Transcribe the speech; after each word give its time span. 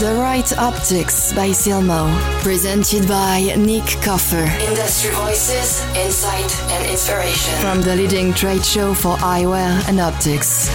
The 0.00 0.14
Right 0.14 0.50
Optics 0.56 1.34
by 1.34 1.50
Silmo, 1.50 2.08
presented 2.42 3.06
by 3.06 3.52
Nick 3.58 4.00
Coffer. 4.00 4.48
Industry 4.66 5.10
voices, 5.10 5.84
insight 5.94 6.50
and 6.72 6.90
inspiration 6.90 7.52
from 7.60 7.82
the 7.82 7.94
leading 7.94 8.32
trade 8.32 8.64
show 8.64 8.94
for 8.94 9.18
eyewear 9.18 9.68
and 9.90 10.00
optics. 10.00 10.70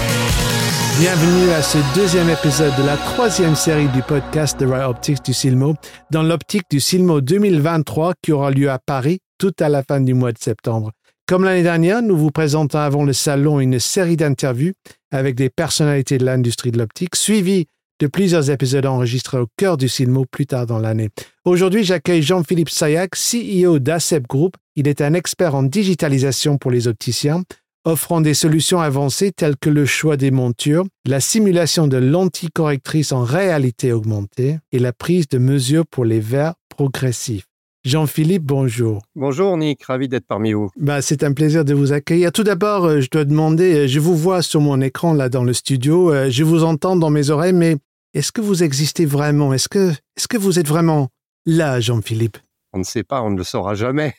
Bienvenue 1.00 1.50
à 1.54 1.64
ce 1.64 1.80
deuxième 1.96 2.30
épisode 2.30 2.76
de 2.78 2.84
la 2.86 2.98
troisième 2.98 3.56
série 3.56 3.88
du 3.88 4.04
podcast 4.04 4.60
The 4.60 4.68
Right 4.70 4.88
Optics 4.88 5.26
du 5.26 5.34
Silmo, 5.34 5.74
dans 6.12 6.22
l'optique 6.22 6.70
du 6.70 6.80
Silmo 6.80 7.20
2023 7.20 8.14
qui 8.22 8.32
aura 8.32 8.52
lieu 8.52 8.70
à 8.70 8.78
Paris 8.78 9.22
tout 9.40 9.54
à 9.60 9.70
la 9.70 9.82
fin 9.82 10.02
du 10.02 10.14
mois 10.14 10.34
de 10.34 10.38
septembre. 10.38 10.92
Comme 11.28 11.46
l'année 11.46 11.64
dernière, 11.64 12.04
nous 12.04 12.16
vous 12.16 12.30
présentons 12.30 12.78
avant 12.78 13.04
le 13.04 13.14
salon 13.14 13.60
une 13.60 13.80
série 13.80 14.18
d'interviews 14.18 14.74
avec 15.12 15.34
des 15.34 15.50
personnalités 15.50 16.20
de 16.20 16.26
l'industrie 16.26 16.70
de 16.70 16.78
l'optique, 16.78 17.16
suivies 17.16 17.66
de 18.00 18.08
plusieurs 18.08 18.50
épisodes 18.50 18.86
enregistrés 18.86 19.38
au 19.38 19.48
cœur 19.58 19.78
du 19.78 19.88
Silmo 19.88 20.26
plus 20.30 20.46
tard 20.46 20.66
dans 20.66 20.80
l'année. 20.80 21.10
Aujourd'hui, 21.46 21.84
j'accueille 21.84 22.22
Jean-Philippe 22.22 22.70
Sayac, 22.70 23.12
CEO 23.16 23.80
d'ACEP 23.80 24.28
Group. 24.28 24.56
Il 24.76 24.88
est 24.88 25.02
un 25.02 25.14
expert 25.14 25.56
en 25.56 25.64
digitalisation 25.64 26.58
pour 26.58 26.72
les 26.72 26.88
opticiens, 26.88 27.44
offrant 27.86 28.20
des 28.20 28.34
solutions 28.34 28.82
avancées 28.82 29.32
telles 29.32 29.56
que 29.56 29.70
le 29.70 29.86
choix 29.86 30.18
des 30.18 30.32
montures, 30.32 30.86
la 31.06 31.20
simulation 31.20 31.88
de 31.88 31.98
lentilles 31.98 32.50
correctrices 32.54 33.12
en 33.12 33.24
réalité 33.24 33.94
augmentée 33.94 34.58
et 34.72 34.80
la 34.80 34.92
prise 34.92 35.30
de 35.30 35.38
mesures 35.38 35.86
pour 35.86 36.04
les 36.04 36.20
verres 36.20 36.56
progressifs. 36.70 37.46
Jean-Philippe, 37.86 38.42
bonjour. 38.42 39.04
Bonjour 39.16 39.56
Nick, 39.58 39.84
ravi 39.84 40.08
d'être 40.08 40.26
parmi 40.26 40.54
vous. 40.54 40.72
Bah, 40.76 41.04
c'est 41.04 41.24
un 41.24 41.34
plaisir 41.34 41.64
de 41.64 41.76
vous 41.76 41.94
accueillir. 41.94 42.32
Tout 42.32 42.44
d'abord, 42.44 42.86
euh, 42.86 43.00
je 43.00 43.10
dois 43.12 43.26
demander, 43.26 43.76
euh, 43.76 43.88
je 43.88 44.00
vous 44.00 44.16
vois 44.16 44.42
sur 44.42 44.60
mon 44.60 44.82
écran 44.82 45.14
là 45.14 45.30
dans 45.30 45.44
le 45.44 45.54
studio, 45.54 46.12
euh, 46.12 46.32
je 46.32 46.44
vous 46.44 46.64
entends 46.64 46.96
dans 46.96 47.12
mes 47.12 47.30
oreilles, 47.30 47.54
mais 47.54 47.76
est-ce 48.16 48.32
que 48.32 48.42
vous 48.42 48.64
existez 48.64 49.06
vraiment? 49.06 49.54
Est-ce 49.54 49.70
que, 49.70 49.92
est-ce 50.18 50.28
que 50.28 50.38
vous 50.38 50.58
êtes 50.58 50.68
vraiment 50.68 51.10
là, 51.46 51.80
Jean-Philippe? 51.80 52.40
On 52.74 52.80
ne 52.80 52.84
sait 52.84 53.04
pas, 53.04 53.22
on 53.22 53.30
ne 53.30 53.38
le 53.38 53.44
saura 53.44 53.76
jamais. 53.76 54.16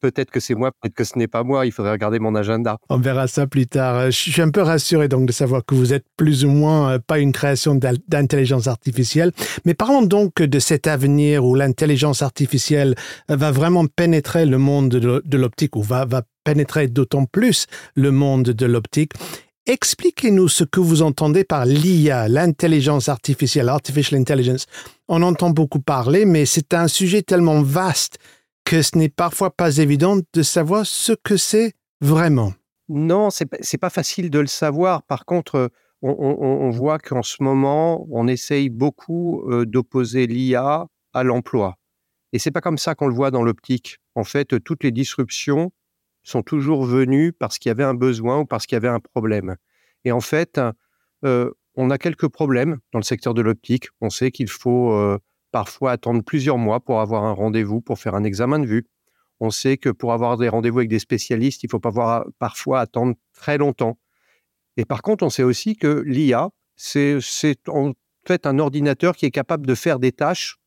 Peut-être 0.00 0.30
que 0.30 0.40
c'est 0.40 0.54
moi, 0.54 0.70
peut-être 0.80 0.94
que 0.94 1.04
ce 1.04 1.18
n'est 1.18 1.26
pas 1.28 1.42
moi. 1.42 1.66
Il 1.66 1.72
faudrait 1.72 1.92
regarder 1.92 2.18
mon 2.18 2.34
agenda. 2.34 2.78
On 2.88 2.98
verra 2.98 3.26
ça 3.26 3.46
plus 3.46 3.66
tard. 3.66 4.10
Je 4.10 4.30
suis 4.30 4.42
un 4.42 4.50
peu 4.50 4.62
rassuré 4.62 5.08
donc 5.08 5.26
de 5.26 5.32
savoir 5.32 5.64
que 5.64 5.74
vous 5.74 5.92
êtes 5.92 6.04
plus 6.16 6.44
ou 6.44 6.50
moins 6.50 6.92
euh, 6.92 6.98
pas 6.98 7.18
une 7.18 7.32
création 7.32 7.74
d'intelligence 7.74 8.66
artificielle. 8.66 9.32
Mais 9.64 9.74
parlons 9.74 10.02
donc 10.02 10.42
de 10.42 10.58
cet 10.58 10.86
avenir 10.86 11.44
où 11.44 11.54
l'intelligence 11.54 12.22
artificielle 12.22 12.94
va 13.28 13.50
vraiment 13.50 13.86
pénétrer 13.86 14.46
le 14.46 14.58
monde 14.58 14.90
de 14.90 15.36
l'optique 15.36 15.76
ou 15.76 15.82
va, 15.82 16.04
va 16.04 16.22
pénétrer 16.44 16.88
d'autant 16.88 17.24
plus 17.24 17.66
le 17.94 18.10
monde 18.10 18.44
de 18.44 18.66
l'optique. 18.66 19.12
Expliquez-nous 19.66 20.48
ce 20.48 20.64
que 20.64 20.80
vous 20.80 21.02
entendez 21.02 21.44
par 21.44 21.66
l'IA, 21.66 22.26
l'intelligence 22.26 23.10
artificielle, 23.10 23.68
artificial 23.68 24.18
intelligence. 24.18 24.64
On 25.08 25.20
entend 25.20 25.50
beaucoup 25.50 25.80
parler, 25.80 26.24
mais 26.24 26.46
c'est 26.46 26.72
un 26.72 26.88
sujet 26.88 27.20
tellement 27.20 27.60
vaste 27.60 28.18
que 28.68 28.82
ce 28.82 28.98
n'est 28.98 29.08
parfois 29.08 29.50
pas 29.50 29.78
évident 29.78 30.18
de 30.34 30.42
savoir 30.42 30.84
ce 30.84 31.12
que 31.14 31.38
c'est 31.38 31.72
vraiment. 32.02 32.52
Non, 32.90 33.30
c'est 33.30 33.50
n'est 33.50 33.78
pas 33.78 33.88
facile 33.88 34.28
de 34.28 34.38
le 34.40 34.46
savoir. 34.46 35.02
Par 35.04 35.24
contre, 35.24 35.70
on, 36.02 36.68
voit 36.68 36.98
qu'en 36.98 37.22
ce 37.22 37.42
moment, 37.42 38.06
on 38.10 38.28
essaye 38.28 38.68
beaucoup 38.68 39.42
euh, 39.48 39.64
d'opposer 39.64 40.26
l'IA 40.26 40.86
à 41.14 41.24
l'emploi. 41.24 41.76
Et 42.34 42.38
c'est 42.38 42.50
pas 42.50 42.60
comme 42.60 42.76
ça 42.76 42.94
qu'on 42.94 43.08
le 43.08 43.14
voit 43.14 43.30
dans 43.30 43.42
l'optique. 43.42 44.00
En 44.14 44.24
fait, 44.24 44.62
toutes 44.62 44.84
les 44.84 44.92
disruptions 44.92 45.72
sont 46.22 46.42
toujours 46.42 46.84
venues 46.84 47.32
parce 47.32 47.58
qu'il 47.58 47.70
y 47.70 47.72
avait 47.72 47.84
un 47.84 47.94
besoin 47.94 48.40
ou 48.40 48.44
parce 48.44 48.66
qu'il 48.66 48.76
y 48.76 48.80
avait 48.84 48.88
un 48.88 49.00
problème. 49.00 49.56
Et 50.04 50.12
en 50.12 50.20
fait, 50.20 50.60
euh, 51.24 51.50
on 51.74 51.88
a 51.88 51.96
quelques 51.96 52.28
problèmes 52.28 52.80
dans 52.92 52.98
le 52.98 53.04
secteur 53.04 53.32
de 53.32 53.40
l'optique. 53.40 53.88
On 54.02 54.10
sait 54.10 54.30
qu'il 54.30 54.50
faut 54.50 54.92
euh, 54.92 55.18
parfois 55.50 55.92
attendre 55.92 56.22
plusieurs 56.22 56.58
mois 56.58 56.80
pour 56.80 57.00
avoir 57.00 57.24
un 57.24 57.32
rendez-vous, 57.32 57.80
pour 57.80 57.98
faire 57.98 58.14
un 58.14 58.24
examen 58.24 58.58
de 58.58 58.66
vue. 58.66 58.86
On 59.40 59.50
sait 59.50 59.76
que 59.76 59.88
pour 59.88 60.12
avoir 60.12 60.36
des 60.36 60.48
rendez-vous 60.48 60.78
avec 60.78 60.90
des 60.90 60.98
spécialistes, 60.98 61.62
il 61.62 61.70
faut 61.70 61.78
pas 61.78 62.24
parfois 62.38 62.80
attendre 62.80 63.14
très 63.32 63.58
longtemps. 63.58 63.98
Et 64.76 64.84
par 64.84 65.02
contre, 65.02 65.24
on 65.24 65.30
sait 65.30 65.42
aussi 65.42 65.76
que 65.76 66.02
l'IA, 66.06 66.50
c'est 66.76 67.18
en 67.68 67.92
fait 68.26 68.46
un 68.46 68.58
ordinateur 68.58 69.16
qui 69.16 69.26
est 69.26 69.30
capable 69.30 69.66
de 69.66 69.74
faire 69.74 69.98
des 69.98 70.12
tâches, 70.12 70.58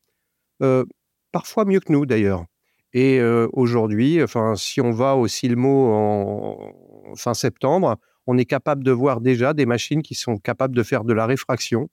euh, 0.62 0.84
parfois 1.32 1.64
mieux 1.64 1.80
que 1.80 1.92
nous 1.92 2.06
d'ailleurs. 2.06 2.44
Et 2.92 3.20
euh, 3.20 3.48
aujourd'hui, 3.52 4.22
enfin, 4.22 4.54
si 4.56 4.80
on 4.80 4.90
va 4.90 5.16
au 5.16 5.26
Silmo 5.28 5.92
en 5.92 7.14
fin 7.16 7.34
septembre, 7.34 7.96
on 8.26 8.36
est 8.38 8.44
capable 8.44 8.84
de 8.84 8.92
voir 8.92 9.20
déjà 9.20 9.54
des 9.54 9.66
machines 9.66 10.02
qui 10.02 10.14
sont 10.14 10.36
capables 10.36 10.76
de 10.76 10.82
faire 10.82 11.04
de 11.04 11.12
la 11.12 11.26
réfraction, 11.26 11.88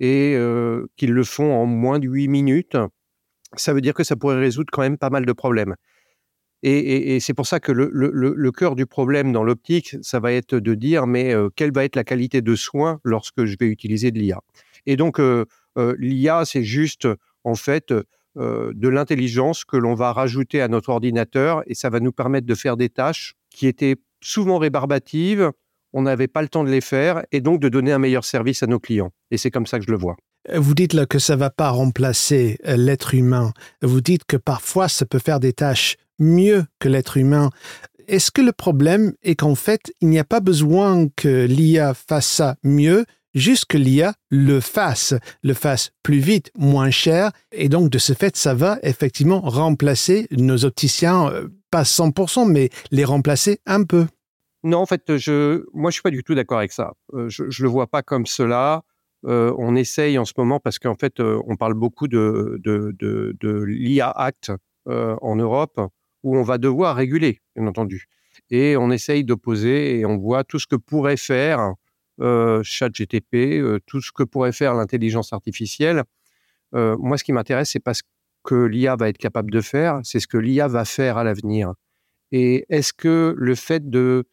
et 0.00 0.36
qu'ils 0.96 1.12
le 1.12 1.24
font 1.24 1.52
en 1.52 1.66
moins 1.66 1.98
de 1.98 2.08
8 2.08 2.28
minutes, 2.28 2.76
ça 3.56 3.72
veut 3.72 3.80
dire 3.80 3.94
que 3.94 4.04
ça 4.04 4.16
pourrait 4.16 4.38
résoudre 4.38 4.70
quand 4.72 4.82
même 4.82 4.98
pas 4.98 5.10
mal 5.10 5.26
de 5.26 5.32
problèmes. 5.32 5.76
Et, 6.62 7.20
c'est 7.20 7.32
pour 7.32 7.46
ça 7.46 7.58
que 7.58 7.72
le, 7.72 8.50
cœur 8.52 8.76
du 8.76 8.86
problème 8.86 9.32
dans 9.32 9.44
l'optique, 9.44 9.96
ça 10.02 10.20
va 10.20 10.32
être 10.32 10.56
de 10.56 10.74
dire, 10.74 11.06
mais 11.06 11.34
quelle 11.56 11.72
va 11.72 11.84
être 11.84 11.96
la 11.96 12.04
qualité 12.04 12.42
de 12.42 12.54
soin 12.54 13.00
lorsque 13.04 13.44
je 13.44 13.56
vais 13.58 13.66
utiliser 13.66 14.10
de 14.10 14.18
l'IA 14.18 14.40
Et 14.86 14.96
donc, 14.96 15.20
l'IA, 15.76 16.44
c'est 16.44 16.64
juste, 16.64 17.08
en 17.44 17.54
fait, 17.54 17.94
de 18.36 18.88
l'intelligence 18.88 19.64
que 19.64 19.76
l'on 19.76 19.94
va 19.94 20.12
rajouter 20.12 20.60
à 20.60 20.68
notre 20.68 20.90
ordinateur, 20.90 21.62
et 21.66 21.74
ça 21.74 21.88
va 21.88 22.00
nous 22.00 22.12
permettre 22.12 22.46
de 22.46 22.54
faire 22.54 22.76
des 22.76 22.90
tâches 22.90 23.34
qui 23.50 23.66
étaient 23.66 23.96
souvent 24.20 24.58
rébarbatives, 24.58 25.50
on 25.92 26.02
n'avait 26.02 26.28
pas 26.28 26.42
le 26.42 26.48
temps 26.48 26.64
de 26.64 26.70
les 26.70 26.80
faire 26.80 27.24
et 27.32 27.40
donc 27.40 27.60
de 27.60 27.68
donner 27.68 27.92
un 27.92 27.98
meilleur 27.98 28.24
service 28.24 28.62
à 28.62 28.66
nos 28.66 28.78
clients. 28.78 29.10
Et 29.30 29.36
c'est 29.36 29.50
comme 29.50 29.66
ça 29.66 29.78
que 29.78 29.84
je 29.84 29.90
le 29.90 29.98
vois. 29.98 30.16
Vous 30.54 30.74
dites 30.74 30.94
là 30.94 31.06
que 31.06 31.18
ça 31.18 31.34
ne 31.34 31.40
va 31.40 31.50
pas 31.50 31.70
remplacer 31.70 32.58
euh, 32.66 32.76
l'être 32.76 33.14
humain. 33.14 33.52
Vous 33.82 34.00
dites 34.00 34.24
que 34.24 34.36
parfois 34.36 34.88
ça 34.88 35.04
peut 35.04 35.18
faire 35.18 35.40
des 35.40 35.52
tâches 35.52 35.96
mieux 36.18 36.64
que 36.78 36.88
l'être 36.88 37.16
humain. 37.16 37.50
Est-ce 38.08 38.30
que 38.30 38.42
le 38.42 38.52
problème 38.52 39.12
est 39.22 39.36
qu'en 39.36 39.54
fait, 39.54 39.92
il 40.00 40.08
n'y 40.08 40.18
a 40.18 40.24
pas 40.24 40.40
besoin 40.40 41.08
que 41.14 41.46
l'IA 41.46 41.94
fasse 41.94 42.26
ça 42.26 42.56
mieux, 42.64 43.04
juste 43.34 43.66
que 43.66 43.76
l'IA 43.76 44.14
le 44.30 44.60
fasse, 44.60 45.14
le 45.42 45.54
fasse 45.54 45.90
plus 46.02 46.18
vite, 46.18 46.50
moins 46.58 46.90
cher, 46.90 47.30
et 47.52 47.68
donc 47.68 47.90
de 47.90 47.98
ce 47.98 48.14
fait, 48.14 48.36
ça 48.36 48.54
va 48.54 48.78
effectivement 48.82 49.40
remplacer 49.40 50.26
nos 50.32 50.64
opticiens, 50.64 51.28
euh, 51.28 51.48
pas 51.70 51.84
100%, 51.84 52.50
mais 52.50 52.70
les 52.90 53.04
remplacer 53.04 53.60
un 53.66 53.84
peu? 53.84 54.06
Non, 54.62 54.78
en 54.78 54.86
fait, 54.86 55.16
je, 55.16 55.64
moi, 55.72 55.90
je 55.90 55.94
suis 55.94 56.02
pas 56.02 56.10
du 56.10 56.22
tout 56.22 56.34
d'accord 56.34 56.58
avec 56.58 56.72
ça. 56.72 56.92
Euh, 57.14 57.28
je, 57.28 57.44
ne 57.44 57.62
le 57.62 57.68
vois 57.68 57.86
pas 57.86 58.02
comme 58.02 58.26
cela. 58.26 58.82
Euh, 59.26 59.54
on 59.58 59.74
essaye 59.74 60.18
en 60.18 60.24
ce 60.24 60.32
moment 60.36 60.60
parce 60.60 60.78
qu'en 60.78 60.94
fait, 60.94 61.20
euh, 61.20 61.40
on 61.46 61.56
parle 61.56 61.74
beaucoup 61.74 62.08
de, 62.08 62.60
de, 62.62 62.94
de, 62.98 63.62
l'IA 63.64 64.10
Act 64.10 64.52
en 64.86 65.36
Europe, 65.36 65.80
où 66.24 66.36
on 66.36 66.42
va 66.42 66.58
devoir 66.58 66.96
réguler, 66.96 67.40
bien 67.54 67.66
entendu. 67.66 68.06
Et 68.50 68.76
on 68.76 68.90
essaye 68.90 69.24
d'opposer 69.24 70.00
et 70.00 70.06
on 70.06 70.16
voit 70.16 70.42
tout 70.42 70.58
ce 70.58 70.66
que 70.66 70.74
pourrait 70.74 71.18
faire 71.18 71.74
ChatGTP, 72.18 73.80
tout 73.86 74.00
ce 74.00 74.10
que 74.10 74.24
pourrait 74.24 74.52
faire 74.52 74.74
l'intelligence 74.74 75.32
artificielle. 75.32 76.02
moi, 76.72 77.18
ce 77.18 77.24
qui 77.24 77.32
m'intéresse, 77.32 77.70
c'est 77.70 77.78
pas 77.78 77.94
ce 77.94 78.02
que 78.42 78.64
l'IA 78.64 78.96
va 78.96 79.08
être 79.08 79.18
capable 79.18 79.52
de 79.52 79.60
faire, 79.60 80.00
c'est 80.02 80.18
ce 80.18 80.26
que 80.26 80.38
l'IA 80.38 80.66
va 80.66 80.84
faire 80.84 81.16
à 81.16 81.22
l'avenir. 81.22 81.74
Et 82.32 82.64
est-ce 82.68 82.92
que 82.92 83.34
le 83.36 83.54
fait 83.54 83.88
de 83.88 84.24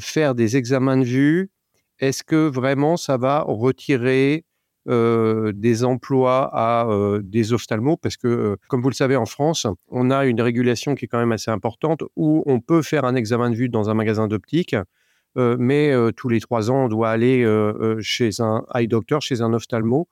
faire 0.00 0.34
des 0.34 0.56
examens 0.56 0.96
de 0.96 1.04
vue, 1.04 1.50
est-ce 1.98 2.22
que 2.22 2.48
vraiment 2.48 2.96
ça 2.96 3.16
va 3.16 3.40
retirer 3.40 4.44
euh, 4.88 5.52
des 5.52 5.84
emplois 5.84 6.48
à 6.52 6.86
euh, 6.88 7.20
des 7.22 7.52
ophtalmos? 7.52 7.96
Parce 8.00 8.16
que, 8.16 8.56
comme 8.68 8.82
vous 8.82 8.88
le 8.88 8.94
savez, 8.94 9.16
en 9.16 9.26
France, 9.26 9.66
on 9.88 10.10
a 10.10 10.24
une 10.24 10.40
régulation 10.40 10.94
qui 10.94 11.06
est 11.06 11.08
quand 11.08 11.18
même 11.18 11.32
assez 11.32 11.50
importante 11.50 12.02
où 12.16 12.42
on 12.46 12.60
peut 12.60 12.82
faire 12.82 13.04
un 13.04 13.14
examen 13.14 13.50
de 13.50 13.56
vue 13.56 13.68
dans 13.68 13.90
un 13.90 13.94
magasin 13.94 14.28
d'optique, 14.28 14.76
mais 15.36 15.92
tous 16.16 16.28
les 16.28 16.40
trois 16.40 16.68
ans, 16.68 16.86
on 16.86 16.88
doit 16.88 17.10
aller 17.10 17.46
chez 18.00 18.40
un 18.40 18.64
eye 18.74 18.88
doctor, 18.88 19.22
chez 19.22 19.40
un 19.40 19.52
ophtalmo, 19.52 20.08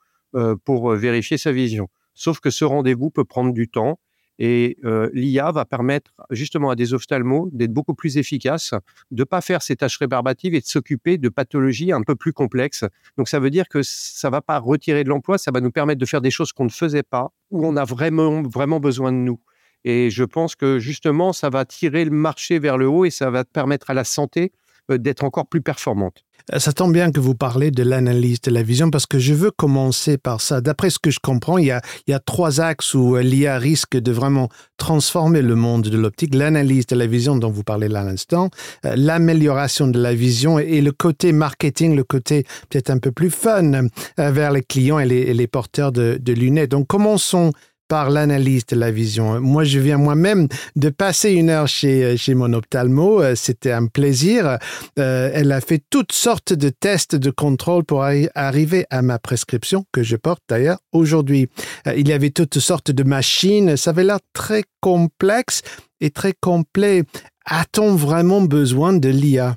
pour 0.65 0.93
vérifier 0.93 1.37
sa 1.37 1.51
vision. 1.51 1.89
Sauf 2.15 2.39
que 2.39 2.51
ce 2.51 2.65
rendez-vous 2.65 3.11
peut 3.11 3.25
prendre 3.25 3.53
du 3.53 3.69
temps 3.69 3.99
et 4.39 4.79
l'IA 5.13 5.51
va 5.53 5.65
permettre 5.65 6.13
justement 6.31 6.71
à 6.71 6.77
des 6.77 6.93
ophtalmos 6.93 7.49
d'être 7.53 7.73
beaucoup 7.73 7.95
plus 7.95 8.19
efficaces, 8.19 8.75
de 9.11 9.23
ne 9.23 9.25
pas 9.25 9.41
faire 9.41 9.63
ces 9.63 9.77
tâches 9.77 9.97
rébarbatives 9.99 10.55
et 10.55 10.61
de 10.61 10.67
s'occuper 10.67 11.17
de 11.19 11.29
pathologies 11.29 11.93
un 11.93 12.03
peu 12.03 12.17
plus 12.17 12.33
complexes. 12.33 12.85
Donc 13.17 13.29
ça 13.29 13.41
veut 13.41 13.51
dire 13.51 13.69
que 13.69 13.83
ça 13.83 14.29
ne 14.29 14.33
va 14.33 14.43
pas 14.43 14.59
retirer 14.59 15.05
de 15.05 15.09
l'emploi, 15.09 15.39
ça 15.39 15.51
va 15.51 15.61
nous 15.61 15.71
permettre 15.71 16.01
de 16.01 16.07
faire 16.07 16.21
des 16.21 16.31
choses 16.31 16.53
qu'on 16.53 16.65
ne 16.65 16.71
faisait 16.71 17.03
pas, 17.03 17.33
où 17.51 17.67
on 17.67 17.77
a 17.77 17.85
vraiment, 17.85 18.43
vraiment 18.43 18.81
besoin 18.81 19.13
de 19.13 19.19
nous. 19.19 19.41
Et 19.85 20.11
je 20.11 20.25
pense 20.25 20.55
que 20.57 20.79
justement, 20.79 21.33
ça 21.33 21.49
va 21.49 21.65
tirer 21.65 22.05
le 22.05 22.11
marché 22.11 22.59
vers 22.59 22.77
le 22.77 22.89
haut 22.89 23.05
et 23.05 23.11
ça 23.11 23.31
va 23.31 23.45
permettre 23.45 23.89
à 23.89 23.95
la 23.95 24.05
santé 24.05 24.53
d'être 24.91 25.25
encore 25.25 25.47
plus 25.49 25.63
performante. 25.63 26.26
Euh, 26.53 26.59
ça 26.59 26.73
tombe 26.73 26.93
bien 26.93 27.11
que 27.11 27.21
vous 27.21 27.35
parlez 27.35 27.71
de 27.71 27.83
l'analyse 27.83 28.41
de 28.41 28.51
la 28.51 28.63
vision 28.63 28.91
parce 28.91 29.07
que 29.07 29.19
je 29.19 29.35
veux 29.35 29.51
commencer 29.51 30.19
par 30.19 30.41
ça. 30.41 30.61
D'après 30.61 30.91
ce 30.91 30.99
que 30.99 31.11
je 31.11 31.19
comprends, 31.21 31.59
il 31.59 31.67
y 31.67 31.71
a, 31.71 31.81
trois 32.25 32.61
axes 32.61 32.95
où 32.95 33.17
l'IA 33.17 33.59
risque 33.59 33.97
de 33.97 34.13
vraiment 34.13 34.49
transformer 34.79 35.43
le 35.43 35.55
monde 35.55 35.83
de 35.83 35.97
l'optique. 35.97 36.35
L'analyse 36.35 36.87
de 36.87 36.97
la 36.97 37.07
vision 37.07 37.37
dont 37.37 37.51
vous 37.51 37.63
parlez 37.63 37.89
là 37.89 38.01
à 38.01 38.05
l'instant, 38.05 38.51
euh, 38.85 38.95
l'amélioration 38.97 39.87
de 39.89 40.01
la 40.01 40.15
vision 40.15 40.59
et 40.59 40.81
le 40.81 40.93
côté 40.93 41.33
marketing, 41.33 41.95
le 41.95 42.05
côté 42.05 42.45
peut-être 42.69 42.91
un 42.91 42.99
peu 42.99 43.13
plus 43.13 43.31
fun 43.31 43.73
euh, 43.73 43.89
vers 44.31 44.51
les 44.51 44.63
clients 44.63 44.99
et 44.99 45.07
les, 45.07 45.47
porteurs 45.47 45.93
de, 45.93 46.19
de 46.21 46.33
lunettes. 46.33 46.71
Donc 46.71 46.87
commençons 46.89 47.53
par 47.89 48.11
l'analyse 48.11 48.67
de 48.67 48.77
la 48.77 48.91
vision. 48.91 49.41
Moi, 49.41 49.65
je 49.65 49.79
viens 49.79 49.99
moi-même 49.99 50.49
de 50.75 50.89
passer 50.89 51.33
une 51.33 51.51
heure 51.51 51.69
chez, 51.69 52.17
chez 52.17 52.35
mon 52.35 52.53
ophtalmo. 52.53 53.23
Euh, 53.23 53.35
c'était 53.35 53.73
un 53.73 53.87
plaisir. 53.87 54.59
Euh, 54.99 55.31
elle 55.33 55.53
a 55.53 55.61
fait 55.61 55.83
toutes 55.91 56.13
sortes 56.13 56.53
de 56.53 56.69
tests 56.69 57.17
de 57.17 57.31
contrôle 57.31 57.85
pour 57.85 58.05
arriver 58.35 58.87
à 58.91 59.03
ma 59.03 59.19
prescription 59.19 59.85
que 59.93 60.03
je 60.03 60.17
porte 60.17 60.43
d'ailleurs 60.49 60.79
aujourd'hui. 60.93 61.49
Euh, 61.87 61.95
il 61.97 62.09
y 62.09 62.13
avait 62.13 62.31
toutes 62.31 62.59
sortes 62.59 62.91
de 62.91 63.03
machines. 63.03 63.77
Ça 63.77 63.91
avait 63.91 64.05
l'air 64.05 64.21
très 64.33 64.65
complexe 64.81 65.63
et 66.01 66.11
très 66.11 66.33
complet. 66.33 67.05
A-t-on 67.45 67.95
vraiment 67.95 68.41
besoin 68.41 68.93
de 68.93 69.09
l'IA? 69.09 69.57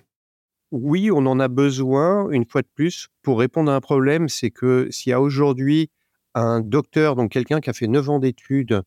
Oui, 0.71 1.09
on 1.11 1.25
en 1.25 1.39
a 1.39 1.47
besoin, 1.47 2.29
une 2.29 2.45
fois 2.45 2.61
de 2.61 2.67
plus, 2.75 3.07
pour 3.23 3.39
répondre 3.39 3.71
à 3.71 3.75
un 3.75 3.81
problème, 3.81 4.29
c'est 4.29 4.51
que 4.51 4.87
s'il 4.91 5.09
y 5.09 5.13
a 5.13 5.19
aujourd'hui 5.19 5.89
un 6.35 6.61
docteur, 6.61 7.15
donc 7.15 7.31
quelqu'un 7.31 7.59
qui 7.59 7.69
a 7.69 7.73
fait 7.73 7.87
9 7.87 8.09
ans 8.09 8.19
d'études, 8.19 8.83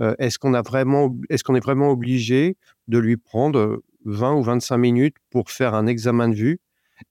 euh, 0.00 0.14
est-ce 0.18 0.38
qu'on 0.38 0.52
vraiment, 0.62 1.14
est 1.28 1.42
qu'on 1.42 1.54
est 1.54 1.64
vraiment 1.64 1.90
obligé 1.90 2.56
de 2.88 2.98
lui 2.98 3.16
prendre 3.16 3.82
20 4.04 4.34
ou 4.34 4.42
25 4.42 4.76
minutes 4.78 5.16
pour 5.30 5.50
faire 5.50 5.74
un 5.74 5.86
examen 5.86 6.28
de 6.28 6.34
vue? 6.34 6.60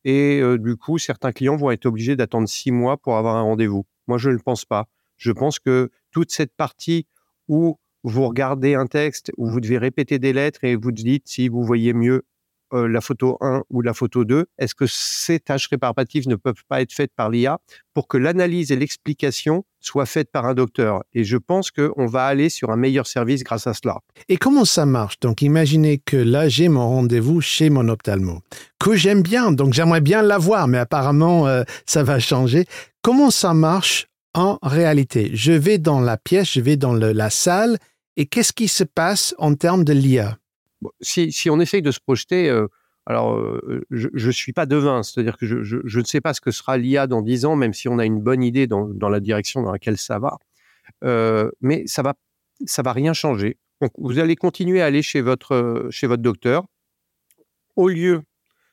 Et 0.04 0.40
euh, 0.42 0.58
du 0.58 0.76
coup, 0.76 0.98
certains 0.98 1.32
clients 1.32 1.56
vont 1.56 1.72
être 1.72 1.86
obligés 1.86 2.16
d'attendre 2.16 2.48
6 2.48 2.72
mois 2.72 2.98
pour 2.98 3.18
avoir 3.18 3.36
un 3.36 3.42
rendez-vous. 3.42 3.86
Moi, 4.08 4.18
je 4.18 4.30
ne 4.30 4.36
le 4.36 4.40
pense 4.40 4.66
pas. 4.66 4.88
Je 5.18 5.32
pense 5.32 5.60
que 5.60 5.92
toute 6.12 6.32
cette 6.32 6.56
partie 6.56 7.06
où 7.48 7.78
vous 8.04 8.28
regardez 8.28 8.76
un 8.76 8.88
texte, 8.88 9.32
où 9.38 9.48
vous 9.50 9.60
devez 9.60 9.78
répéter 9.78 10.20
des 10.20 10.34
lettres 10.34 10.64
et 10.64 10.76
vous 10.76 10.92
dites 10.92 11.28
si 11.28 11.50
vous 11.50 11.64
voyez 11.64 11.94
mieux 11.94 12.24
euh, 12.74 12.88
la 12.88 13.02
photo 13.02 13.38
1 13.42 13.64
ou 13.70 13.82
la 13.82 13.94
photo 13.94 14.26
2, 14.26 14.46
est-ce 14.58 14.76
que 14.76 14.86
ces 14.88 15.40
tâches 15.40 15.68
réparatives 15.68 16.28
ne 16.28 16.36
peuvent 16.36 16.64
pas 16.68 16.82
être 16.82 16.94
faites 16.94 17.12
par 17.16 17.30
l'IA 17.30 17.60
pour 17.94 18.08
que 18.08 18.18
l'analyse 18.18 18.72
et 18.72 18.76
l'explication 18.76 19.66
soient 19.80 20.06
faites 20.06 20.32
par 20.32 20.46
un 20.46 20.54
docteur? 20.54 21.04
Et 21.14 21.24
je 21.24 21.38
pense 21.38 21.72
qu'on 21.72 22.06
va 22.06 22.26
aller 22.26 22.50
sur 22.50 22.72
un 22.72 22.76
meilleur 22.76 23.08
service 23.08 23.44
grâce 23.44 23.68
à 23.68 23.74
cela. 23.74 24.00
Et 24.28 24.38
comment 24.38 24.66
ça 24.66 24.86
marche? 24.86 25.20
Donc 25.20 25.42
imaginez 25.42 25.98
que 26.00 26.18
là, 26.18 26.50
j'ai 26.50 26.70
mon 26.70 26.88
rendez-vous 26.88 27.42
chez 27.42 27.70
mon 27.70 27.88
ophtalmo, 27.88 28.42
que 28.80 28.96
j'aime 28.96 29.22
bien, 29.22 29.52
donc 29.52 29.74
j'aimerais 29.74 30.02
bien 30.02 30.22
l'avoir, 30.22 30.68
mais 30.68 30.78
apparemment, 30.78 31.48
euh, 31.48 31.64
ça 31.86 32.04
va 32.04 32.20
changer. 32.20 32.66
Comment 33.02 33.32
ça 33.32 33.54
marche 33.54 34.08
en 34.34 34.60
réalité? 34.62 35.32
Je 35.34 35.52
vais 35.52 35.78
dans 35.78 36.00
la 36.00 36.18
pièce, 36.18 36.52
je 36.54 36.62
vais 36.62 36.78
dans 36.78 36.94
la 36.94 37.30
salle, 37.30 37.78
et 38.18 38.26
qu'est-ce 38.26 38.54
qui 38.54 38.68
se 38.68 38.84
passe 38.84 39.34
en 39.38 39.56
termes 39.56 39.84
de 39.84 39.94
l'IA 39.94 40.38
si, 41.02 41.50
on 41.50 41.60
essaye 41.60 41.82
de 41.82 41.92
se 41.92 42.00
projeter, 42.00 42.50
euh, 42.50 42.68
alors 43.06 43.36
euh, 43.36 43.86
je 43.90 44.28
ne 44.28 44.32
suis 44.32 44.54
pas 44.54 44.66
devin, 44.66 45.04
c'est-à-dire 45.04 45.38
que 45.38 45.46
je, 45.46 45.98
ne 46.00 46.04
sais 46.04 46.22
pas 46.22 46.34
ce 46.34 46.42
que 46.42 46.52
sera 46.52 46.78
l'IA 46.78 47.08
dans 47.08 47.22
10 47.22 47.46
ans, 47.46 47.56
même 47.56 47.74
si 47.74 47.88
on 47.88 48.00
a 48.00 48.06
une 48.06 48.22
bonne 48.22 48.44
idée 48.44 48.68
dans, 48.68 49.10
la 49.10 49.20
direction 49.20 49.62
dans 49.62 49.72
laquelle 49.72 49.98
ça 49.98 50.20
va. 50.20 50.38
Euh, 51.04 51.50
mais 51.62 51.84
ça 51.86 52.02
va, 52.02 52.14
ça 52.66 52.82
va 52.82 52.94
rien 52.94 53.14
changer. 53.14 53.58
Vous 53.98 54.20
allez 54.20 54.36
continuer 54.36 54.82
à 54.82 54.86
aller 54.86 55.02
chez 55.02 55.22
votre, 55.22 55.88
chez 55.90 56.08
votre 56.08 56.22
docteur. 56.22 56.66
Au 57.76 57.88
lieu 57.88 58.24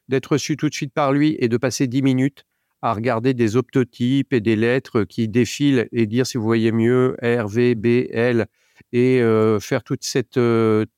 d'être 0.09 0.33
reçu 0.33 0.57
tout 0.57 0.69
de 0.69 0.75
suite 0.75 0.93
par 0.93 1.13
lui 1.13 1.37
et 1.39 1.49
de 1.49 1.57
passer 1.57 1.87
10 1.87 2.03
minutes 2.03 2.45
à 2.83 2.93
regarder 2.93 3.35
des 3.35 3.57
optotypes 3.57 4.33
et 4.33 4.41
des 4.41 4.57
lettres 4.57 5.05
qui 5.05 5.29
défilent 5.29 5.89
et 5.93 6.07
dire 6.07 6.27
si 6.27 6.39
vous 6.39 6.45
voyez 6.45 6.73
mieux 6.73 7.17
R, 7.23 7.49
V, 7.49 7.75
B, 7.75 8.07
L 8.11 8.47
et 8.93 9.21
faire 9.61 9.83
toute 9.83 10.05
cette 10.05 10.39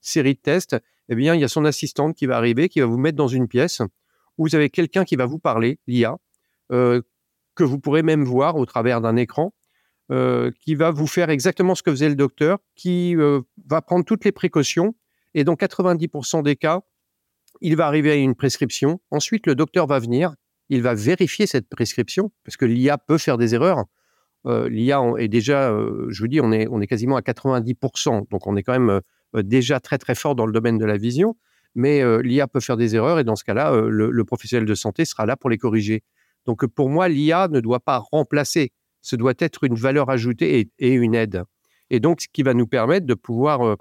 série 0.01 0.35
de 0.35 0.41
tests, 0.41 0.77
eh 1.09 1.15
bien, 1.15 1.35
il 1.35 1.41
y 1.41 1.45
a 1.45 1.49
son 1.49 1.65
assistante 1.65 2.15
qui 2.15 2.27
va 2.27 2.37
arriver, 2.37 2.69
qui 2.69 2.81
va 2.81 2.87
vous 2.87 2.99
mettre 2.99 3.17
dans 3.17 3.29
une 3.29 3.49
pièce 3.49 3.81
où 4.37 4.47
vous 4.47 4.55
avez 4.55 4.71
quelqu'un 4.71 5.05
qui 5.05 5.17
va 5.17 5.27
vous 5.27 5.39
parler, 5.39 5.81
l'IA, 5.87 6.17
euh, 6.73 7.03
que 7.55 7.65
vous 7.65 7.79
pourrez 7.79 8.03
même 8.03 8.25
voir 8.25 8.57
au 8.57 8.67
travers 8.67 9.01
d'un 9.01 9.17
écran, 9.17 9.53
euh, 10.13 10.51
qui 10.61 10.75
va 10.75 10.91
vous 10.91 11.07
faire 11.07 11.29
exactement 11.29 11.75
ce 11.75 11.83
que 11.83 11.91
faisait 11.91 12.09
le 12.09 12.15
docteur, 12.15 12.59
qui 12.77 13.17
euh, 13.17 13.41
va 13.67 13.83
prendre 13.83 14.05
toutes 14.05 14.25
les 14.25 14.33
précautions. 14.33 14.95
Et 15.35 15.45
dans 15.45 15.55
90% 15.55 16.43
des 16.43 16.57
cas, 16.57 16.83
il 17.61 17.77
va 17.77 17.87
arriver 17.87 18.13
à 18.13 18.15
une 18.15 18.35
prescription. 18.35 19.01
Ensuite, 19.11 19.47
le 19.47 19.55
docteur 19.55 19.87
va 19.87 19.99
venir, 19.99 20.35
il 20.69 20.83
va 20.83 20.95
vérifier 20.95 21.47
cette 21.47 21.69
prescription, 21.69 22.31
parce 22.45 22.57
que 22.57 22.65
l'IA 22.65 22.97
peut 22.97 23.19
faire 23.19 23.39
des 23.39 23.55
erreurs. 23.55 23.85
L'IA 24.45 25.03
est 25.19 25.29
déjà, 25.29 25.71
je 26.09 26.23
vous 26.23 26.29
dis, 26.29 26.41
on 26.41 26.53
est, 26.53 26.87
quasiment 26.87 27.17
à 27.17 27.21
90%. 27.21 28.31
Donc, 28.31 28.47
on 28.47 28.57
est 28.57 28.63
quand 28.63 28.79
même 28.79 29.03
déjà 29.35 29.81
très 29.81 29.99
très 29.99 30.15
fort 30.15 30.35
dans 30.35 30.47
le 30.47 30.53
domaine 30.53 30.79
de 30.79 30.85
la 30.85 30.97
vision, 30.97 31.37
mais 31.75 32.03
euh, 32.03 32.23
l'IA 32.23 32.47
peut 32.47 32.61
faire 32.61 32.77
des 32.77 32.97
erreurs 32.97 33.19
et 33.19 33.25
dans 33.25 33.37
ce 33.37 33.45
cas-là, 33.45 33.73
euh, 33.73 33.89
le, 33.89 34.25
professionnel 34.25 34.67
de 34.67 34.75
santé 34.75 35.05
sera 35.05 35.27
là 35.27 35.37
pour 35.37 35.51
les 35.51 35.59
corriger. 35.59 36.03
Donc 36.47 36.67
pour 36.67 36.89
moi, 36.89 37.09
l'IA 37.09 37.49
ne 37.49 37.61
doit 37.61 37.81
pas 37.81 37.99
remplacer, 37.99 38.73
ce 39.03 39.17
doit 39.17 39.35
être 39.39 39.65
une 39.65 39.75
valeur 39.75 40.11
ajoutée 40.11 40.71
et, 40.79 40.93
une 40.93 41.15
aide. 41.15 41.45
Et 41.91 42.01
donc, 42.01 42.21
ce 42.23 42.29
qui 42.33 42.43
va 42.43 42.55
nous 42.55 42.67
permettre 42.67 43.07
de 43.07 43.15
pouvoir 43.15 43.77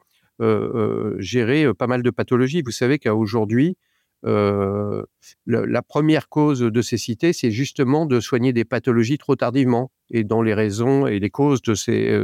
gérer 1.19 1.73
pas 1.73 1.87
mal 1.87 2.03
de 2.03 2.09
pathologies. 2.11 2.61
Vous 2.61 2.71
savez 2.71 2.99
qu'aujourd'hui, 2.99 3.75
la 4.23 5.81
première 5.87 6.29
cause 6.29 6.59
de 6.59 6.81
cécité, 6.81 7.33
c'est 7.33 7.51
justement 7.51 8.05
de 8.05 8.19
soigner 8.19 8.53
des 8.53 8.65
pathologies 8.65 9.17
trop 9.17 9.35
tardivement. 9.35 9.91
Et 10.09 10.23
dans 10.23 10.41
les 10.41 10.53
raisons 10.53 11.05
et 11.05 11.19
les 11.19 11.29
causes 11.29 11.61
de 11.61 11.73
ces, 11.73 12.17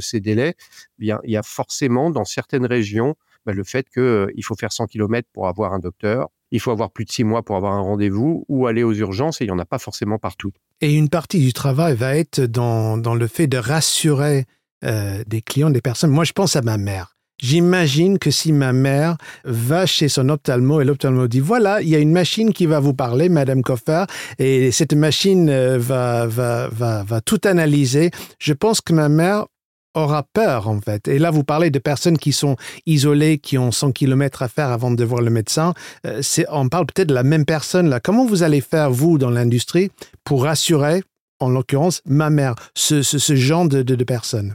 ces 0.00 0.20
délais, 0.20 0.54
bien, 0.98 1.20
il 1.24 1.30
y 1.30 1.36
a 1.36 1.42
forcément 1.42 2.10
dans 2.10 2.24
certaines 2.24 2.66
régions 2.66 3.16
bah, 3.46 3.52
le 3.52 3.64
fait 3.64 3.88
qu'il 3.88 4.44
faut 4.44 4.54
faire 4.54 4.72
100 4.72 4.86
km 4.86 5.28
pour 5.32 5.48
avoir 5.48 5.72
un 5.72 5.78
docteur, 5.78 6.28
il 6.50 6.60
faut 6.60 6.70
avoir 6.70 6.90
plus 6.90 7.04
de 7.04 7.10
six 7.10 7.24
mois 7.24 7.42
pour 7.42 7.56
avoir 7.56 7.72
un 7.72 7.80
rendez-vous 7.80 8.44
ou 8.48 8.66
aller 8.66 8.82
aux 8.82 8.92
urgences 8.92 9.40
et 9.40 9.44
il 9.44 9.48
n'y 9.48 9.52
en 9.52 9.58
a 9.58 9.64
pas 9.64 9.78
forcément 9.78 10.18
partout. 10.18 10.52
Et 10.80 10.94
une 10.94 11.08
partie 11.08 11.40
du 11.40 11.52
travail 11.52 11.96
va 11.96 12.16
être 12.16 12.40
dans 12.40 13.14
le 13.14 13.26
fait 13.26 13.46
de 13.46 13.56
rassurer 13.56 14.44
des 14.82 15.42
clients, 15.42 15.70
des 15.70 15.80
personnes. 15.80 16.10
Moi, 16.10 16.24
je 16.24 16.32
pense 16.32 16.56
à 16.56 16.62
ma 16.62 16.76
mère. 16.76 17.11
J'imagine 17.42 18.18
que 18.20 18.30
si 18.30 18.52
ma 18.52 18.72
mère 18.72 19.16
va 19.44 19.84
chez 19.84 20.08
son 20.08 20.28
ophtalmo 20.28 20.80
et 20.80 20.84
l'ophtalmo 20.84 21.26
dit 21.26 21.40
voilà, 21.40 21.82
il 21.82 21.88
y 21.88 21.96
a 21.96 21.98
une 21.98 22.12
machine 22.12 22.52
qui 22.52 22.66
va 22.66 22.78
vous 22.78 22.94
parler, 22.94 23.28
Madame 23.28 23.62
Coffer, 23.62 24.04
et 24.38 24.70
cette 24.70 24.94
machine 24.94 25.50
euh, 25.50 25.76
va, 25.76 26.26
va, 26.26 26.68
va, 26.68 27.02
va 27.02 27.20
tout 27.20 27.40
analyser, 27.44 28.12
je 28.38 28.52
pense 28.52 28.80
que 28.80 28.92
ma 28.92 29.08
mère 29.08 29.46
aura 29.94 30.22
peur 30.22 30.68
en 30.68 30.80
fait. 30.80 31.08
Et 31.08 31.18
là, 31.18 31.30
vous 31.30 31.44
parlez 31.44 31.70
de 31.70 31.78
personnes 31.78 32.16
qui 32.16 32.32
sont 32.32 32.56
isolées, 32.86 33.38
qui 33.38 33.58
ont 33.58 33.72
100 33.72 33.92
km 33.92 34.42
à 34.42 34.48
faire 34.48 34.70
avant 34.70 34.90
de 34.90 35.04
voir 35.04 35.20
le 35.20 35.30
médecin. 35.30 35.74
Euh, 36.06 36.22
on 36.50 36.68
parle 36.68 36.86
peut-être 36.86 37.08
de 37.08 37.14
la 37.14 37.24
même 37.24 37.44
personne 37.44 37.88
là. 37.88 38.00
Comment 38.00 38.24
vous 38.24 38.42
allez 38.42 38.60
faire, 38.60 38.90
vous, 38.90 39.18
dans 39.18 39.30
l'industrie, 39.30 39.90
pour 40.24 40.44
rassurer, 40.44 41.02
en 41.40 41.50
l'occurrence, 41.50 42.02
ma 42.06 42.30
mère, 42.30 42.54
ce, 42.74 43.02
ce, 43.02 43.34
genre 43.34 43.68
de, 43.68 43.82
de, 43.82 43.96
de 43.96 44.04
personnes? 44.04 44.54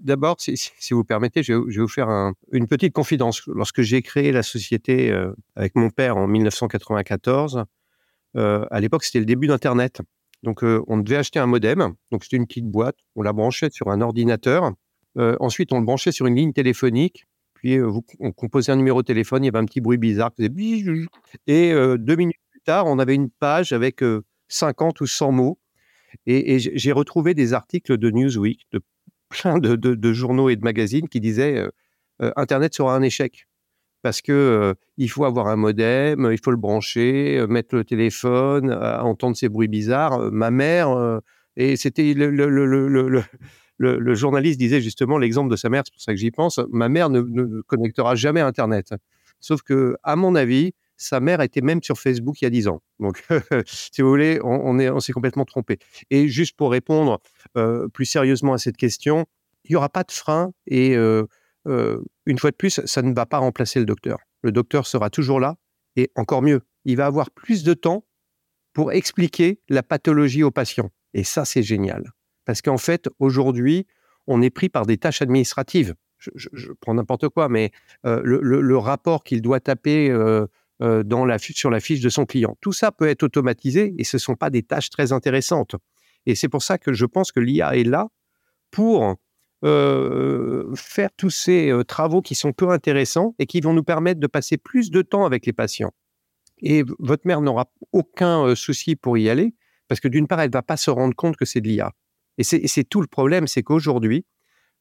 D'abord, 0.00 0.36
si, 0.38 0.70
vous 0.92 1.02
permettez, 1.02 1.42
je 1.42 1.54
vais, 1.54 1.80
vous 1.80 1.88
faire 1.88 2.08
une 2.52 2.68
petite 2.68 2.92
confidence. 2.92 3.42
Lorsque 3.48 3.82
j'ai 3.82 4.00
créé 4.00 4.30
la 4.30 4.44
société 4.44 5.10
euh, 5.10 5.32
avec 5.56 5.74
mon 5.74 5.90
père 5.90 6.16
en 6.16 6.28
1994, 6.28 7.64
euh, 8.36 8.64
à 8.70 8.80
l'époque, 8.80 9.02
c'était 9.02 9.18
le 9.18 9.24
début 9.24 9.48
d'Internet. 9.48 10.00
Donc, 10.44 10.62
euh, 10.62 10.82
on 10.86 10.98
devait 10.98 11.16
acheter 11.16 11.40
un 11.40 11.46
modem. 11.46 11.94
Donc, 12.12 12.22
c'était 12.22 12.36
une 12.36 12.46
petite 12.46 12.70
boîte. 12.70 12.96
On 13.16 13.22
la 13.22 13.32
branchait 13.32 13.70
sur 13.70 13.88
un 13.88 14.00
ordinateur. 14.00 14.72
ensuite, 15.16 15.72
on 15.72 15.80
le 15.80 15.84
branchait 15.84 16.12
sur 16.12 16.26
une 16.26 16.36
ligne 16.36 16.52
téléphonique. 16.52 17.26
Puis, 17.54 17.78
on 18.20 18.32
composait 18.32 18.72
un 18.72 18.76
numéro 18.76 19.02
de 19.02 19.06
téléphone. 19.06 19.42
Il 19.42 19.46
y 19.46 19.48
avait 19.48 19.58
un 19.58 19.64
petit 19.64 19.80
bruit 19.80 19.98
bizarre 19.98 20.32
qui 20.32 20.46
faisait 20.46 21.06
Et 21.48 21.72
deux 21.98 22.16
minutes 22.16 22.40
plus 22.50 22.60
tard, 22.60 22.86
on 22.86 23.00
avait 23.00 23.14
une 23.16 23.30
page 23.30 23.72
avec 23.72 24.00
50 24.48 25.00
ou 25.00 25.06
100 25.06 25.32
mots. 25.32 25.58
Et, 26.26 26.58
j'ai 26.58 26.92
retrouvé 26.92 27.34
des 27.34 27.52
articles 27.52 27.98
de 27.98 28.10
Newsweek, 28.10 28.66
de 28.72 28.80
plein 29.32 29.58
de, 29.58 30.12
journaux 30.12 30.48
et 30.48 30.56
de 30.56 30.62
magazines 30.62 31.08
qui 31.08 31.20
disaient 31.20 31.58
euh, 31.58 31.70
euh, 32.22 32.32
Internet 32.36 32.74
sera 32.74 32.94
un 32.94 33.02
échec 33.02 33.46
parce 34.02 34.20
que 34.20 34.32
euh, 34.32 34.74
il 34.96 35.08
faut 35.08 35.24
avoir 35.24 35.46
un 35.48 35.56
modem, 35.56 36.28
il 36.30 36.38
faut 36.42 36.50
le 36.50 36.56
brancher, 36.56 37.44
mettre 37.48 37.74
le 37.76 37.84
téléphone, 37.84 38.72
entendre 38.72 39.36
ces 39.36 39.48
bruits 39.48 39.68
bizarres. 39.68 40.32
ma 40.32 40.50
mère, 40.50 41.20
et 41.56 41.76
c'était 41.76 42.12
le, 42.14 43.24
journaliste 44.14 44.58
disait 44.58 44.80
justement 44.80 45.18
l'exemple 45.18 45.50
de 45.50 45.56
sa 45.56 45.68
mère, 45.68 45.82
c'est 45.86 45.92
pour 45.92 46.02
ça 46.02 46.12
que 46.12 46.18
j'y 46.18 46.32
pense. 46.32 46.60
Ma 46.70 46.88
mère 46.88 47.10
ne, 47.10 47.20
ne, 47.20 47.62
connectera 47.62 48.16
jamais 48.16 48.40
Internet. 48.40 48.92
Sauf 49.38 49.62
que, 49.62 49.96
à 50.02 50.16
mon 50.16 50.34
avis, 50.34 50.72
sa 51.02 51.20
mère 51.20 51.40
était 51.40 51.60
même 51.60 51.82
sur 51.82 51.98
Facebook 51.98 52.40
il 52.40 52.44
y 52.44 52.46
a 52.46 52.50
10 52.50 52.68
ans. 52.68 52.80
Donc, 53.00 53.26
si 53.66 54.02
vous 54.02 54.08
voulez, 54.08 54.40
on, 54.42 55.00
s'est 55.00 55.12
complètement 55.12 55.44
trompé. 55.44 55.78
Et 56.10 56.28
juste 56.28 56.56
pour 56.56 56.70
répondre 56.70 57.20
euh, 57.56 57.88
plus 57.88 58.06
sérieusement 58.06 58.52
à 58.52 58.58
cette 58.58 58.76
question, 58.76 59.26
il 59.64 59.72
n'y 59.72 59.76
aura 59.76 59.88
pas 59.88 60.04
de 60.04 60.12
frein 60.12 60.52
et 60.66 60.96
euh, 60.96 61.26
euh, 61.66 62.00
une 62.26 62.38
fois 62.38 62.50
de 62.50 62.56
plus, 62.56 62.80
ça 62.84 63.02
ne 63.02 63.12
va 63.12 63.26
pas 63.26 63.38
remplacer 63.38 63.80
le 63.80 63.84
docteur. 63.84 64.18
Le 64.42 64.52
docteur 64.52 64.86
sera 64.86 65.10
toujours 65.10 65.40
là 65.40 65.56
et 65.96 66.10
encore 66.14 66.42
mieux, 66.42 66.62
il 66.84 66.96
va 66.96 67.06
avoir 67.06 67.30
plus 67.30 67.64
de 67.64 67.74
temps 67.74 68.04
pour 68.72 68.92
expliquer 68.92 69.60
la 69.68 69.82
pathologie 69.82 70.42
au 70.42 70.50
patient. 70.50 70.90
Et 71.14 71.24
ça, 71.24 71.44
c'est 71.44 71.62
génial. 71.62 72.12
Parce 72.44 72.62
qu'en 72.62 72.78
fait, 72.78 73.08
aujourd'hui, 73.18 73.86
on 74.26 74.40
est 74.40 74.50
pris 74.50 74.68
par 74.68 74.86
des 74.86 74.96
tâches 74.96 75.20
administratives. 75.20 75.94
Je, 76.18 76.70
prends 76.80 76.94
n'importe 76.94 77.28
quoi, 77.28 77.48
mais 77.48 77.72
le, 78.04 78.76
rapport 78.76 79.24
qu'il 79.24 79.42
doit 79.42 79.58
taper 79.58 80.08
dans 81.04 81.24
la, 81.24 81.38
sur 81.38 81.70
la 81.70 81.80
fiche 81.80 82.00
de 82.00 82.08
son 82.08 82.26
client, 82.26 82.56
tout 82.60 82.72
ça 82.72 82.90
peut 82.90 83.06
être 83.06 83.22
automatisé 83.22 83.94
et 83.98 84.04
ce 84.04 84.16
ne 84.16 84.20
sont 84.20 84.34
pas 84.34 84.50
des 84.50 84.62
tâches 84.62 84.90
très 84.90 85.12
intéressantes. 85.12 85.76
Et 86.26 86.34
c'est 86.34 86.48
pour 86.48 86.62
ça 86.62 86.78
que 86.78 86.92
je 86.92 87.06
pense 87.06 87.30
que 87.30 87.40
l'IA 87.40 87.76
est 87.76 87.84
là 87.84 88.08
pour 88.70 89.16
faire 89.62 91.10
tous 91.16 91.30
ces 91.30 91.72
travaux 91.86 92.20
qui 92.20 92.34
sont 92.34 92.52
peu 92.52 92.70
intéressants 92.70 93.34
et 93.38 93.46
qui 93.46 93.60
vont 93.60 93.74
nous 93.74 93.84
permettre 93.84 94.18
de 94.18 94.26
passer 94.26 94.56
plus 94.56 94.90
de 94.90 95.02
temps 95.02 95.24
avec 95.24 95.46
les 95.46 95.52
patients. 95.52 95.92
Et 96.58 96.84
votre 96.98 97.26
mère 97.26 97.40
n'aura 97.40 97.70
aucun 97.92 98.54
souci 98.54 98.96
pour 98.96 99.18
y 99.18 99.28
aller, 99.28 99.54
parce 99.88 100.00
que 100.00 100.08
d'une 100.08 100.26
part, 100.26 100.40
elle 100.40 100.48
ne 100.48 100.52
va 100.52 100.62
pas 100.62 100.76
se 100.76 100.90
rendre 100.90 101.14
compte 101.14 101.36
que 101.36 101.44
c'est 101.44 101.60
de 101.60 101.68
l'IA. 101.68 101.92
Et 102.38 102.44
c'est 102.44 102.84
tout 102.84 103.00
le 103.00 103.06
problème, 103.06 103.46
c'est 103.46 103.62
qu'aujourd'hui, 103.62 104.24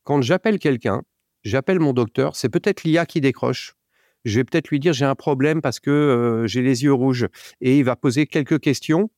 quand 0.04 0.22
j'appelle 0.22 0.58
quelqu'un, 0.58 1.04
j'appelle 1.44 1.80
mon 1.80 1.94
docteur, 1.94 2.36
c'est 2.36 2.50
peut-être 2.50 2.84
l'IA 2.84 3.06
qui 3.06 3.20
décroche. 3.20 3.76
Je 4.26 4.40
vais 4.40 4.44
peut-être 4.44 4.70
lui 4.70 4.80
dire 4.80 4.94
j'ai 4.94 5.06
un 5.06 5.16
problème 5.16 5.62
parce 5.62 5.80
que 5.80 6.44
j'ai 6.46 6.62
les 6.62 6.84
yeux 6.84 6.94
rouges 6.94 7.28
et 7.60 7.78
il 7.78 7.84
va 7.84 7.96
poser 7.96 8.28
quelques 8.28 8.60
questions. 8.60 9.10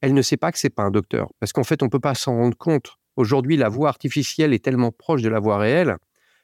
Elle 0.00 0.14
ne 0.14 0.22
sait 0.22 0.36
pas 0.36 0.52
que 0.52 0.58
c'est 0.58 0.70
pas 0.70 0.82
un 0.82 0.90
docteur 0.90 1.30
parce 1.40 1.52
qu'en 1.52 1.64
fait 1.64 1.82
on 1.82 1.88
peut 1.88 2.00
pas 2.00 2.14
s'en 2.14 2.36
rendre 2.36 2.56
compte. 2.56 2.96
Aujourd'hui 3.16 3.56
la 3.56 3.68
voix 3.68 3.88
artificielle 3.88 4.52
est 4.52 4.64
tellement 4.64 4.92
proche 4.92 5.22
de 5.22 5.28
la 5.28 5.40
voix 5.40 5.58
réelle, 5.58 5.96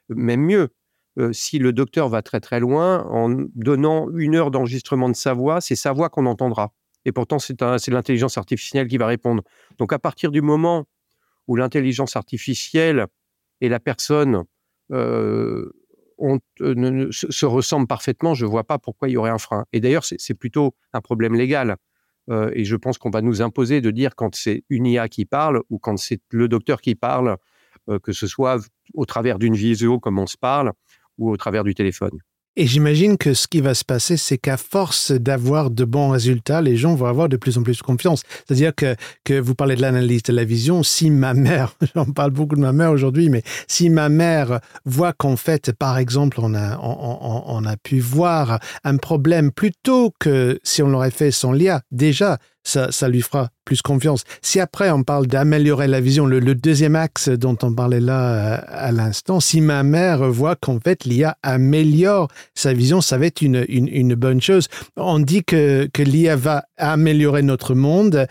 même 0.09 0.41
mieux. 0.41 0.69
si 1.31 1.59
le 1.59 1.73
docteur 1.73 2.09
va 2.09 2.21
très 2.21 2.39
très 2.39 2.59
loin, 2.59 3.05
en 3.05 3.29
donnant 3.55 4.09
une 4.15 4.35
heure 4.35 4.51
d'enregistrement 4.51 5.09
de 5.09 5.15
sa 5.15 5.33
voix, 5.33 5.61
c'est 5.61 5.75
sa 5.75 5.91
voix 5.91 6.09
qu'on 6.09 6.25
entendra. 6.25 6.73
Et 7.05 7.11
pourtant, 7.11 7.39
c'est 7.39 7.59
l'intelligence 7.89 8.37
artificielle 8.37 8.87
qui 8.87 8.97
va 8.97 9.07
répondre. 9.07 9.43
Donc, 9.77 9.91
à 9.91 9.99
partir 9.99 10.31
du 10.31 10.41
moment 10.41 10.85
où 11.47 11.55
l'intelligence 11.55 12.15
artificielle 12.15 13.07
et 13.59 13.69
la 13.69 13.79
personne 13.79 14.43
euh, 16.61 17.09
se, 17.11 17.45
ressemblent 17.45 17.87
parfaitement, 17.87 18.33
je 18.33 18.45
ne 18.45 18.49
vois 18.49 18.63
pas 18.63 18.77
pourquoi 18.77 19.09
il 19.09 19.13
y 19.13 19.17
aurait 19.17 19.31
un 19.31 19.37
frein. 19.37 19.65
Et 19.73 19.79
d'ailleurs, 19.79 20.03
c'est 20.05 20.33
plutôt 20.33 20.75
un 20.93 21.01
problème 21.01 21.33
légal. 21.33 21.77
Euh, 22.29 22.51
et 22.53 22.65
je 22.65 22.75
pense 22.75 22.97
qu'on 22.97 23.09
va 23.09 23.21
nous 23.21 23.41
imposer 23.41 23.81
de 23.81 23.89
dire 23.91 24.15
quand 24.15 24.35
c'est 24.35 24.63
une 24.69 24.85
IA 24.85 25.09
qui 25.09 25.25
parle 25.25 25.61
ou 25.69 25.79
quand 25.79 25.97
c'est 25.97 26.21
le 26.29 26.47
docteur 26.47 26.81
qui 26.81 26.95
parle, 26.95 27.37
que 28.03 28.13
ce 28.13 28.27
soit 28.27 28.57
au 28.93 29.05
travers 29.05 29.39
d'une 29.39 29.55
visio 29.55 29.99
comme 29.99 30.19
on 30.19 30.27
se 30.27 30.37
parle 30.37 30.71
ou 31.17 31.31
au 31.31 31.35
travers 31.35 31.63
du 31.63 31.73
téléphone. 31.73 32.19
Et 32.57 32.67
j'imagine 32.67 33.17
que 33.17 33.33
ce 33.33 33.47
qui 33.47 33.61
va 33.61 33.73
se 33.73 33.85
passer, 33.85 34.17
c'est 34.17 34.37
qu'à 34.37 34.57
force 34.57 35.13
d'avoir 35.13 35.71
de 35.71 35.85
bons 35.85 36.09
résultats, 36.09 36.61
les 36.61 36.75
gens 36.75 36.95
vont 36.95 37.05
avoir 37.05 37.29
de 37.29 37.37
plus 37.37 37.57
en 37.57 37.63
plus 37.63 37.81
confiance. 37.81 38.23
C'est-à-dire 38.45 38.75
que, 38.75 38.97
que 39.23 39.39
vous 39.39 39.55
parlez 39.55 39.77
de 39.77 39.81
l'analyse 39.81 40.23
de 40.23 40.33
la 40.33 40.43
vision, 40.43 40.83
si 40.83 41.09
ma 41.11 41.33
mère, 41.33 41.75
j'en 41.95 42.05
parle 42.05 42.31
beaucoup 42.31 42.55
de 42.55 42.61
ma 42.61 42.73
mère 42.73 42.91
aujourd'hui, 42.91 43.29
mais 43.29 43.43
si 43.67 43.89
ma 43.89 44.09
mère 44.09 44.59
voit 44.83 45.13
qu'en 45.13 45.37
fait, 45.37 45.71
par 45.71 45.97
exemple, 45.97 46.39
on 46.41 46.53
a, 46.53 46.77
on, 46.79 47.43
on, 47.45 47.65
a 47.65 47.77
pu 47.77 48.01
voir 48.01 48.59
un 48.83 48.97
problème 48.97 49.53
plutôt 49.53 50.13
que 50.19 50.59
si 50.63 50.83
on 50.83 50.89
l'aurait 50.89 51.11
fait 51.11 51.31
sans 51.31 51.53
l'IA, 51.53 51.81
déjà, 51.91 52.37
ça, 52.63 53.09
lui 53.09 53.21
fera 53.21 53.49
plus 53.65 53.81
confiance. 53.81 54.23
Si 54.41 54.59
après 54.59 54.89
on 54.91 55.03
parle 55.03 55.27
d'améliorer 55.27 55.87
la 55.87 56.01
vision, 56.01 56.25
le, 56.25 56.41
deuxième 56.55 56.95
axe 56.95 57.29
dont 57.29 57.57
on 57.63 57.73
parlait 57.73 57.99
là 57.99 58.33
euh, 58.33 58.57
à, 58.67 58.91
l'instant, 58.91 59.39
si 59.39 59.61
ma 59.61 59.83
mère 59.83 60.29
voit 60.29 60.55
qu'en 60.55 60.79
fait 60.79 61.05
l'IA 61.05 61.37
améliore 61.43 62.27
sa 62.53 62.73
vision, 62.73 63.01
ça 63.01 63.17
va 63.17 63.25
être 63.25 63.41
une 63.41 64.15
bonne 64.15 64.41
chose. 64.41 64.67
On 64.95 65.19
dit 65.19 65.43
que, 65.43 65.89
que 65.91 66.03
l'IA 66.03 66.35
va 66.35 66.65
améliorer 66.77 67.41
notre 67.41 67.73
monde. 67.73 68.27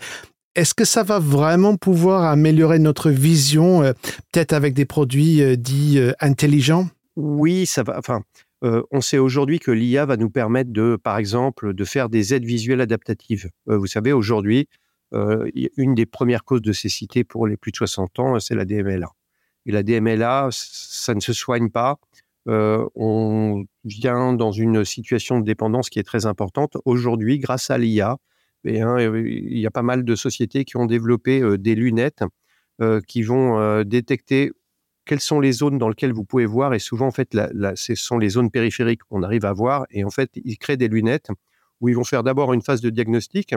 Est-ce 0.55 0.73
que 0.73 0.85
ça 0.85 1.03
va 1.03 1.19
vraiment 1.19 1.77
pouvoir 1.77 2.23
améliorer 2.23 2.79
notre 2.79 3.09
vision, 3.09 3.83
euh, 3.83 3.93
peut-être 4.31 4.53
avec 4.53 4.73
des 4.73 4.85
produits 4.85 5.41
euh, 5.41 5.55
dits 5.55 5.99
intelligents? 6.19 6.87
Oui, 7.15 7.65
ça 7.65 7.83
va. 7.83 7.97
Enfin, 7.97 8.21
on 8.61 9.01
sait 9.01 9.17
aujourd'hui 9.17 9.59
que 9.59 9.71
l'IA 9.71 10.05
va 10.05 10.17
nous 10.17 10.29
permettre 10.29 10.71
de, 10.71 10.95
par 10.95 11.17
exemple, 11.17 11.73
de 11.73 11.83
faire 11.83 12.09
des 12.09 12.33
aides 12.33 12.45
visuelles 12.45 12.81
adaptatives. 12.81 13.49
vous 13.65 13.87
savez, 13.87 14.13
aujourd'hui, 14.13 14.67
une 15.11 15.95
des 15.95 16.05
premières 16.05 16.43
causes 16.43 16.61
de 16.61 16.71
cécité 16.71 17.23
pour 17.23 17.47
les 17.47 17.57
plus 17.57 17.71
de 17.71 17.77
60 17.77 18.19
ans, 18.19 18.39
c'est 18.39 18.55
la 18.55 18.65
DMLA. 18.65 19.09
Et 19.65 19.71
la 19.71 19.83
DMLA, 19.83 20.49
ça 20.51 21.13
ne 21.13 21.19
se 21.19 21.33
soigne 21.33 21.69
pas. 21.69 21.97
on 22.45 23.63
vient 23.83 24.33
dans 24.33 24.51
une 24.51 24.85
situation 24.85 25.39
de 25.39 25.45
dépendance 25.45 25.89
qui 25.89 25.99
est 25.99 26.03
très 26.03 26.25
importante. 26.25 26.77
Aujourd'hui, 26.85 27.39
grâce 27.39 27.69
à 27.69 27.77
l'IA, 27.77 28.17
eh 28.63 28.79
il 28.79 29.57
y 29.57 29.65
a 29.65 29.71
pas 29.71 29.81
mal 29.81 30.03
de 30.03 30.15
sociétés 30.15 30.65
qui 30.65 30.77
ont 30.77 30.85
développé 30.85 31.57
des 31.57 31.75
lunettes 31.75 32.23
qui 33.07 33.23
vont 33.23 33.83
détecter 33.83 34.51
quelles 35.05 35.19
sont 35.19 35.39
les 35.39 35.51
zones 35.51 35.77
dans 35.77 35.89
lesquelles 35.89 36.13
vous 36.13 36.23
pouvez 36.23 36.45
voir. 36.45 36.73
Et 36.73 36.79
souvent, 36.79 37.07
en 37.07 37.11
fait, 37.11 37.35
ce 37.75 37.95
sont 37.95 38.17
les 38.17 38.29
zones 38.29 38.51
périphériques 38.51 39.03
qu'on 39.03 39.23
arrive 39.23 39.45
à 39.45 39.53
voir. 39.53 39.85
Et 39.91 40.03
en 40.03 40.09
fait, 40.09 40.31
ils 40.35 40.57
créent 40.57 40.77
des 40.77 40.87
lunettes 40.87 41.29
où 41.79 41.89
ils 41.89 41.95
vont 41.95 42.03
faire 42.03 42.23
d'abord 42.23 42.53
une 42.53 42.61
phase 42.61 42.81
de 42.81 42.89
diagnostic. 42.89 43.55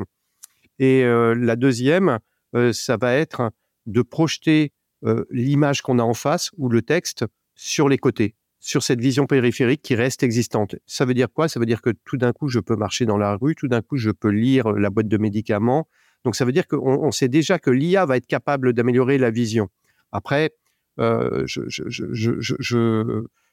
Et 0.79 1.05
euh, 1.05 1.35
la 1.35 1.57
deuxième, 1.57 2.19
euh, 2.57 2.73
ça 2.73 2.97
va 2.97 3.15
être 3.15 3.51
de 3.87 4.03
projeter 4.03 4.73
euh, 5.05 5.25
l'image 5.31 5.83
qu'on 5.83 5.99
a 5.99 6.03
en 6.03 6.15
face 6.15 6.51
ou 6.57 6.69
le 6.69 6.83
texte 6.83 7.27
sur 7.55 7.89
les 7.89 7.99
côtés, 7.99 8.35
sur 8.59 8.83
cette 8.83 9.01
vision 9.01 9.27
périphérique 9.27 9.83
qui 9.83 9.95
reste 9.95 10.23
existante. 10.23 10.77
Ça 10.87 11.05
veut 11.05 11.15
dire 11.15 11.29
quoi? 11.33 11.49
Ça 11.49 11.61
veut 11.61 11.67
dire 11.67 11.83
que 11.83 11.91
tout 12.05 12.17
d'un 12.17 12.33
coup, 12.33 12.49
je 12.49 12.59
peux 12.59 12.77
marcher 12.77 13.05
dans 13.05 13.19
la 13.19 13.37
rue, 13.37 13.55
tout 13.55 13.69
d'un 13.69 13.83
coup, 13.83 13.99
je 13.99 14.11
peux 14.11 14.31
lire 14.31 14.73
la 14.73 14.91
boîte 14.91 15.09
de 15.09 15.19
médicaments. 15.19 15.87
Donc, 16.25 16.37
ça 16.37 16.47
veut 16.47 16.53
dire 16.53 16.67
qu'on 16.67 17.13
sait 17.13 17.29
déjà 17.29 17.59
que 17.59 17.71
l'IA 17.71 18.07
va 18.07 18.17
être 18.17 18.27
capable 18.27 18.73
d'améliorer 18.73 19.19
la 19.19 19.31
vision. 19.31 19.69
Après, 20.11 20.55
euh, 20.99 21.47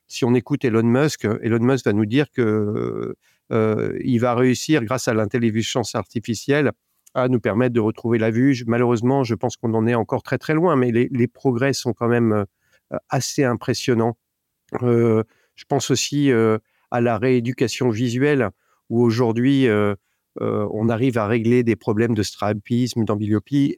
si 0.08 0.26
on 0.26 0.34
écoute 0.34 0.66
Elon 0.66 0.84
Musk, 0.84 1.26
Elon 1.42 1.60
Musk 1.60 1.86
va 1.86 1.94
nous 1.94 2.06
dire 2.06 2.30
que 2.32 3.16
euh, 3.52 4.00
il 4.04 4.20
va 4.20 4.36
réussir, 4.36 4.84
grâce 4.84 5.08
à 5.08 5.14
l'intelligence 5.14 5.96
artificielle, 5.96 6.72
à 7.14 7.28
nous 7.28 7.40
permettre 7.40 7.74
de 7.74 7.80
retrouver 7.80 8.18
la 8.18 8.32
vue. 8.32 8.64
Malheureusement, 8.68 9.24
je 9.24 9.36
pense 9.36 9.58
qu'on 9.58 9.74
en 9.74 9.88
est 9.88 9.96
encore 9.96 10.24
très 10.24 10.38
très 10.38 10.54
loin, 10.54 10.76
mais 10.76 10.92
les, 10.92 11.28
progrès 11.28 11.74
sont 11.74 11.94
quand 11.94 12.08
même 12.08 12.32
euh, 12.32 12.98
assez 13.10 13.44
impressionnants. 13.44 14.18
je 14.82 15.66
pense 15.68 15.92
aussi 15.92 16.32
à 16.92 17.02
la 17.02 17.18
rééducation 17.18 17.90
visuelle, 17.90 18.50
où 18.90 19.02
aujourd'hui, 19.02 19.68
on 20.40 20.90
arrive 20.90 21.18
à 21.18 21.28
régler 21.28 21.64
des 21.64 21.76
problèmes 21.76 22.16
de 22.16 22.24
strabisme, 22.24 23.06
d'ambliopie, 23.06 23.76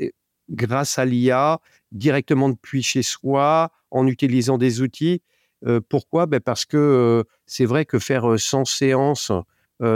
grâce 0.49 0.99
à 0.99 1.05
l'IA, 1.05 1.59
directement 1.91 2.49
depuis 2.49 2.83
chez 2.83 3.03
soi, 3.03 3.71
en 3.91 4.07
utilisant 4.07 4.57
des 4.57 4.81
outils. 4.81 5.21
pourquoi? 5.89 6.25
Ben 6.25 6.39
Parce 6.39 6.65
que 6.65 7.23
c'est 7.45 7.65
vrai 7.65 7.85
que 7.85 7.99
faire 7.99 8.39
100 8.39 8.65
séances 8.65 9.31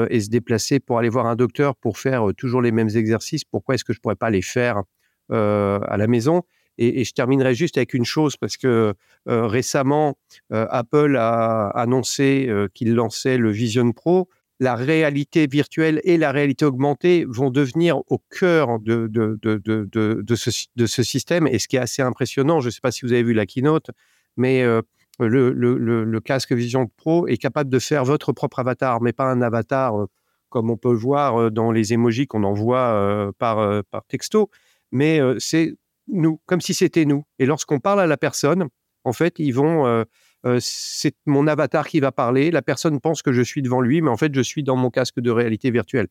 et 0.10 0.20
se 0.20 0.30
déplacer 0.30 0.80
pour 0.80 1.00
aller 1.00 1.10
voir 1.10 1.25
un 1.27 1.36
docteur 1.36 1.75
pour 1.75 1.98
faire 1.98 2.27
toujours 2.38 2.62
les 2.62 2.72
mêmes 2.72 2.89
exercices, 2.96 3.44
pourquoi 3.44 3.75
est-ce 3.75 3.84
que 3.84 3.94
je 3.94 4.00
ne 4.00 4.01
pourrais 4.01 4.16
pas 4.16 4.30
les 4.30 4.42
faire 4.42 4.84
à 5.30 5.98
la 5.98 6.08
maison? 6.08 6.44
Et, 6.77 7.04
je 7.04 7.12
terminerai 7.12 7.56
juste 7.56 7.77
avec 7.77 7.94
une 7.96 8.06
chose, 8.06 8.38
parce 8.38 8.56
que 8.56 8.94
récemment, 9.25 10.18
Apple 10.51 11.18
a 11.18 11.70
annoncé 11.70 12.50
qu'il 12.74 12.94
lançait 12.94 13.38
le 13.38 13.50
Vision 13.51 13.92
Pro 13.92 14.30
la 14.59 14.75
réalité 14.75 15.47
virtuelle 15.47 16.01
et 16.03 16.17
la 16.17 16.31
réalité 16.31 16.65
augmentée 16.65 17.25
vont 17.27 17.51
devenir 17.51 17.97
au 18.07 18.19
cœur 18.29 18.79
de, 18.79 19.07
de, 19.07 19.37
de, 19.41 19.57
de, 19.63 20.35
ce, 20.35 20.49
de 20.75 20.85
ce, 20.85 21.03
système. 21.03 21.47
Et 21.47 21.59
ce 21.59 21.67
qui 21.67 21.75
est 21.75 21.79
assez 21.79 22.01
impressionnant, 22.01 22.59
je 22.59 22.67
ne 22.67 22.71
sais 22.71 22.81
pas 22.81 22.91
si 22.91 23.05
vous 23.05 23.13
avez 23.13 23.23
vu 23.23 23.33
la 23.33 23.45
keynote, 23.45 23.91
mais 24.35 24.63
euh, 24.63 24.81
le, 25.19 26.19
casque 26.19 26.53
Vision 26.53 26.87
Pro 26.97 27.27
est 27.27 27.37
capable 27.37 27.69
de 27.69 27.79
faire 27.79 28.03
votre 28.03 28.33
propre 28.33 28.59
avatar, 28.59 29.01
mais 29.01 29.13
pas 29.13 29.25
un 29.25 29.41
avatar 29.41 30.01
euh, 30.01 30.07
comme 30.49 30.69
on 30.69 30.77
peut 30.77 30.93
voir 30.93 31.39
euh, 31.39 31.49
dans 31.51 31.71
les 31.71 31.93
emojis 31.93 32.25
qu'on 32.25 32.43
envoie 32.43 33.31
par, 33.37 33.83
par 33.91 34.05
texto, 34.05 34.49
mais 34.91 35.19
c'est 35.39 35.75
nous, 36.07 36.39
comme 36.45 36.61
si 36.61 36.73
c'était 36.73 37.05
nous. 37.05 37.25
Et 37.37 37.45
lorsqu'on 37.45 37.79
parle 37.79 37.99
à 37.99 38.07
la 38.07 38.17
personne, 38.17 38.69
en 39.03 39.13
fait, 39.13 39.35
ils 39.39 39.51
vont 39.51 40.05
euh, 40.46 40.60
c'est 40.62 41.15
mon 41.25 41.48
avatar 41.48 41.88
qui 41.88 42.00
va 42.00 42.12
parler. 42.12 42.51
La 42.51 42.62
personne 42.62 43.00
pense 43.00 43.22
que 43.22 43.32
je 43.32 43.41
suis 43.41 43.62
devant 43.62 43.82
lui, 43.82 44.01
mais 44.01 44.10
en 44.10 44.17
fait, 44.17 44.34
je 44.34 44.41
suis 44.41 44.63
dans 44.63 44.75
mon 44.75 44.89
casque 44.89 45.20
de 45.20 45.32
réalité 45.32 45.72
virtuelle. 45.72 46.08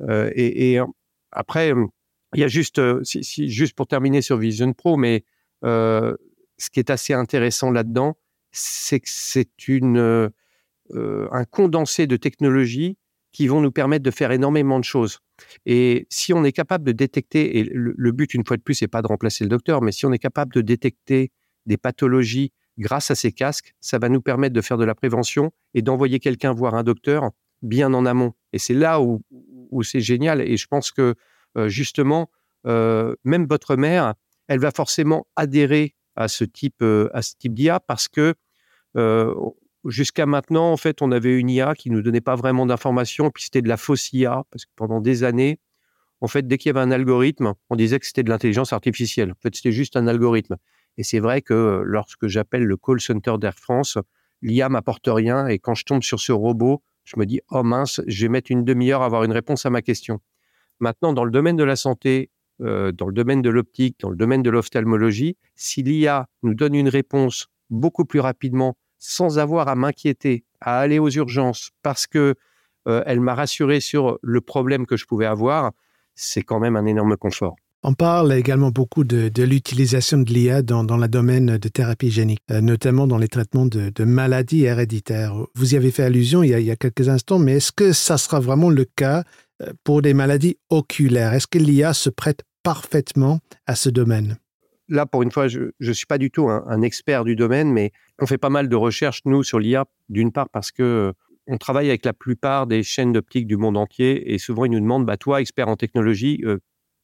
Euh, 0.00 0.30
et, 0.34 0.78
après, 1.32 1.72
il 2.34 2.40
y 2.40 2.44
a 2.44 2.48
juste, 2.48 2.78
euh, 2.78 3.02
juste 3.04 3.74
pour 3.74 3.86
terminer 3.86 4.22
sur 4.22 4.38
Vision 4.38 4.72
Pro, 4.72 4.96
mais 4.96 5.24
ce 5.62 6.70
qui 6.72 6.80
est 6.80 6.90
assez 6.90 7.12
intéressant 7.12 7.70
là-dedans, 7.70 8.16
c'est 8.52 9.00
que 9.00 9.08
c'est 9.10 9.68
une, 9.68 10.30
un 10.94 11.44
condensé 11.44 12.06
de 12.06 12.16
technologies 12.16 12.96
qui 13.32 13.48
vont 13.48 13.60
nous 13.60 13.72
permettre 13.72 14.02
de 14.02 14.10
faire 14.10 14.32
énormément 14.32 14.78
de 14.78 14.84
choses. 14.84 15.18
Et 15.66 16.06
si 16.08 16.32
on 16.32 16.42
est 16.44 16.52
capable 16.52 16.84
de 16.84 16.92
détecter, 16.92 17.58
et 17.58 17.64
le, 17.64 17.94
le 17.94 18.12
but, 18.12 18.32
une 18.32 18.46
fois 18.46 18.56
de 18.56 18.62
plus, 18.62 18.74
c'est 18.74 18.88
pas 18.88 19.02
de 19.02 19.06
remplacer 19.06 19.44
le 19.44 19.50
docteur, 19.50 19.82
mais 19.82 19.92
si 19.92 20.06
on 20.06 20.12
est 20.12 20.18
capable 20.18 20.54
de 20.54 20.62
détecter 20.62 21.32
des 21.66 21.76
pathologies 21.76 22.52
grâce 22.78 23.10
à 23.10 23.14
ces 23.14 23.32
casques, 23.32 23.74
ça 23.80 23.98
va 23.98 24.08
nous 24.08 24.20
permettre 24.20 24.54
de 24.54 24.60
faire 24.60 24.76
de 24.76 24.84
la 24.84 24.94
prévention 24.94 25.52
et 25.74 25.82
d'envoyer 25.82 26.18
quelqu'un 26.18 26.52
voir 26.52 26.74
un 26.74 26.82
docteur 26.82 27.30
bien 27.62 27.92
en 27.94 28.04
amont. 28.06 28.34
Et 28.52 28.58
c'est 28.58 28.74
là 28.74 29.00
où, 29.00 29.22
c'est 29.82 30.00
génial. 30.00 30.40
Et 30.40 30.56
je 30.56 30.66
pense 30.66 30.90
que 30.90 31.14
justement, 31.66 32.30
même 32.64 33.46
votre 33.48 33.76
mère, 33.76 34.14
elle 34.48 34.60
va 34.60 34.70
forcément 34.70 35.26
adhérer 35.36 35.96
à 36.16 36.28
ce 36.28 36.44
type, 36.44 36.82
à 36.82 37.22
ce 37.22 37.34
type 37.38 37.54
d'IA 37.54 37.80
parce 37.80 38.08
que 38.08 38.34
jusqu'à 39.84 40.26
maintenant, 40.26 40.72
en 40.72 40.76
fait, 40.76 41.00
on 41.02 41.12
avait 41.12 41.38
une 41.38 41.48
IA 41.48 41.74
qui 41.74 41.90
nous 41.90 42.02
donnait 42.02 42.20
pas 42.20 42.34
vraiment 42.34 42.66
d'informations, 42.66 43.30
puis 43.30 43.44
c'était 43.44 43.62
de 43.62 43.68
la 43.68 43.76
fausse 43.76 44.12
IA 44.12 44.44
parce 44.50 44.64
que 44.66 44.70
pendant 44.76 45.00
des 45.00 45.24
années, 45.24 45.60
en 46.20 46.28
fait, 46.28 46.46
dès 46.46 46.56
qu'il 46.56 46.70
y 46.70 46.70
avait 46.70 46.80
un 46.80 46.90
algorithme, 46.90 47.52
on 47.68 47.76
disait 47.76 47.98
que 48.00 48.06
c'était 48.06 48.22
de 48.22 48.30
l'intelligence 48.30 48.72
artificielle. 48.72 49.32
En 49.32 49.40
fait, 49.42 49.54
c'était 49.54 49.72
juste 49.72 49.96
un 49.96 50.06
algorithme. 50.06 50.56
Et 50.98 51.02
c'est 51.02 51.20
vrai 51.20 51.42
que 51.42 51.82
lorsque 51.84 52.26
j'appelle 52.26 52.64
le 52.64 52.76
call 52.76 53.00
center 53.00 53.34
d'Air 53.38 53.58
France, 53.58 53.98
l'IA 54.42 54.68
m'apporte 54.68 55.06
rien. 55.06 55.46
Et 55.46 55.58
quand 55.58 55.74
je 55.74 55.84
tombe 55.84 56.02
sur 56.02 56.20
ce 56.20 56.32
robot, 56.32 56.82
je 57.04 57.18
me 57.18 57.26
dis, 57.26 57.40
oh 57.50 57.62
mince, 57.62 58.00
je 58.06 58.26
vais 58.26 58.28
mettre 58.28 58.50
une 58.50 58.64
demi-heure 58.64 59.02
à 59.02 59.06
avoir 59.06 59.24
une 59.24 59.32
réponse 59.32 59.66
à 59.66 59.70
ma 59.70 59.82
question. 59.82 60.20
Maintenant, 60.80 61.12
dans 61.12 61.24
le 61.24 61.30
domaine 61.30 61.56
de 61.56 61.64
la 61.64 61.76
santé, 61.76 62.30
euh, 62.60 62.92
dans 62.92 63.06
le 63.06 63.12
domaine 63.12 63.42
de 63.42 63.50
l'optique, 63.50 64.00
dans 64.00 64.10
le 64.10 64.16
domaine 64.16 64.42
de 64.42 64.50
l'ophtalmologie, 64.50 65.36
si 65.54 65.82
l'IA 65.82 66.28
nous 66.42 66.54
donne 66.54 66.74
une 66.74 66.88
réponse 66.88 67.48
beaucoup 67.70 68.04
plus 68.04 68.20
rapidement, 68.20 68.76
sans 68.98 69.38
avoir 69.38 69.68
à 69.68 69.74
m'inquiéter, 69.74 70.44
à 70.60 70.78
aller 70.80 70.98
aux 70.98 71.10
urgences, 71.10 71.70
parce 71.82 72.06
que 72.06 72.34
euh, 72.88 73.02
elle 73.06 73.20
m'a 73.20 73.34
rassuré 73.34 73.80
sur 73.80 74.18
le 74.22 74.40
problème 74.40 74.86
que 74.86 74.96
je 74.96 75.06
pouvais 75.06 75.26
avoir, 75.26 75.72
c'est 76.14 76.42
quand 76.42 76.60
même 76.60 76.76
un 76.76 76.86
énorme 76.86 77.16
confort. 77.16 77.56
On 77.82 77.94
parle 77.94 78.32
également 78.32 78.70
beaucoup 78.70 79.04
de, 79.04 79.30
l'utilisation 79.42 80.18
de 80.18 80.32
l'IA 80.32 80.62
dans, 80.62 80.82
le 80.82 81.08
domaine 81.08 81.56
de 81.58 81.68
thérapie 81.68 82.10
génique, 82.10 82.40
euh, 82.50 82.60
notamment 82.60 83.06
dans 83.06 83.18
les 83.18 83.28
traitements 83.28 83.66
de, 83.66 84.04
maladies 84.04 84.64
héréditaires. 84.64 85.34
Vous 85.54 85.74
y 85.74 85.76
avez 85.76 85.90
fait 85.90 86.02
allusion 86.02 86.42
il 86.42 86.50
y 86.50 86.70
a, 86.70 86.76
quelques 86.76 87.08
instants, 87.08 87.38
mais 87.38 87.56
est-ce 87.56 87.72
que 87.72 87.92
ça 87.92 88.18
sera 88.18 88.40
vraiment 88.40 88.70
le 88.70 88.86
cas 88.96 89.24
euh, 89.62 89.72
pour 89.84 90.02
des 90.02 90.14
maladies 90.14 90.58
oculaires? 90.70 91.34
Est-ce 91.34 91.46
que 91.46 91.58
l'IA 91.58 91.92
se 91.92 92.10
prête 92.10 92.42
parfaitement 92.62 93.40
à 93.66 93.76
ce 93.76 93.88
domaine? 93.88 94.38
Là, 94.88 95.04
pour 95.06 95.22
une 95.22 95.30
fois, 95.30 95.46
je 95.48 95.70
ne 95.80 95.92
suis 95.92 96.06
pas 96.06 96.18
du 96.18 96.30
tout 96.30 96.48
un, 96.48 96.82
expert 96.82 97.24
du 97.24 97.36
domaine, 97.36 97.72
mais 97.72 97.92
on 98.20 98.26
fait 98.26 98.38
pas 98.38 98.50
mal 98.50 98.68
de 98.68 98.76
recherches, 98.76 99.20
nous, 99.26 99.42
sur 99.42 99.58
l'IA, 99.58 99.84
d'une 100.08 100.32
part 100.32 100.48
parce 100.48 100.72
que 100.72 100.82
euh, 100.82 101.12
on 101.46 101.58
travaille 101.58 101.88
avec 101.88 102.04
la 102.04 102.12
plupart 102.12 102.66
des 102.66 102.82
chaînes 102.82 103.12
d'optique 103.12 103.46
du 103.46 103.56
monde 103.56 103.76
entier 103.76 104.32
et 104.32 104.38
souvent 104.38 104.64
ils 104.64 104.72
nous 104.72 104.80
demandent, 104.80 105.06
bah, 105.06 105.16
toi, 105.16 105.40
expert 105.40 105.68
en 105.68 105.76
technologie, 105.76 106.42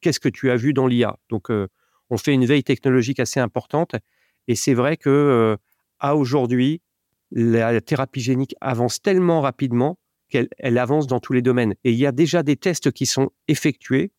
qu'est-ce 0.03 0.21
que 0.21 0.29
tu 0.29 0.51
as 0.51 0.57
vu 0.57 0.75
dans 0.75 0.87
l'IA 0.87 1.17
Donc, 1.31 1.51
euh, 1.51 1.69
on 2.11 2.19
fait 2.19 2.35
une 2.35 2.45
veille 2.45 2.65
technologique 2.65 3.21
assez 3.21 3.41
importante. 3.41 3.97
Et 4.49 4.55
c'est 4.55 4.75
vrai 4.75 4.99
que 4.99 5.09
euh, 5.09 5.57
à 5.99 6.15
aujourd'hui, 6.17 6.83
la 7.31 7.81
thérapie 7.81 8.21
génique 8.21 8.55
avance 8.61 9.01
tellement 9.01 9.41
rapidement 9.41 9.99
qu'elle 10.29 10.49
elle 10.59 10.77
avance 10.77 11.07
dans 11.07 11.21
tous 11.21 11.33
les 11.33 11.41
domaines. 11.41 11.75
Et 11.85 11.93
il 11.93 11.99
y 11.99 12.05
a 12.05 12.13
déjà 12.13 12.43
des 12.43 12.57
tests 12.57 12.91
qui 12.91 13.07
sont 13.07 13.31
effectués. 13.49 14.13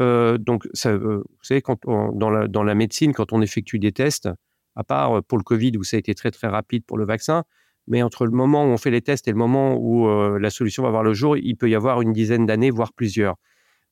Euh, 0.00 0.36
donc, 0.36 0.66
vous 0.66 1.22
savez, 1.42 1.62
quand 1.62 1.78
la, 1.86 2.48
dans 2.48 2.62
la 2.62 2.74
médecine, 2.74 3.14
quand 3.14 3.32
on 3.32 3.40
effectue 3.40 3.78
des 3.78 3.92
tests, 3.92 4.28
à 4.76 4.84
part 4.84 5.22
pour 5.24 5.38
le 5.38 5.44
Covid 5.44 5.72
où 5.78 5.84
ça 5.84 5.96
a 5.96 6.00
été 6.00 6.14
très 6.14 6.30
très 6.30 6.48
rapide 6.48 6.84
pour 6.84 6.98
le 6.98 7.04
vaccin, 7.04 7.44
mais 7.86 8.02
entre 8.02 8.24
le 8.24 8.32
moment 8.32 8.64
où 8.64 8.68
on 8.68 8.76
fait 8.76 8.90
les 8.90 9.02
tests 9.02 9.26
et 9.28 9.30
le 9.30 9.36
moment 9.36 9.76
où 9.76 10.06
la 10.38 10.50
solution 10.50 10.82
va 10.82 10.90
voir 10.90 11.02
le 11.02 11.12
jour, 11.12 11.36
il 11.36 11.56
peut 11.56 11.68
y 11.68 11.74
avoir 11.74 12.02
une 12.02 12.12
dizaine 12.12 12.46
d'années, 12.46 12.70
voire 12.70 12.92
plusieurs. 12.92 13.36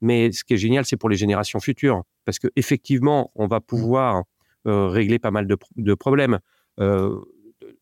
Mais 0.00 0.32
ce 0.32 0.44
qui 0.44 0.54
est 0.54 0.58
génial, 0.58 0.84
c'est 0.84 0.96
pour 0.96 1.08
les 1.08 1.16
générations 1.16 1.60
futures, 1.60 2.04
parce 2.24 2.38
qu'effectivement, 2.38 3.32
on 3.34 3.46
va 3.46 3.58
mmh. 3.58 3.62
pouvoir 3.62 4.24
euh, 4.66 4.88
régler 4.88 5.18
pas 5.18 5.30
mal 5.30 5.46
de, 5.46 5.94
problèmes. 5.94 6.40
Euh, 6.80 7.16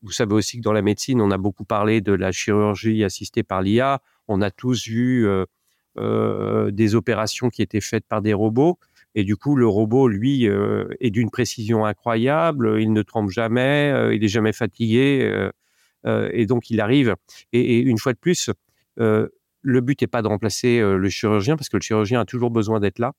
vous 0.03 0.13
savez 0.13 0.35
aussi 0.35 0.59
que 0.59 0.63
dans 0.63 0.73
la 0.73 0.83
médecine, 0.83 1.21
on 1.21 1.31
a 1.31 1.39
beaucoup 1.39 1.65
parlé 1.65 2.01
de 2.01 2.13
la 2.13 2.33
chirurgie 2.33 3.03
assistée 3.03 3.43
par 3.43 3.63
l'IA. 3.63 4.01
On 4.29 4.41
a 4.41 4.51
tous 4.51 4.87
vu 4.87 5.27
euh, 5.99 6.71
des 6.71 6.95
opérations 6.95 7.49
qui 7.49 7.63
étaient 7.63 7.81
faites 7.81 8.07
par 8.07 8.23
des 8.23 8.35
robots. 8.35 8.79
Et 9.15 9.25
du 9.25 9.37
coup, 9.37 9.57
le 9.57 9.67
robot, 9.67 10.07
lui, 10.07 10.45
est 10.45 11.11
d'une 11.11 11.31
précision 11.31 11.87
incroyable. 11.87 12.77
Il 12.79 12.93
ne 12.93 13.03
tremble 13.03 13.33
jamais, 13.33 13.93
il 14.13 14.21
n'est 14.21 14.29
jamais 14.29 14.53
fatigué. 14.53 15.49
et 16.05 16.47
donc, 16.47 16.69
il 16.69 16.83
arrive. 16.83 17.17
Et, 17.55 17.79
et, 17.79 17.81
une 17.81 17.97
fois 17.97 18.13
de 18.13 18.19
plus, 18.19 18.51
le 19.67 19.81
but 19.81 20.01
n'est 20.01 20.07
pas 20.07 20.23
de 20.23 20.29
remplacer 20.29 20.81
le 20.81 21.09
chirurgien, 21.09 21.57
parce 21.57 21.69
que 21.69 21.77
le 21.77 21.83
chirurgien 21.83 22.21
a 22.21 22.25
toujours 22.25 22.51
besoin 22.51 22.79
d'être 22.79 23.01
là. 23.01 23.13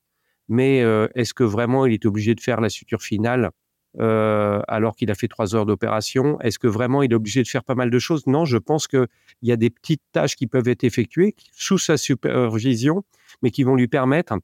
Mais 0.48 0.78
est-ce 1.14 1.34
que 1.34 1.44
vraiment 1.44 1.84
il 1.84 1.92
est 1.92 2.06
obligé 2.06 2.34
de 2.34 2.40
faire 2.40 2.60
la 2.60 2.70
suture 2.70 3.02
finale 3.02 3.50
alors 3.98 4.96
qu'il 4.96 5.10
a 5.10 5.14
fait 5.14 5.28
trois 5.28 5.54
heures 5.54 5.66
d'opération? 5.66 6.40
Est-ce 6.40 6.58
que 6.58 6.66
vraiment 6.66 7.02
il 7.02 7.12
est 7.12 7.14
obligé 7.14 7.42
de 7.42 7.48
faire 7.48 7.64
pas 7.64 7.74
mal 7.74 7.90
de 7.90 7.98
choses? 7.98 8.26
Non, 8.26 8.46
je 8.46 8.56
pense 8.56 8.86
qu'il 8.86 9.06
y 9.42 9.52
a 9.52 9.56
des 9.56 9.68
petites 9.68 10.02
tâches 10.12 10.36
qui 10.36 10.46
peuvent 10.46 10.68
être 10.68 10.84
effectuées 10.84 11.34
sous 11.52 11.76
sa 11.76 11.98
supervision, 11.98 13.04
mais 13.42 13.50
qui 13.50 13.62
vont 13.62 13.76
lui 13.76 13.88
permettre 13.88 14.38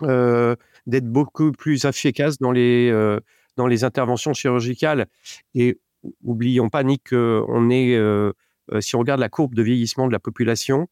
d'être 0.00 1.08
beaucoup 1.08 1.50
plus 1.50 1.84
efficace 1.84 2.38
dans 2.38 2.52
les, 2.52 2.92
dans 3.56 3.66
les 3.66 3.82
interventions 3.82 4.34
chirurgicales. 4.34 5.06
Et 5.54 5.80
oublions 6.22 6.68
pas, 6.68 6.84
Nick, 6.84 7.10
qu'on 7.10 7.70
est, 7.70 7.98
si 8.78 8.94
on 8.94 9.00
regarde 9.00 9.20
la 9.20 9.28
courbe 9.28 9.56
de 9.56 9.62
vieillissement 9.62 10.06
de 10.06 10.12
la 10.12 10.20
population, 10.20 10.88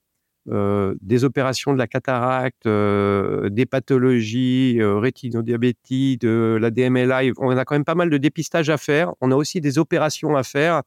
euh, 0.51 0.95
des 1.03 1.25
opérations 1.25 1.75
de 1.75 1.79
la 1.79 1.87
cataracte, 1.87 2.65
euh, 2.65 3.51
des 3.51 3.67
pathologies 3.67 4.79
euh, 4.81 4.99
rétinodiabétiques, 4.99 6.23
de 6.23 6.57
la 6.61 6.71
DMLI. 6.71 7.33
On 7.37 7.51
a 7.51 7.65
quand 7.67 7.75
même 7.75 7.85
pas 7.85 7.95
mal 7.95 8.09
de 8.09 8.17
dépistage 8.17 8.71
à 8.71 8.79
faire. 8.79 9.13
On 9.21 9.31
a 9.31 9.37
aussi 9.37 9.61
des 9.61 9.79
opérations 9.79 10.37
à 10.37 10.43
faire. 10.43 10.83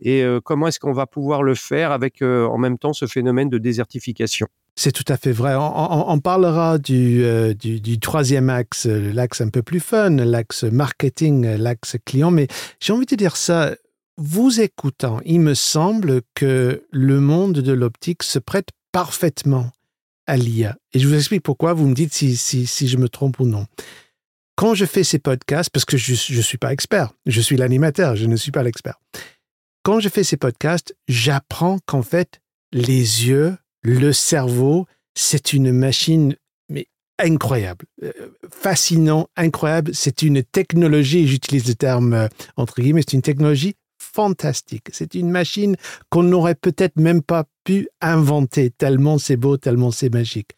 Et 0.00 0.24
comment 0.44 0.66
est-ce 0.66 0.80
qu'on 0.80 0.92
va 0.92 1.06
pouvoir 1.06 1.44
le 1.44 1.54
faire 1.54 1.92
avec 1.92 2.20
en 2.20 2.58
même 2.58 2.78
temps 2.78 2.92
ce 2.92 3.06
phénomène 3.06 3.48
de 3.48 3.58
désertification? 3.58 4.48
C'est 4.74 4.90
tout 4.90 5.04
à 5.06 5.16
fait 5.16 5.30
vrai. 5.30 5.54
On, 5.56 6.18
parlera 6.18 6.78
du, 6.78 7.24
du, 7.54 7.80
du, 7.80 7.98
troisième 8.00 8.50
axe, 8.50 8.86
l'axe 8.86 9.40
un 9.40 9.48
peu 9.48 9.62
plus 9.62 9.78
fun, 9.78 10.10
l'axe 10.10 10.64
marketing, 10.64 11.56
l'axe 11.56 11.96
client. 12.04 12.32
Mais 12.32 12.48
j'ai 12.80 12.92
envie 12.92 13.06
de 13.06 13.14
dire 13.14 13.36
ça, 13.36 13.76
vous 14.16 14.60
écoutant, 14.60 15.20
il 15.24 15.40
me 15.40 15.54
semble 15.54 16.22
que 16.34 16.82
le 16.90 17.20
monde 17.20 17.54
de 17.54 17.72
l'optique 17.72 18.24
se 18.24 18.40
prête 18.40 18.70
parfaitement 18.94 19.72
à 20.28 20.36
l'IA. 20.36 20.76
Et 20.92 21.00
je 21.00 21.08
vous 21.08 21.16
explique 21.16 21.42
pourquoi, 21.42 21.72
vous 21.72 21.88
me 21.88 21.94
dites 21.94 22.14
si, 22.14 22.36
si, 22.36 22.88
je 22.88 22.96
me 22.96 23.08
trompe 23.08 23.40
ou 23.40 23.44
non. 23.44 23.66
Quand 24.54 24.74
je 24.74 24.84
fais 24.84 25.02
ces 25.02 25.18
podcasts, 25.18 25.68
parce 25.70 25.84
que 25.84 25.96
je 25.96 26.12
ne 26.12 26.42
suis 26.42 26.58
pas 26.58 26.72
expert, 26.72 27.12
je 27.26 27.40
suis 27.40 27.56
l'animateur, 27.56 28.14
je 28.14 28.26
ne 28.26 28.36
suis 28.36 28.52
pas 28.52 28.62
l'expert. 28.62 29.00
Quand 29.82 29.98
je 29.98 30.08
fais 30.08 30.22
ces 30.22 30.36
podcasts, 30.36 30.94
j'apprends 31.08 31.80
qu'en 31.86 32.02
fait, 32.02 32.40
les 32.70 33.26
yeux, 33.26 33.56
le 33.82 34.12
cerveau, 34.12 34.86
c'est 35.16 35.52
une 35.52 35.72
machine 35.72 36.36
mais 36.68 36.86
incroyable, 37.18 37.86
euh, 38.04 38.12
fascinant, 38.48 39.26
incroyable. 39.36 39.92
C'est 39.92 40.22
une 40.22 40.44
technologie, 40.44 41.26
j'utilise 41.26 41.66
le 41.66 41.74
terme 41.74 42.12
euh, 42.12 42.28
entre 42.56 42.80
guillemets, 42.80 43.02
c'est 43.02 43.14
une 43.14 43.22
technologie 43.22 43.74
fantastique. 44.14 44.88
C'est 44.92 45.14
une 45.14 45.30
machine 45.30 45.76
qu'on 46.08 46.22
n'aurait 46.22 46.54
peut-être 46.54 46.96
même 46.96 47.22
pas 47.22 47.44
pu 47.64 47.88
inventer, 48.00 48.70
tellement 48.70 49.18
c'est 49.18 49.36
beau, 49.36 49.56
tellement 49.56 49.90
c'est 49.90 50.12
magique. 50.12 50.52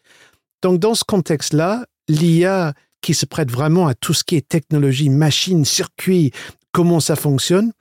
Donc 0.61 0.79
dans 0.79 0.93
ce 0.93 1.03
contexte-là, 1.03 1.85
l'IA 2.07 2.73
qui 3.01 3.13
se 3.13 3.25
prête 3.25 3.51
vraiment 3.51 3.87
à 3.87 3.95
tout 3.95 4.13
ce 4.13 4.23
qui 4.23 4.35
est 4.35 4.47
technologie, 4.47 5.09
machine, 5.09 5.65
circuit, 5.65 6.31
comment 6.71 6.99
ça 6.99 7.15
fonctionne, 7.15 7.71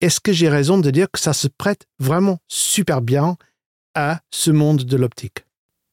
est-ce 0.00 0.20
que 0.20 0.32
j'ai 0.32 0.48
raison 0.48 0.78
de 0.78 0.90
dire 0.90 1.10
que 1.10 1.18
ça 1.18 1.32
se 1.32 1.48
prête 1.48 1.86
vraiment 1.98 2.38
super 2.46 3.00
bien 3.02 3.36
à 3.94 4.20
ce 4.30 4.50
monde 4.50 4.84
de 4.84 4.96
l'optique? 4.96 5.44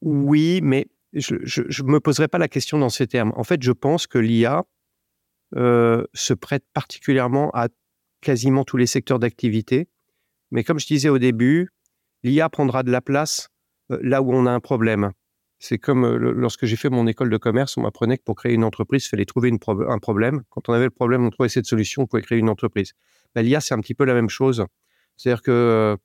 Oui, 0.01 0.59
mais 0.61 0.87
je 1.13 1.35
ne 1.35 1.91
me 1.91 1.99
poserai 1.99 2.27
pas 2.27 2.37
la 2.37 2.47
question 2.47 2.77
dans 2.77 2.89
ces 2.89 3.07
termes. 3.07 3.33
En 3.35 3.43
fait, 3.43 3.63
je 3.63 3.71
pense 3.71 4.07
que 4.07 4.17
l'IA 4.17 4.63
euh, 5.55 6.03
se 6.13 6.33
prête 6.33 6.65
particulièrement 6.73 7.49
à 7.53 7.69
quasiment 8.23 8.63
tous 8.63 8.77
les 8.77 8.87
secteurs 8.87 9.19
d'activité. 9.19 9.87
Mais 10.51 10.63
comme 10.63 10.79
je 10.79 10.87
disais 10.87 11.09
au 11.09 11.19
début, 11.19 11.69
l'IA 12.23 12.49
prendra 12.49 12.83
de 12.83 12.91
la 12.91 13.01
place 13.01 13.49
euh, 13.91 13.99
là 14.01 14.21
où 14.21 14.33
on 14.33 14.45
a 14.45 14.51
un 14.51 14.59
problème. 14.59 15.11
C'est 15.59 15.77
comme 15.77 16.05
euh, 16.05 16.17
lorsque 16.17 16.65
j'ai 16.65 16.75
fait 16.75 16.89
mon 16.89 17.07
école 17.07 17.29
de 17.29 17.37
commerce, 17.37 17.77
on 17.77 17.81
m'apprenait 17.81 18.17
que 18.17 18.23
pour 18.23 18.35
créer 18.35 18.53
une 18.53 18.63
entreprise, 18.63 19.05
il 19.05 19.09
fallait 19.09 19.25
trouver 19.25 19.51
un 19.87 19.99
problème. 19.99 20.41
Quand 20.49 20.67
on 20.69 20.73
avait 20.73 20.85
le 20.85 20.89
problème, 20.89 21.25
on 21.25 21.29
trouvait 21.29 21.49
cette 21.49 21.65
solution, 21.65 22.03
on 22.03 22.07
pouvait 22.07 22.21
créer 22.21 22.39
une 22.39 22.49
entreprise. 22.49 22.93
Bah, 23.35 23.41
L'IA, 23.41 23.61
c'est 23.61 23.73
un 23.73 23.79
petit 23.79 23.95
peu 23.95 24.05
la 24.05 24.13
même 24.13 24.29
chose. 24.29 24.65
C'est-à-dire 25.17 25.41
que 25.41 25.97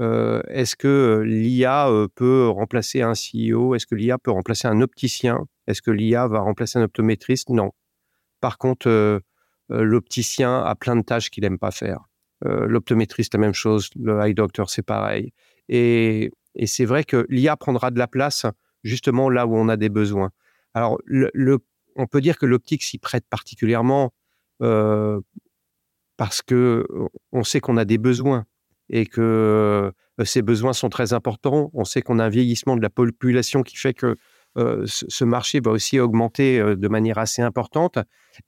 euh, 0.00 0.42
est-ce 0.48 0.74
que 0.74 1.22
l'IA 1.24 1.88
peut 2.14 2.48
remplacer 2.48 3.02
un 3.02 3.12
CEO 3.12 3.74
Est-ce 3.74 3.86
que 3.86 3.94
l'IA 3.94 4.18
peut 4.18 4.30
remplacer 4.30 4.68
un 4.68 4.80
opticien? 4.80 5.46
Est-ce 5.66 5.82
que 5.82 5.90
l'IA 5.90 6.26
va 6.26 6.40
remplacer 6.40 6.78
un 6.78 6.82
optométriste? 6.82 7.50
Non. 7.50 7.72
Par 8.40 8.58
contre, 8.58 9.20
l'opticien 9.68 10.62
a 10.62 10.74
plein 10.74 10.96
de 10.96 11.02
tâches 11.02 11.30
qu'il 11.30 11.42
n'aime 11.42 11.58
pas 11.58 11.70
faire. 11.70 12.06
Euh, 12.46 12.66
l'optométriste, 12.66 13.34
la 13.34 13.40
même 13.40 13.54
chose. 13.54 13.88
Le 13.96 14.20
eye 14.20 14.34
doctor, 14.34 14.68
c'est 14.68 14.82
pareil. 14.82 15.32
Et, 15.68 16.30
c'est 16.66 16.84
vrai 16.84 17.02
que 17.04 17.26
l'IA 17.30 17.56
prendra 17.56 17.90
de 17.90 17.98
la 17.98 18.06
place 18.06 18.46
justement 18.84 19.28
là 19.28 19.46
où 19.46 19.56
on 19.56 19.68
a 19.68 19.76
des 19.76 19.88
besoins. 19.88 20.30
Alors, 20.72 21.00
on 21.96 22.06
peut 22.06 22.20
dire 22.20 22.38
que 22.38 22.46
l'optique 22.46 22.84
s'y 22.84 22.98
prête 22.98 23.24
particulièrement 23.28 24.12
euh, 24.62 25.20
parce 26.16 26.42
que 26.42 26.86
on 27.32 27.42
sait 27.42 27.60
qu'on 27.60 27.76
a 27.76 27.84
des 27.84 27.98
besoins 27.98 28.44
et 28.88 29.06
que 29.06 29.92
ces 30.24 30.42
besoins 30.42 30.74
sont 30.74 30.90
très 30.90 31.12
importants. 31.12 31.70
On 31.74 31.84
sait 31.84 32.02
qu'on 32.02 32.20
a 32.20 32.24
un 32.26 32.28
vieillissement 32.28 32.76
de 32.76 32.82
la 32.82 32.90
population 32.90 33.64
qui 33.64 33.76
fait 33.76 33.94
que 33.94 34.16
ce 34.56 35.24
marché 35.24 35.60
va 35.60 35.72
aussi 35.72 35.98
augmenter 35.98 36.58
de 36.58 36.88
manière 36.88 37.18
assez 37.18 37.42
importante 37.42 37.98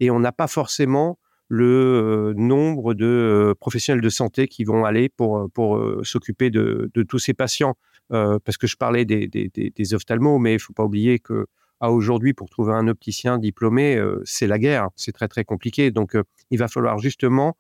et 0.00 0.10
on 0.10 0.20
n'a 0.20 0.32
pas 0.32 0.46
forcément 0.46 1.18
le 1.48 2.32
nombre 2.36 2.94
de 2.94 3.54
professionnels 3.60 4.02
de 4.02 4.08
santé 4.08 4.48
qui 4.48 4.64
vont 4.64 4.84
aller 4.84 5.08
pour, 5.08 5.48
pour 5.52 5.80
s'occuper 6.02 6.50
de, 6.50 6.90
tous 7.08 7.18
ces 7.18 7.34
patients. 7.34 7.76
parce 8.08 8.56
que 8.58 8.66
je 8.66 8.76
parlais 8.76 9.04
des, 9.04 9.28
des, 9.28 9.94
ophtalmos, 9.94 10.40
mais 10.40 10.52
il 10.52 10.56
ne 10.56 10.60
faut 10.60 10.72
pas 10.72 10.84
oublier 10.84 11.18
que 11.18 11.46
à 11.80 11.92
aujourd'hui, 11.92 12.32
pour 12.32 12.48
trouver 12.48 12.72
un 12.72 12.88
opticien 12.88 13.38
diplômé, 13.38 14.02
c'est 14.24 14.46
la 14.46 14.58
guerre, 14.58 14.88
c'est 14.96 15.12
très 15.12 15.28
très 15.28 15.44
compliqué. 15.44 15.90
Donc, 15.90 16.16
il 16.50 16.58
va 16.58 16.68
falloir 16.68 16.98
justement 16.98 17.56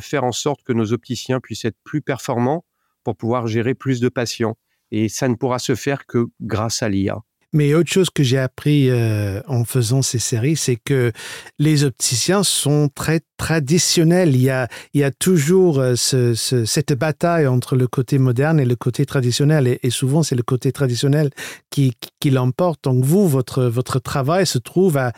faire 0.00 0.24
en 0.24 0.32
sorte 0.32 0.62
que 0.62 0.72
nos 0.72 0.92
opticiens 0.92 1.40
puissent 1.40 1.64
être 1.64 1.78
plus 1.84 2.00
performants 2.00 2.64
pour 3.04 3.16
pouvoir 3.16 3.46
gérer 3.46 3.74
plus 3.74 4.00
de 4.00 4.08
patients. 4.08 4.56
Et 4.90 5.08
ça 5.08 5.28
ne 5.28 5.34
pourra 5.34 5.58
se 5.58 5.74
faire 5.74 6.06
que 6.06 6.26
grâce 6.40 6.82
à 6.82 6.88
l'IA. 6.88 7.18
Mais 7.54 7.72
autre 7.72 7.90
chose 7.90 8.10
que 8.10 8.22
j'ai 8.22 8.38
appris 8.38 8.90
euh, 8.90 9.40
en 9.46 9.64
faisant 9.64 10.02
ces 10.02 10.18
séries, 10.18 10.56
c'est 10.56 10.76
que 10.76 11.12
les 11.58 11.84
opticiens 11.84 12.42
sont 12.42 12.90
très 12.94 13.20
traditionnels. 13.38 14.36
Il 14.36 14.42
y 14.42 14.50
a, 14.50 15.10
toujours 15.12 15.78
euh, 15.78 15.94
ce, 15.96 16.34
cette 16.34 16.92
bataille 16.92 17.46
entre 17.46 17.74
le 17.74 17.86
côté 17.86 18.18
moderne 18.18 18.60
et 18.60 18.66
le 18.66 18.76
côté 18.76 19.06
traditionnel. 19.06 19.78
Et, 19.82 19.90
souvent, 19.90 20.22
c'est 20.22 20.36
le 20.36 20.42
côté 20.42 20.72
traditionnel 20.72 21.30
qui, 21.70 21.94
l'emporte. 22.26 22.84
Donc, 22.84 23.02
vous, 23.02 23.26
votre, 23.26 23.98
travail 23.98 24.46
se 24.46 24.58
trouve 24.58 24.98
à, 24.98 25.12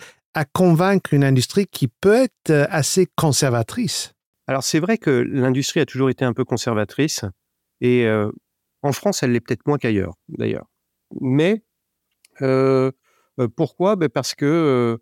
convaincre 0.52 1.12
une 1.12 1.24
industrie 1.24 1.66
qui 1.66 1.88
peut 1.88 2.14
être 2.14 2.50
euh, 2.50 2.66
assez 2.70 3.08
conservatrice. 3.16 4.12
Alors, 4.46 4.62
c'est 4.62 4.78
vrai 4.78 4.98
que 4.98 5.10
l'industrie 5.10 5.80
a 5.80 5.86
toujours 5.86 6.10
été 6.10 6.24
un 6.24 6.32
peu 6.32 6.44
conservatrice. 6.44 7.24
Et 7.80 8.06
en 8.82 8.92
France, 8.92 9.22
elle 9.22 9.32
l'est 9.32 9.40
peut-être 9.40 9.66
moins 9.66 9.78
qu'ailleurs, 9.78 10.12
d'ailleurs. 10.28 10.66
Mais 11.20 11.62
pourquoi? 13.56 13.96
Ben 13.96 14.08
Parce 14.08 14.34
que 14.34 14.98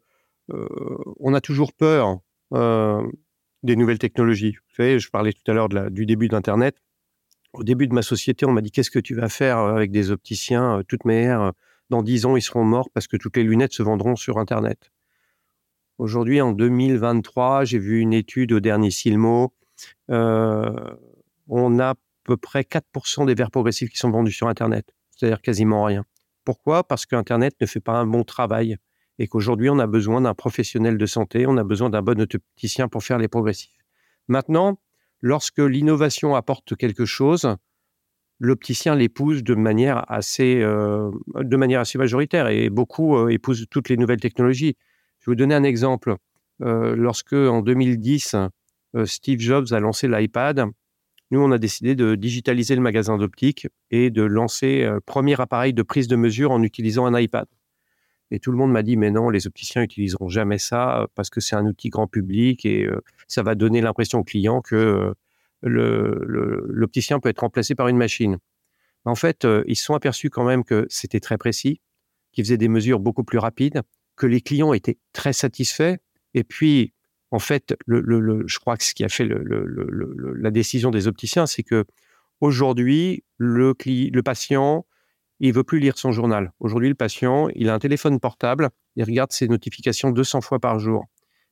on 0.49 1.35
a 1.35 1.41
toujours 1.41 1.73
peur 1.73 2.19
des 2.51 3.77
nouvelles 3.77 3.99
technologies. 3.99 4.53
Vous 4.53 4.75
savez, 4.77 4.99
je 4.99 5.11
parlais 5.11 5.33
tout 5.33 5.51
à 5.51 5.55
l'heure 5.55 5.69
du 5.69 6.07
début 6.07 6.29
d'Internet. 6.29 6.77
Au 7.55 7.65
début 7.65 7.89
de 7.89 7.95
ma 7.95 8.03
société, 8.03 8.45
on 8.47 8.53
m'a 8.53 8.61
dit 8.61 8.71
qu'est-ce 8.71 8.91
que 8.91 8.99
tu 8.99 9.15
vas 9.15 9.29
faire 9.29 9.59
avec 9.59 9.91
des 9.91 10.11
opticiens 10.11 10.83
Toutes 10.87 11.05
mes 11.05 11.27
dans 11.91 12.03
dix 12.03 12.27
ans, 12.27 12.37
ils 12.37 12.43
seront 12.43 12.65
morts 12.65 12.91
parce 12.93 13.07
que 13.07 13.17
toutes 13.17 13.37
les 13.39 13.43
lunettes 13.43 13.73
se 13.73 13.83
vendront 13.83 14.15
sur 14.15 14.39
Internet? 14.39 14.91
Aujourd'hui, 15.97 16.41
en 16.41 16.53
2023, 16.53 17.65
j'ai 17.65 17.79
vu 17.79 18.01
une 18.01 18.13
étude 18.13 18.53
au 18.53 18.61
dernier 18.61 18.91
Silmo. 18.91 19.53
on 20.09 21.79
a 21.79 21.91
à 21.91 21.95
peu 22.25 22.37
près 22.37 22.61
4% 22.61 23.27
des 23.27 23.35
verres 23.35 23.51
progressifs 23.51 23.91
qui 23.91 23.97
sont 23.97 24.11
vendus 24.11 24.33
sur 24.33 24.49
Internet, 24.49 24.95
c'est-à-dire 25.11 25.41
quasiment 25.41 25.85
rien. 25.85 26.05
Pourquoi? 26.49 26.83
Parce 26.83 27.05
qu'Internet 27.05 27.57
ne 27.61 27.67
fait 27.67 27.79
pas 27.79 27.99
un 27.99 28.07
bon 28.07 28.25
travail 28.25 28.79
et 29.19 29.29
qu'aujourd'hui, 29.29 29.69
on 29.69 29.79
a 29.79 29.87
besoin 29.87 30.23
d'un 30.23 30.33
professionnel 30.33 30.97
de 30.97 31.05
santé, 31.05 31.47
on 31.47 31.59
a 31.59 31.63
besoin 31.63 31.91
d'un 31.91 32.01
bon 32.01 32.19
opticien 32.23 32.89
pour 32.89 33.05
faire 33.05 33.19
les 33.19 33.29
progressifs. 33.29 33.77
Maintenant, 34.29 34.81
lorsque 35.21 35.59
l'innovation 35.59 36.35
apporte 36.35 36.75
quelque 36.75 37.05
chose, 37.05 37.55
l'opticien 38.41 38.95
l'épouse 38.95 39.45
de 39.45 39.55
manière 39.55 40.11
assez, 40.11 40.63
euh, 40.63 41.11
de 41.35 41.57
manière 41.59 41.81
assez 41.81 41.99
majoritaire 41.99 42.49
et 42.49 42.71
beaucoup 42.71 43.19
euh, 43.19 43.29
épousent 43.29 43.67
toutes 43.71 43.91
les 43.91 43.99
nouvelles 43.99 44.21
technologies. 44.21 44.75
Je 45.19 45.27
vais 45.27 45.33
vous 45.33 45.37
donner 45.37 45.55
un 45.55 45.65
exemple. 45.65 46.17
Euh, 46.63 46.97
lorsque, 46.97 47.35
en 47.35 47.61
2010, 47.61 48.37
Steve 49.05 49.41
Jobs 49.41 49.67
a 49.73 49.81
lancé 49.81 50.09
l'iPad, 50.09 50.65
nous, 51.31 51.41
on 51.41 51.51
a 51.51 51.59
décidé 51.59 51.95
de 51.95 52.15
digitaliser 52.15 52.75
le 52.75 52.81
magasin 52.81 53.19
d'optique 53.19 53.69
et 53.91 54.11
de 54.11 54.23
lancer 54.23 54.81
le 54.81 54.93
euh, 54.93 55.01
premier 55.05 55.39
appareil 55.41 55.75
de 55.75 55.83
prise 55.83 56.09
de 56.09 56.17
mesure 56.17 56.51
en 56.53 56.63
utilisant 56.63 57.07
un 57.07 57.19
iPad. 57.19 57.47
Et 58.31 58.41
tout 58.41 58.51
le 58.51 58.59
monde 58.59 58.73
m'a 58.73 58.83
dit, 58.83 58.97
mais 58.97 59.11
non, 59.11 59.31
les 59.31 59.47
opticiens 59.47 59.83
n'utiliseront 59.83 60.29
jamais 60.29 60.59
ça 60.59 61.03
euh, 61.03 61.07
parce 61.15 61.29
que 61.29 61.41
c'est 61.41 61.57
un 61.57 61.67
outil 61.67 61.91
grand 61.91 62.07
public 62.07 62.65
et 62.65 62.87
euh, 62.87 63.03
ça 63.27 63.43
va 63.43 63.55
donner 63.55 63.81
l'impression 63.81 64.21
au 64.21 64.25
client 64.25 64.63
que 64.63 65.13
l'opticien 65.63 67.19
peut 67.21 67.29
être 67.29 67.41
remplacé 67.41 67.75
par 67.75 67.89
une 67.89 67.97
machine. 67.97 68.39
En 69.05 69.17
fait, 69.17 69.47
ils 69.67 69.75
se 69.75 69.85
sont 69.85 69.95
aperçus 69.95 70.31
quand 70.31 70.45
même 70.45 70.63
que 70.63 70.87
c'était 70.89 71.19
très 71.19 71.37
précis, 71.37 71.81
qu'ils 72.33 72.45
faisaient 72.45 72.59
des 72.59 72.69
mesures 72.69 73.01
beaucoup 73.01 73.25
plus 73.25 73.39
rapides, 73.39 73.83
que 74.15 74.27
les 74.27 74.41
clients 74.41 74.73
étaient 74.73 74.99
très 75.13 75.33
satisfaits. 75.33 75.97
Et 76.35 76.45
puis, 76.45 76.93
en 77.31 77.39
fait, 77.39 77.77
je 77.87 78.59
crois 78.59 78.77
que 78.77 78.85
ce 78.85 78.95
qui 78.95 79.05
a 79.05 79.09
fait 79.09 79.29
la 79.29 80.51
décision 80.51 80.91
des 80.91 81.07
opticiens, 81.07 81.47
c'est 81.47 81.63
que 81.63 81.85
aujourd'hui, 82.41 83.25
le, 83.37 83.75
le 83.85 84.23
patient, 84.23 84.87
il 85.41 85.53
veut 85.53 85.65
plus 85.65 85.79
lire 85.79 85.99
son 85.99 86.11
journal. 86.13 86.53
Aujourd'hui, 86.59 86.89
le 86.89 86.95
patient, 86.95 87.49
il 87.55 87.69
a 87.69 87.75
un 87.75 87.79
téléphone 87.79 88.19
portable, 88.19 88.71
il 88.97 89.05
regarde 89.05 89.33
ses 89.33 89.47
notifications 89.47 90.11
200 90.11 90.41
fois 90.41 90.59
par 90.59 90.79
jour. 90.79 91.05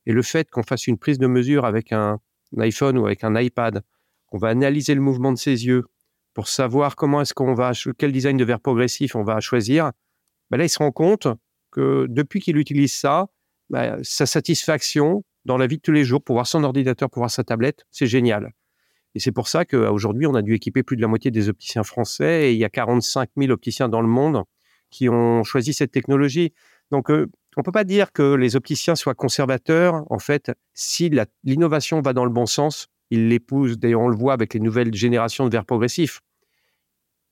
Et 0.06 0.12
le 0.12 0.22
fait 0.22 0.50
qu'on 0.50 0.62
fasse 0.62 0.86
une 0.86 0.98
prise 0.98 1.18
de 1.18 1.26
mesure 1.26 1.64
avec 1.64 1.92
un, 1.92 2.18
iPhone 2.58 2.96
ou 2.96 3.06
avec 3.06 3.24
un 3.24 3.38
iPad, 3.38 3.82
qu'on 4.26 4.38
va 4.38 4.48
analyser 4.48 4.94
le 4.94 5.00
mouvement 5.00 5.32
de 5.32 5.38
ses 5.38 5.66
yeux 5.66 5.84
pour 6.32 6.48
savoir 6.48 6.96
comment 6.96 7.20
est-ce 7.20 7.34
qu'on 7.34 7.54
va, 7.54 7.72
quel 7.98 8.12
design 8.12 8.36
de 8.36 8.44
verre 8.44 8.60
progressif 8.60 9.14
on 9.14 9.24
va 9.24 9.40
choisir, 9.40 9.92
ben 10.50 10.58
là, 10.58 10.64
il 10.64 10.68
se 10.68 10.78
rend 10.78 10.92
compte 10.92 11.26
que 11.70 12.06
depuis 12.08 12.40
qu'il 12.40 12.56
utilise 12.56 12.94
ça, 12.94 13.26
ben, 13.68 13.98
sa 14.02 14.26
satisfaction 14.26 15.24
dans 15.46 15.56
la 15.56 15.66
vie 15.66 15.76
de 15.76 15.82
tous 15.82 15.92
les 15.92 16.04
jours, 16.04 16.22
pour 16.22 16.34
voir 16.34 16.46
son 16.46 16.64
ordinateur, 16.64 17.08
pour 17.08 17.20
voir 17.20 17.30
sa 17.30 17.44
tablette, 17.44 17.86
c'est 17.90 18.06
génial. 18.06 18.52
Et 19.14 19.20
c'est 19.20 19.32
pour 19.32 19.48
ça 19.48 19.64
qu'aujourd'hui, 19.64 20.26
on 20.26 20.34
a 20.34 20.42
dû 20.42 20.54
équiper 20.54 20.82
plus 20.82 20.96
de 20.96 21.00
la 21.00 21.08
moitié 21.08 21.30
des 21.30 21.48
opticiens 21.48 21.84
français 21.84 22.50
et 22.50 22.52
il 22.52 22.58
y 22.58 22.64
a 22.64 22.68
45 22.68 23.30
000 23.36 23.50
opticiens 23.50 23.88
dans 23.88 24.02
le 24.02 24.08
monde 24.08 24.42
qui 24.90 25.08
ont 25.08 25.42
choisi 25.44 25.72
cette 25.72 25.92
technologie. 25.92 26.52
Donc, 26.90 27.10
euh, 27.10 27.26
on 27.56 27.60
ne 27.60 27.64
peut 27.64 27.72
pas 27.72 27.84
dire 27.84 28.12
que 28.12 28.34
les 28.34 28.56
opticiens 28.56 28.94
soient 28.94 29.14
conservateurs. 29.14 30.04
En 30.10 30.18
fait, 30.18 30.52
si 30.74 31.10
l'innovation 31.44 32.02
va 32.02 32.12
dans 32.12 32.24
le 32.24 32.30
bon 32.30 32.44
sens, 32.44 32.88
ils 33.10 33.28
l'épousent. 33.28 33.78
D'ailleurs, 33.78 34.02
on 34.02 34.08
le 34.08 34.16
voit 34.16 34.34
avec 34.34 34.52
les 34.52 34.60
nouvelles 34.60 34.92
générations 34.94 35.46
de 35.46 35.50
verres 35.50 35.64
progressifs. 35.64 36.20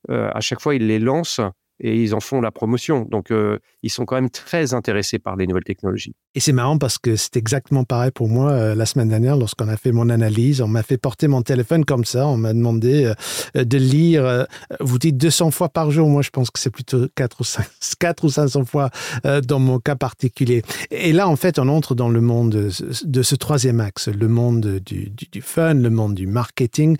Euh, 0.09 0.31
à 0.33 0.39
chaque 0.39 0.61
fois, 0.61 0.73
ils 0.73 0.87
les 0.87 0.99
lancent 0.99 1.41
et 1.79 2.01
ils 2.01 2.15
en 2.15 2.19
font 2.19 2.41
la 2.41 2.51
promotion. 2.51 3.05
Donc, 3.09 3.31
euh, 3.31 3.59
ils 3.83 3.89
sont 3.89 4.05
quand 4.05 4.15
même 4.15 4.29
très 4.29 4.73
intéressés 4.73 5.19
par 5.19 5.35
les 5.35 5.45
nouvelles 5.45 5.63
technologies. 5.63 6.15
Et 6.33 6.39
c'est 6.39 6.53
marrant 6.53 6.77
parce 6.77 6.97
que 6.97 7.15
c'est 7.15 7.35
exactement 7.35 7.83
pareil 7.83 8.11
pour 8.11 8.29
moi 8.29 8.51
euh, 8.51 8.75
la 8.75 8.85
semaine 8.85 9.09
dernière 9.09 9.35
lorsqu'on 9.35 9.67
a 9.67 9.77
fait 9.77 9.91
mon 9.91 10.09
analyse. 10.09 10.61
On 10.61 10.67
m'a 10.67 10.83
fait 10.83 10.97
porter 10.97 11.27
mon 11.27 11.41
téléphone 11.41 11.83
comme 11.83 12.05
ça. 12.05 12.27
On 12.27 12.37
m'a 12.37 12.53
demandé 12.53 13.13
euh, 13.55 13.63
de 13.65 13.77
lire, 13.77 14.47
vous 14.79 14.97
dites 14.97 15.17
200 15.17 15.51
fois 15.51 15.69
par 15.69 15.91
jour. 15.91 16.07
Moi, 16.07 16.21
je 16.21 16.29
pense 16.29 16.49
que 16.49 16.59
c'est 16.59 16.69
plutôt 16.69 17.07
4 17.15 17.41
ou, 17.41 17.43
5, 17.43 17.65
4 17.99 18.23
ou 18.23 18.29
500 18.29 18.65
fois 18.65 18.89
dans 19.23 19.59
mon 19.59 19.79
cas 19.79 19.95
particulier. 19.95 20.63
Et 20.91 21.13
là, 21.13 21.27
en 21.27 21.35
fait, 21.35 21.59
on 21.59 21.67
entre 21.67 21.95
dans 21.95 22.09
le 22.09 22.21
monde 22.21 22.71
de, 23.03 23.21
ce 23.23 23.35
troisième 23.35 23.79
axe, 23.79 24.07
le 24.07 24.27
monde 24.27 24.79
du, 24.79 25.09
du 25.09 25.41
fun, 25.41 25.73
le 25.73 25.89
monde 25.89 26.15
du 26.15 26.27
marketing. 26.27 26.97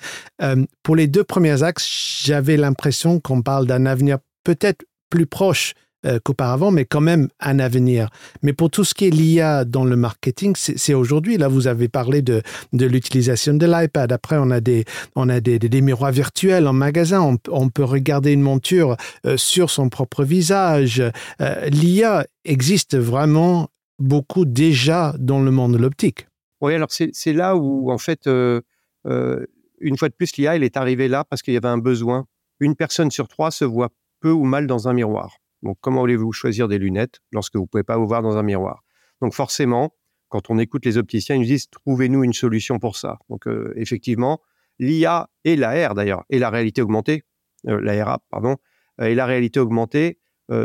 pour 0.83 0.95
les 0.95 1.07
deux 1.07 1.23
premiers 1.23 1.63
axes, 1.63 2.21
j'avais 2.25 2.57
l'impression 2.57 3.19
qu'on 3.19 3.41
parle 3.41 3.67
d'un 3.67 3.85
avenir 3.85 4.17
peut-être 4.45 4.85
plus 5.09 5.25
proche 5.25 5.73
euh, 6.05 6.19
qu'auparavant, 6.23 6.69
mais 6.69 6.85
quand 6.85 7.01
même 7.01 7.29
un 7.39 7.57
avenir. 7.57 8.09
Mais 8.43 8.53
pour 8.53 8.69
tout 8.69 8.83
ce 8.83 8.93
qui 8.93 9.07
est 9.07 9.09
l'IA 9.09 9.65
dans 9.65 9.85
le 9.85 9.95
marketing, 9.95 10.53
c'est 10.55 10.93
aujourd'hui. 10.93 11.37
Là, 11.37 11.47
vous 11.47 11.65
avez 11.65 11.87
parlé 11.87 12.21
de, 12.21 12.43
l'utilisation 12.73 13.55
de 13.55 13.65
l'iPad. 13.65 14.11
Après, 14.11 14.37
on 14.37 14.51
a 14.51 14.59
des, 14.59 14.85
on 15.15 15.29
a 15.29 15.39
des, 15.39 15.57
des, 15.57 15.81
miroirs 15.81 16.11
virtuels 16.11 16.67
en 16.67 16.73
magasin. 16.73 17.37
On, 17.49 17.69
peut 17.69 17.83
regarder 17.83 18.33
une 18.33 18.41
monture 18.41 18.97
euh, 19.25 19.35
sur 19.35 19.71
son 19.71 19.89
propre 19.89 20.23
visage. 20.23 21.01
Euh, 21.41 21.69
L'IA 21.69 22.27
existe 22.43 22.95
vraiment 22.95 23.69
beaucoup 23.97 24.45
déjà 24.45 25.15
dans 25.17 25.41
le 25.41 25.49
monde 25.49 25.73
de 25.73 25.77
l'optique. 25.79 26.27
Oui, 26.61 26.75
alors 26.75 26.89
c'est 26.91 27.33
là 27.33 27.55
où, 27.55 27.91
en 27.91 27.97
fait, 27.97 28.27
une 28.27 29.97
fois 29.97 30.09
de 30.09 30.13
plus, 30.13 30.37
l'IA, 30.37 30.55
elle 30.55 30.63
est 30.63 30.77
arrivée 30.77 31.07
là 31.07 31.23
parce 31.23 31.41
qu'il 31.41 31.55
y 31.55 31.57
avait 31.57 31.67
un 31.67 31.79
besoin. 31.79 32.27
Une 32.59 32.75
personne 32.75 33.09
sur 33.09 33.27
trois 33.27 33.49
se 33.49 33.65
voit 33.65 33.89
ou 34.31 34.45
mal 34.45 34.67
dans 34.67 34.87
un 34.87 34.93
miroir. 34.93 35.37
Donc, 35.63 35.77
comment 35.81 36.01
voulez-vous 36.01 36.31
choisir 36.31 36.67
des 36.67 36.77
lunettes 36.77 37.21
lorsque 37.31 37.55
vous 37.55 37.63
ne 37.63 37.67
pouvez 37.67 37.83
pas 37.83 37.97
vous 37.97 38.07
voir 38.07 38.21
dans 38.21 38.37
un 38.37 38.43
miroir? 38.43 38.83
Donc, 39.21 39.33
forcément, 39.33 39.93
quand 40.29 40.49
on 40.49 40.59
écoute 40.59 40.85
les 40.85 40.97
opticiens, 40.97 41.35
ils 41.35 41.39
nous 41.39 41.45
disent 41.45 41.69
trouvez-nous 41.69 42.23
une 42.23 42.33
solution 42.33 42.79
pour 42.79 42.97
ça. 42.97 43.17
Donc, 43.29 43.47
euh, 43.47 43.73
effectivement, 43.75 44.41
l'IA 44.79 45.29
et 45.43 45.55
l'AR 45.55 45.95
d'ailleurs, 45.95 46.23
et 46.29 46.39
la 46.39 46.49
réalité 46.49 46.81
augmentée, 46.81 47.23
euh, 47.67 47.79
l'ARA, 47.81 48.19
pardon, 48.29 48.57
euh, 49.01 49.05
et 49.05 49.15
la 49.15 49.25
réalité 49.25 49.59
augmentée 49.59 50.19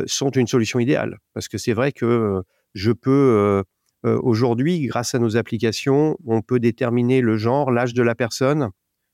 sont 0.04 0.28
une 0.28 0.46
solution 0.46 0.78
idéale. 0.78 1.20
Parce 1.32 1.48
que 1.48 1.56
c'est 1.56 1.72
vrai 1.72 1.90
que 1.90 2.42
je 2.74 2.92
peux, 2.92 3.64
aujourd'hui, 4.04 4.82
grâce 4.82 5.14
à 5.14 5.18
nos 5.18 5.38
applications, 5.38 6.18
on 6.26 6.42
peut 6.42 6.60
déterminer 6.60 7.22
le 7.22 7.38
genre, 7.38 7.70
l'âge 7.70 7.94
de 7.94 8.02
la 8.02 8.14
personne, 8.14 8.68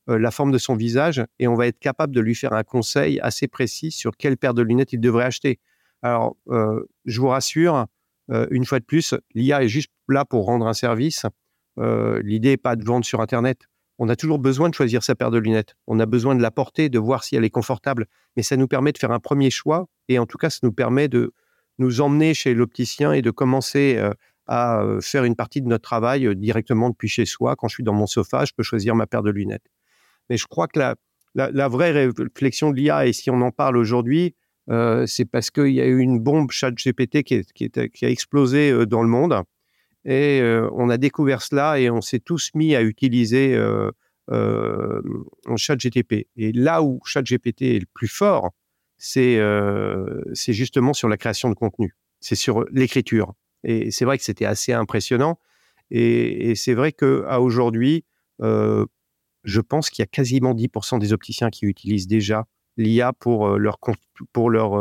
la 0.09 0.31
forme 0.31 0.53
de 0.53 0.59
son 0.59 0.77
visage 0.77 1.25
et 1.39 1.49
on 1.49 1.55
va 1.55 1.67
être 1.67 1.79
capable 1.79 2.15
de 2.15 2.21
lui 2.21 2.35
faire 2.35 2.53
un 2.53 2.63
conseil 2.63 3.19
assez 3.21 3.49
précis 3.49 3.91
sur 3.91 4.17
quelle 4.17 4.37
paire 4.37 4.55
de 4.55 4.63
lunettes 4.63 4.93
il 4.93 5.01
devrait 5.01 5.25
acheter. 5.25 5.59
Alors, 6.03 6.37
euh, 6.49 6.87
je 7.05 7.21
vous 7.21 7.29
rassure, 7.29 7.87
euh, 8.31 8.47
une 8.51 8.65
fois 8.65 8.79
de 8.79 8.85
plus, 8.85 9.15
l'IA 9.35 9.65
est 9.65 9.69
juste 9.69 9.91
là 10.09 10.25
pour 10.25 10.45
rendre 10.45 10.67
un 10.67 10.75
service. 10.75 11.27
L'idée 11.79 12.51
n'est 12.51 12.57
pas 12.57 12.75
de 12.75 12.85
vendre 12.85 13.05
sur 13.05 13.21
Internet. 13.21 13.69
On 13.99 14.09
a 14.09 14.17
toujours 14.17 14.39
besoin 14.39 14.71
de 14.71 14.75
choisir 14.75 15.03
sa 15.03 15.15
paire 15.15 15.31
de 15.31 15.39
lunettes. 15.39 15.75
On 15.87 16.01
a 16.01 16.07
besoin 16.07 16.35
de 16.35 16.41
la 16.41 16.51
porter, 16.51 16.89
de 16.89 16.99
voir 16.99 17.23
si 17.23 17.37
elle 17.37 17.45
est 17.45 17.51
confortable. 17.51 18.07
Mais 18.37 18.43
ça 18.43 18.57
nous 18.57 18.67
permet 18.67 18.93
de 18.93 18.99
faire 18.99 19.11
un 19.11 19.21
premier 19.21 19.51
choix 19.51 19.87
et 20.09 20.19
en 20.19 20.27
tout 20.27 20.39
cas, 20.39 20.49
ça 20.49 20.61
nous 20.63 20.73
permet 20.73 21.09
de, 21.09 21.35
nous 21.79 22.01
emmener 22.01 22.33
chez 22.33 22.55
l'opticien 22.55 23.13
et 23.13 23.21
de 23.21 23.31
commencer 23.31 24.01
à 24.47 24.83
faire 25.03 25.25
une 25.25 25.37
partie 25.37 25.61
de 25.61 25.69
notre 25.69 25.83
travail 25.83 26.35
directement 26.37 26.89
depuis 26.89 27.09
chez 27.09 27.27
soi. 27.27 27.57
Quand 27.57 27.69
je 27.69 27.75
suis 27.75 27.85
dans 27.85 27.93
mon 27.93 28.07
sofa, 28.07 28.47
je 28.47 28.53
peux 28.57 28.63
choisir 28.63 28.95
ma 28.95 29.07
paire 29.07 29.23
de 29.23 29.31
lunettes. 29.31 29.67
Mais 30.31 30.37
je 30.37 30.47
crois 30.47 30.69
que 30.69 30.79
la, 31.35 31.69
vraie 31.69 31.93
réflexion 31.93 32.71
de 32.71 32.77
l'IA, 32.77 33.07
et 33.07 33.13
si 33.13 33.31
on 33.31 33.41
en 33.43 33.51
parle 33.51 33.77
aujourd'hui, 33.77 34.35
c'est 35.07 35.25
parce 35.31 35.51
qu'il 35.51 35.73
y 35.73 35.81
a 35.81 35.87
eu 35.87 35.99
une 35.99 36.19
bombe 36.19 36.51
chat 36.51 36.73
GPT 36.73 37.23
qui, 37.23 38.05
a 38.05 38.09
explosé 38.09 38.87
dans 38.87 39.03
le 39.03 39.09
monde. 39.09 39.43
Et 40.05 40.41
on 40.73 40.89
a 40.89 40.97
découvert 40.97 41.43
cela 41.43 41.79
et 41.79 41.91
on 41.91 42.01
s'est 42.01 42.21
tous 42.21 42.51
mis 42.55 42.75
à 42.75 42.83
utiliser 42.83 43.57
euh, 44.31 45.03
chat 45.57 45.77
GTP. 45.77 46.27
Et 46.37 46.53
là 46.53 46.83
où 46.83 47.01
chat 47.05 47.23
GPT 47.23 47.63
est 47.63 47.81
le 47.81 47.87
plus 47.93 48.09
fort, 48.09 48.53
c'est 48.99 49.39
justement 50.49 50.93
sur 50.93 51.09
la 51.09 51.17
création 51.17 51.49
de 51.49 51.55
contenu. 51.55 51.95
C'est 52.21 52.35
sur 52.35 52.65
l'écriture. 52.73 53.35
Et 53.65 53.91
c'est 53.91 54.05
vrai 54.05 54.19
que 54.19 54.25
c'était 54.25 54.45
assez 54.45 54.73
impressionnant. 54.73 55.39
Et, 55.91 56.55
c'est 56.57 56.75
vrai 56.75 56.93
qu'à 56.93 57.41
aujourd'hui, 57.41 58.05
euh, 58.43 58.85
je 59.47 59.61
pense 59.61 59.89
qu'il 59.89 60.03
y 60.03 60.05
a 60.05 60.07
quasiment 60.07 60.55
10% 60.55 60.99
des 60.99 61.13
opticiens 61.13 61.49
qui 61.49 61.65
utilisent 61.65 62.07
déjà 62.07 62.47
l'IA 62.77 63.13
pour, 63.15 63.49
euh, 63.49 63.59
leur, 63.59 63.79
pour, 64.33 64.51
leur, 64.51 64.75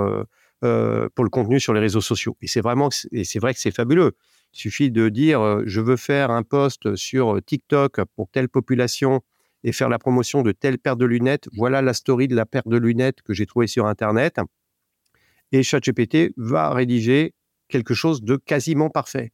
euh, 0.63 1.10
pour 1.15 1.23
le 1.23 1.30
contenu 1.30 1.60
sur 1.60 1.73
les 1.73 1.80
réseaux 1.80 2.01
sociaux. 2.01 2.36
Et 2.41 2.47
c'est 2.47 2.62
vraiment, 2.62 2.89
et 3.12 3.23
c'est 3.23 3.39
vrai 3.39 3.54
que 3.54 3.60
c'est 3.60 3.71
fabuleux. 3.71 4.17
Il 4.54 4.60
suffit 4.60 4.91
de 4.91 5.10
dire, 5.10 5.62
je 5.65 5.82
veux 5.82 5.97
faire 5.97 6.32
un 6.32 6.43
post 6.43 6.95
sur 6.95 7.41
TikTok 7.45 8.01
pour 8.15 8.30
telle 8.30 8.49
population 8.49 9.21
et 9.65 9.71
faire 9.71 9.89
la 9.89 9.99
promotion 9.99 10.43
de 10.43 10.51
telle 10.51 10.78
paire 10.78 10.95
de 10.95 11.06
lunettes. 11.06 11.49
Voilà 11.54 11.82
la 11.82 11.93
story 11.93 12.28
de 12.28 12.36
la 12.36 12.45
paire 12.45 12.63
de 12.65 12.78
lunettes 12.78 13.21
que 13.21 13.34
j'ai 13.34 13.45
trouvée 13.45 13.67
sur 13.67 13.86
Internet. 13.88 14.39
Et 15.51 15.63
ChatGPT 15.63 16.34
va 16.38 16.73
rédiger 16.73 17.34
quelque 17.67 17.93
chose 17.93 18.21
de 18.21 18.36
quasiment 18.36 18.89
parfait. 18.89 19.32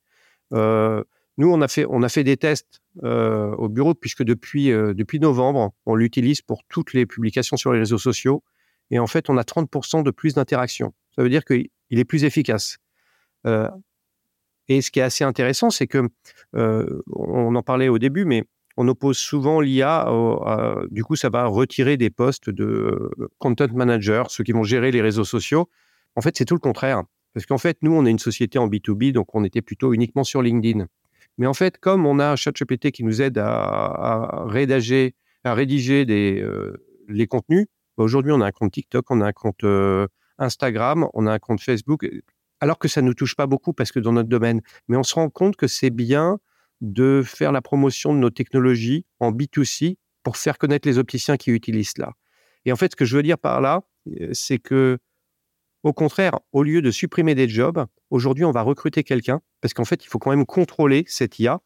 Euh, 0.53 1.03
nous, 1.37 1.51
on 1.51 1.61
a 1.61 1.67
fait, 1.67 1.85
on 1.89 2.03
a 2.03 2.09
fait 2.09 2.23
des 2.23 2.37
tests 2.37 2.80
euh, 3.03 3.55
au 3.55 3.69
bureau 3.69 3.93
puisque 3.93 4.23
depuis, 4.23 4.71
euh, 4.71 4.93
depuis 4.93 5.19
novembre, 5.19 5.71
on 5.85 5.95
l'utilise 5.95 6.41
pour 6.41 6.63
toutes 6.67 6.93
les 6.93 7.05
publications 7.05 7.57
sur 7.57 7.71
les 7.71 7.79
réseaux 7.79 7.97
sociaux. 7.97 8.43
Et 8.89 8.99
en 8.99 9.07
fait, 9.07 9.29
on 9.29 9.37
a 9.37 9.43
30% 9.43 10.03
de 10.03 10.11
plus 10.11 10.33
d'interactions. 10.33 10.93
Ça 11.15 11.23
veut 11.23 11.29
dire 11.29 11.45
qu'il 11.45 11.69
est 11.91 12.05
plus 12.05 12.23
efficace. 12.25 12.77
et 14.67 14.81
ce 14.81 14.91
qui 14.91 14.99
est 14.99 15.03
assez 15.03 15.23
intéressant, 15.23 15.69
c'est 15.69 15.87
que, 15.87 16.09
on 16.53 17.55
en 17.55 17.63
parlait 17.63 17.87
au 17.87 17.99
début, 17.99 18.25
mais 18.25 18.43
on 18.75 18.87
oppose 18.87 19.17
souvent 19.17 19.61
l'IA, 19.61 20.07
du 20.89 21.03
coup, 21.05 21.15
ça 21.15 21.29
va 21.29 21.45
retirer 21.45 21.95
des 21.95 22.09
postes 22.09 22.49
de 22.49 23.09
content 23.39 23.67
manager, 23.73 24.29
ceux 24.29 24.43
qui 24.43 24.51
vont 24.51 24.63
gérer 24.63 24.91
les 24.91 25.01
réseaux 25.01 25.23
sociaux. 25.23 25.69
En 26.15 26.21
fait, 26.21 26.37
c'est 26.37 26.45
tout 26.45 26.55
le 26.55 26.59
contraire. 26.59 27.03
Parce 27.33 27.45
qu'en 27.45 27.57
fait, 27.57 27.77
nous, 27.81 27.93
on 27.93 28.05
est 28.05 28.11
une 28.11 28.19
société 28.19 28.59
en 28.59 28.67
B2B, 28.67 29.13
donc 29.13 29.33
on 29.33 29.43
était 29.43 29.61
plutôt 29.61 29.93
uniquement 29.93 30.23
sur 30.23 30.41
LinkedIn. 30.41 30.87
Mais 31.37 31.47
en 31.47 31.53
fait, 31.53 31.77
comme 31.77 32.05
on 32.05 32.19
a 32.19 32.33
un 32.33 32.35
qui 32.35 33.03
nous 33.03 33.21
aide 33.21 33.37
à, 33.37 34.43
rédiger, 34.47 35.15
à 35.43 35.53
rédiger 35.53 36.05
des, 36.05 36.41
euh, 36.41 36.85
les 37.07 37.27
contenus, 37.27 37.67
bah, 37.97 38.03
aujourd'hui, 38.03 38.31
on 38.31 38.41
a 38.41 38.47
un 38.47 38.51
compte 38.51 38.71
TikTok, 38.71 39.09
on 39.09 39.21
a 39.21 39.27
un 39.27 39.31
compte 39.31 39.63
euh, 39.63 40.07
Instagram, 40.37 41.07
on 41.13 41.27
a 41.27 41.33
un 41.33 41.39
compte 41.39 41.61
Facebook, 41.61 42.07
alors 42.59 42.79
que 42.79 42.87
ça 42.87 43.01
ne 43.01 43.07
nous 43.07 43.13
touche 43.13 43.35
pas 43.35 43.47
beaucoup 43.47 43.73
parce 43.73 43.91
que 43.91 43.99
dans 43.99 44.13
notre 44.13 44.29
domaine. 44.29 44.61
Mais 44.87 44.97
on 44.97 45.03
se 45.03 45.15
rend 45.15 45.29
compte 45.29 45.55
que 45.55 45.67
c'est 45.67 45.89
bien 45.89 46.39
de 46.81 47.21
faire 47.23 47.51
la 47.51 47.61
promotion 47.61 48.13
de 48.13 48.19
nos 48.19 48.29
technologies 48.29 49.05
en 49.19 49.31
B2C 49.31 49.97
pour 50.23 50.37
faire 50.37 50.57
connaître 50.57 50.87
les 50.87 50.97
opticiens 50.97 51.37
qui 51.37 51.51
utilisent 51.51 51.93
cela. 51.95 52.13
Et 52.65 52.71
en 52.71 52.75
fait, 52.75 52.91
ce 52.91 52.95
que 52.95 53.05
je 53.05 53.15
veux 53.15 53.23
dire 53.23 53.37
par 53.37 53.61
là, 53.61 53.81
euh, 54.19 54.29
c'est 54.33 54.59
que 54.59 54.99
au 55.83 55.93
contraire, 55.93 56.39
au 56.51 56.61
lieu 56.61 56.81
de 56.81 56.91
supprimer 56.91 57.33
des 57.33 57.49
jobs, 57.49 57.85
aujourd'hui, 58.11 58.45
on 58.45 58.51
va 58.51 58.61
recruter 58.61 59.03
quelqu'un 59.03 59.41
parce 59.61 59.73
qu'en 59.73 59.85
fait, 59.85 60.05
il 60.05 60.07
faut 60.07 60.19
quand 60.19 60.29
même 60.29 60.45
contrôler 60.45 61.03
cette 61.07 61.39
IA. 61.39 61.59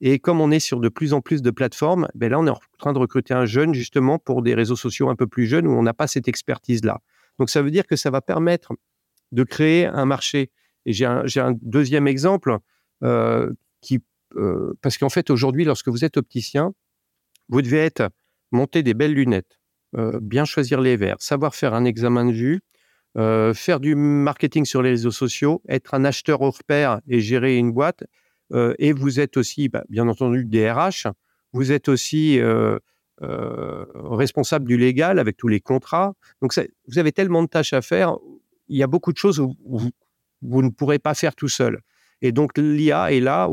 Et 0.00 0.18
comme 0.18 0.40
on 0.40 0.50
est 0.50 0.60
sur 0.60 0.80
de 0.80 0.88
plus 0.88 1.14
en 1.14 1.20
plus 1.20 1.42
de 1.42 1.50
plateformes, 1.50 2.08
ben 2.14 2.30
là, 2.30 2.38
on 2.40 2.46
est 2.46 2.50
en 2.50 2.58
train 2.76 2.92
de 2.92 2.98
recruter 2.98 3.32
un 3.32 3.46
jeune 3.46 3.72
justement 3.72 4.18
pour 4.18 4.42
des 4.42 4.54
réseaux 4.54 4.76
sociaux 4.76 5.08
un 5.08 5.16
peu 5.16 5.28
plus 5.28 5.46
jeunes 5.46 5.66
où 5.66 5.70
on 5.70 5.82
n'a 5.82 5.94
pas 5.94 6.08
cette 6.08 6.28
expertise-là. 6.28 7.00
Donc, 7.38 7.48
ça 7.48 7.62
veut 7.62 7.70
dire 7.70 7.86
que 7.86 7.96
ça 7.96 8.10
va 8.10 8.20
permettre 8.20 8.72
de 9.30 9.44
créer 9.44 9.86
un 9.86 10.04
marché. 10.04 10.50
Et 10.84 10.92
j'ai 10.92 11.06
un, 11.06 11.56
deuxième 11.62 12.08
exemple 12.08 12.58
euh, 13.04 13.52
qui, 13.80 14.00
euh, 14.36 14.74
parce 14.82 14.98
qu'en 14.98 15.08
fait, 15.08 15.30
aujourd'hui, 15.30 15.64
lorsque 15.64 15.88
vous 15.88 16.04
êtes 16.04 16.16
opticien, 16.16 16.72
vous 17.48 17.62
devez 17.62 17.78
être 17.78 18.10
monter 18.50 18.82
des 18.82 18.94
belles 18.94 19.14
lunettes, 19.14 19.60
euh, 19.96 20.18
bien 20.20 20.44
choisir 20.44 20.80
les 20.80 20.96
verres, 20.96 21.20
savoir 21.20 21.54
faire 21.54 21.74
un 21.74 21.84
examen 21.84 22.24
de 22.24 22.32
vue, 22.32 22.60
euh, 23.18 23.52
faire 23.52 23.78
du 23.78 23.94
marketing 23.94 24.64
sur 24.64 24.80
les 24.80 24.90
réseaux 24.90 25.10
sociaux, 25.10 25.62
être 25.68 25.92
un 25.92 26.04
acheteur 26.04 26.40
hors 26.40 26.64
pair 26.66 27.00
et 27.06 27.20
gérer 27.20 27.58
une 27.58 27.70
boîte. 27.70 28.04
Euh, 28.52 28.74
et 28.78 28.92
vous 28.92 29.20
êtes 29.20 29.36
aussi, 29.36 29.68
bah, 29.68 29.84
bien 29.88 30.08
entendu, 30.08 30.44
DRH. 30.44 31.06
Vous 31.52 31.72
êtes 31.72 31.88
aussi 31.88 32.38
euh, 32.40 32.78
responsable 33.20 34.66
du 34.66 34.78
légal 34.78 35.18
avec 35.18 35.36
tous 35.36 35.48
les 35.48 35.60
contrats. 35.60 36.14
Donc, 36.40 36.58
vous 36.88 36.98
avez 36.98 37.12
tellement 37.12 37.42
de 37.42 37.48
tâches 37.48 37.74
à 37.74 37.82
faire. 37.82 38.16
Il 38.68 38.78
y 38.78 38.82
a 38.82 38.86
beaucoup 38.86 39.12
de 39.12 39.18
choses 39.18 39.38
où, 39.40 39.54
vous 40.44 40.62
ne 40.62 40.70
pourrez 40.70 40.98
pas 40.98 41.14
faire 41.14 41.34
tout 41.36 41.48
seul. 41.48 41.80
Et 42.22 42.32
donc, 42.32 42.56
l'IA 42.56 43.12
est 43.12 43.20
là 43.20 43.48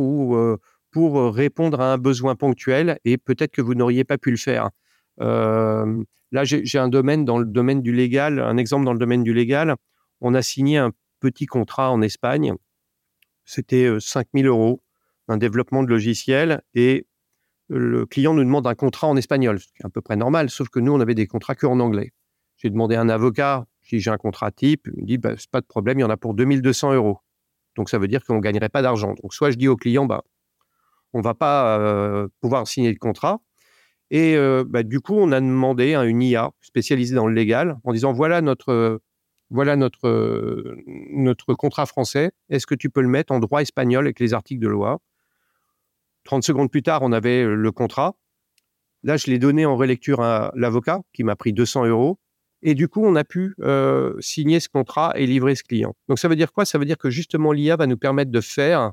pour 0.92 1.34
répondre 1.34 1.82
à 1.82 1.94
un 1.94 1.98
besoin 1.98 2.36
ponctuel 2.36 2.98
et 3.04 3.18
peut-être 3.18 3.52
que 3.52 3.62
vous 3.62 3.76
n'auriez 3.76 4.06
pas 4.06 4.18
pu 4.18 4.32
le 4.32 4.38
faire. 4.38 4.70
Là, 5.20 6.44
j'ai 6.44 6.80
un 6.80 6.90
domaine 6.90 7.26
dans 7.26 7.40
le 7.40 7.46
domaine 7.46 7.82
du 7.82 7.92
légal, 7.92 8.40
un 8.40 8.58
exemple 8.58 8.86
dans 8.86 8.94
le 8.94 9.00
domaine 9.00 9.24
du 9.24 9.34
légal. 9.34 9.76
On 10.22 10.34
a 10.34 10.42
signé 10.42 10.78
un 10.78 10.92
petit 11.20 11.46
contrat 11.46 11.92
en 11.92 12.02
Espagne. 12.02 12.54
C'était 13.46 13.90
5000 14.00 14.46
euh, 14.46 14.50
euros, 14.50 14.84
un 15.28 15.38
développement 15.38 15.82
de 15.82 15.90
logiciel. 15.90 16.62
Et 16.76 17.08
le 17.68 18.06
client 18.06 18.34
nous 18.34 18.44
demande 18.44 18.68
un 18.68 18.76
contrat 18.76 19.08
en 19.08 19.18
espagnol, 19.18 19.60
ce 19.60 19.68
qui 19.68 19.82
est 19.82 19.86
à 19.86 19.90
peu 19.90 20.02
près 20.02 20.16
normal, 20.16 20.50
sauf 20.50 20.70
que 20.70 20.80
nous, 20.80 20.92
on 20.92 21.00
avait 21.00 21.16
des 21.16 21.26
contrats 21.26 21.56
que 21.56 21.66
en 21.66 21.80
anglais. 21.80 22.12
J'ai 22.58 22.70
demandé 22.70 22.96
à 22.96 23.02
un 23.02 23.10
avocat 23.10 23.66
j'ai 23.98 24.12
un 24.12 24.18
contrat 24.18 24.52
type. 24.52 24.88
Il 24.96 25.02
me 25.02 25.08
dit, 25.08 25.18
bah, 25.18 25.34
c'est 25.38 25.50
pas 25.50 25.62
de 25.62 25.66
problème, 25.66 25.98
il 25.98 26.02
y 26.02 26.06
en 26.06 26.10
a 26.10 26.18
pour 26.18 26.34
2200 26.36 26.94
euros. 26.94 27.20
Donc, 27.76 27.90
ça 27.90 27.98
veut 27.98 28.08
dire 28.08 28.24
qu'on 28.24 28.36
ne 28.36 28.42
gagnerait 28.42 28.70
pas 28.70 28.82
d'argent. 28.82 29.16
Donc, 29.22 29.34
soit 29.34 29.52
je 29.52 29.58
dis 29.58 29.68
au 29.68 29.76
client, 29.76 30.06
bah, 30.06 30.24
on 31.14 31.20
ne 31.20 31.24
va 31.24 31.34
pas 31.34 31.80
euh, 31.80 32.28
pouvoir 32.42 32.68
signer 32.68 32.92
le 32.92 33.00
contrat, 33.00 33.40
et 34.12 34.36
bah, 34.68 34.84
du 34.84 35.00
coup, 35.00 35.16
on 35.16 35.32
a 35.32 35.40
demandé 35.40 35.96
à 35.96 36.04
une 36.06 36.22
IA 36.22 36.52
spécialisée 36.62 37.16
dans 37.16 37.28
le 37.28 37.34
légal 37.34 37.78
en 37.84 37.94
disant 37.94 38.12
voilà 38.12 38.42
notre, 38.42 39.02
voilà 39.50 39.76
notre, 39.76 40.76
notre 41.12 41.54
contrat 41.54 41.86
français, 41.86 42.32
est-ce 42.50 42.68
que 42.68 42.76
tu 42.76 42.90
peux 42.90 43.02
le 43.02 43.08
mettre 43.08 43.32
en 43.34 43.40
droit 43.40 43.62
espagnol 43.62 44.06
avec 44.06 44.20
les 44.20 44.34
articles 44.34 44.62
de 44.62 44.68
loi? 44.68 45.00
30 46.26 46.44
secondes 46.44 46.70
plus 46.70 46.84
tard, 46.84 47.02
on 47.02 47.12
avait 47.12 47.44
le 47.46 47.72
contrat. 47.72 48.16
Là, 49.04 49.18
je 49.18 49.28
l'ai 49.28 49.40
donné 49.40 49.66
en 49.66 49.78
relecture 49.78 50.22
à 50.22 50.52
l'avocat 50.56 51.02
qui 51.14 51.24
m'a 51.24 51.36
pris 51.36 51.54
200 51.54 51.86
euros. 51.86 52.20
Et 52.62 52.76
du 52.76 52.88
coup, 52.90 53.04
on 53.04 53.16
a 53.16 53.24
pu 53.24 53.56
signer 54.20 54.60
ce 54.60 54.70
contrat 54.70 55.14
et 55.16 55.26
livrer 55.26 55.56
ce 55.56 55.64
client. 55.64 55.96
Donc, 56.08 56.20
ça 56.20 56.28
veut 56.28 56.36
dire 56.36 56.52
quoi? 56.52 56.66
Ça 56.66 56.78
veut 56.78 56.86
dire 56.86 56.98
que 56.98 57.10
justement, 57.10 57.52
l'IA 57.52 57.78
va 57.78 57.88
nous 57.88 57.98
permettre 57.98 58.32
de 58.32 58.42
faire 58.42 58.92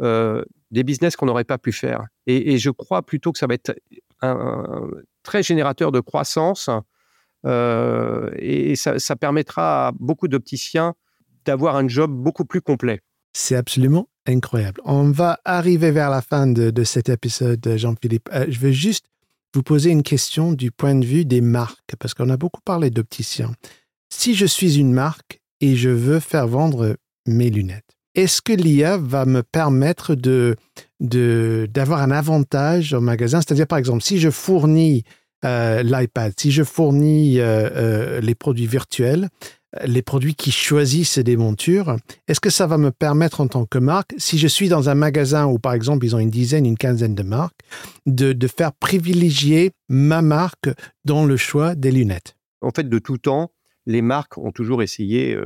des 0.00 0.84
business 0.84 1.16
qu'on 1.16 1.26
n'aurait 1.26 1.44
pas 1.44 1.58
pu 1.58 1.72
faire. 1.72 2.06
Et, 2.26 2.58
je 2.58 2.70
crois 2.70 3.02
plutôt 3.02 3.32
que 3.32 3.38
ça 3.38 3.46
va 3.46 3.54
être 3.54 3.74
un, 4.22 4.88
très 5.22 5.42
générateur 5.42 5.92
de 5.92 6.00
croissance 6.00 6.70
euh, 7.46 8.30
et 8.36 8.76
ça, 8.76 9.16
permettra 9.16 9.88
à 9.88 9.92
beaucoup 9.98 10.28
d'opticiens 10.28 10.94
d'avoir 11.44 11.76
un 11.76 11.88
job 11.88 12.10
beaucoup 12.12 12.44
plus 12.44 12.60
complet. 12.60 13.00
C'est 13.32 13.56
absolument 13.56 14.08
incroyable. 14.26 14.80
On 14.84 15.10
va 15.10 15.40
arriver 15.44 15.90
vers 15.90 16.10
la 16.10 16.20
fin 16.20 16.46
de, 16.46 16.84
cet 16.84 17.08
épisode, 17.08 17.76
Jean-Philippe. 17.76 18.28
Euh, 18.32 18.46
je 18.48 18.58
veux 18.58 18.72
juste 18.72 19.06
vous 19.54 19.62
poser 19.62 19.90
une 19.90 20.02
question 20.02 20.52
du 20.52 20.70
point 20.70 20.94
de 20.94 21.04
vue 21.04 21.24
des 21.24 21.40
marques, 21.40 21.96
parce 21.98 22.14
qu'on 22.14 22.28
a 22.30 22.36
beaucoup 22.36 22.60
parlé 22.60 22.90
d'opticiens. 22.90 23.52
Si 24.12 24.34
je 24.34 24.46
suis 24.46 24.78
une 24.78 24.92
marque 24.92 25.40
et 25.60 25.76
je 25.76 25.90
veux 25.90 26.20
faire 26.20 26.46
vendre 26.46 26.96
mes 27.26 27.50
lunettes, 27.50 27.96
est-ce 28.14 28.42
que 28.42 28.52
l'IA 28.52 28.96
va 28.96 29.24
me 29.24 29.42
permettre 29.42 30.14
de, 30.14 30.56
d'avoir 31.00 32.02
un 32.02 32.10
avantage 32.10 32.92
au 32.92 33.00
magasin? 33.00 33.40
C'est-à-dire, 33.40 33.66
par 33.66 33.78
exemple, 33.78 34.02
si 34.02 34.18
je 34.18 34.30
fournis 34.30 35.04
euh, 35.44 35.82
l'iPad, 35.82 36.32
si 36.36 36.50
je 36.50 36.62
fournis 36.62 37.38
euh, 37.38 37.70
euh, 37.74 38.20
les 38.20 38.34
produits 38.34 38.66
virtuels, 38.66 39.28
les 39.84 40.02
produits 40.02 40.34
qui 40.34 40.50
choisissent 40.50 41.18
des 41.18 41.36
montures, 41.36 41.96
est-ce 42.26 42.40
que 42.40 42.50
ça 42.50 42.66
va 42.66 42.76
me 42.76 42.90
permettre 42.90 43.40
en 43.40 43.46
tant 43.46 43.64
que 43.64 43.78
marque, 43.78 44.12
si 44.18 44.36
je 44.36 44.48
suis 44.48 44.68
dans 44.68 44.88
un 44.88 44.96
magasin 44.96 45.46
où, 45.46 45.60
par 45.60 45.74
exemple, 45.74 46.04
ils 46.04 46.16
ont 46.16 46.18
une 46.18 46.30
dizaine, 46.30 46.66
une 46.66 46.76
quinzaine 46.76 47.14
de 47.14 47.22
marques, 47.22 47.60
de, 48.06 48.32
de 48.32 48.46
faire 48.48 48.72
privilégier 48.72 49.70
ma 49.88 50.22
marque 50.22 50.70
dans 51.04 51.24
le 51.24 51.36
choix 51.36 51.76
des 51.76 51.92
lunettes? 51.92 52.36
En 52.62 52.70
fait, 52.70 52.88
de 52.88 52.98
tout 52.98 53.18
temps, 53.18 53.52
les 53.86 54.02
marques 54.02 54.36
ont 54.38 54.50
toujours 54.50 54.82
essayé 54.82 55.38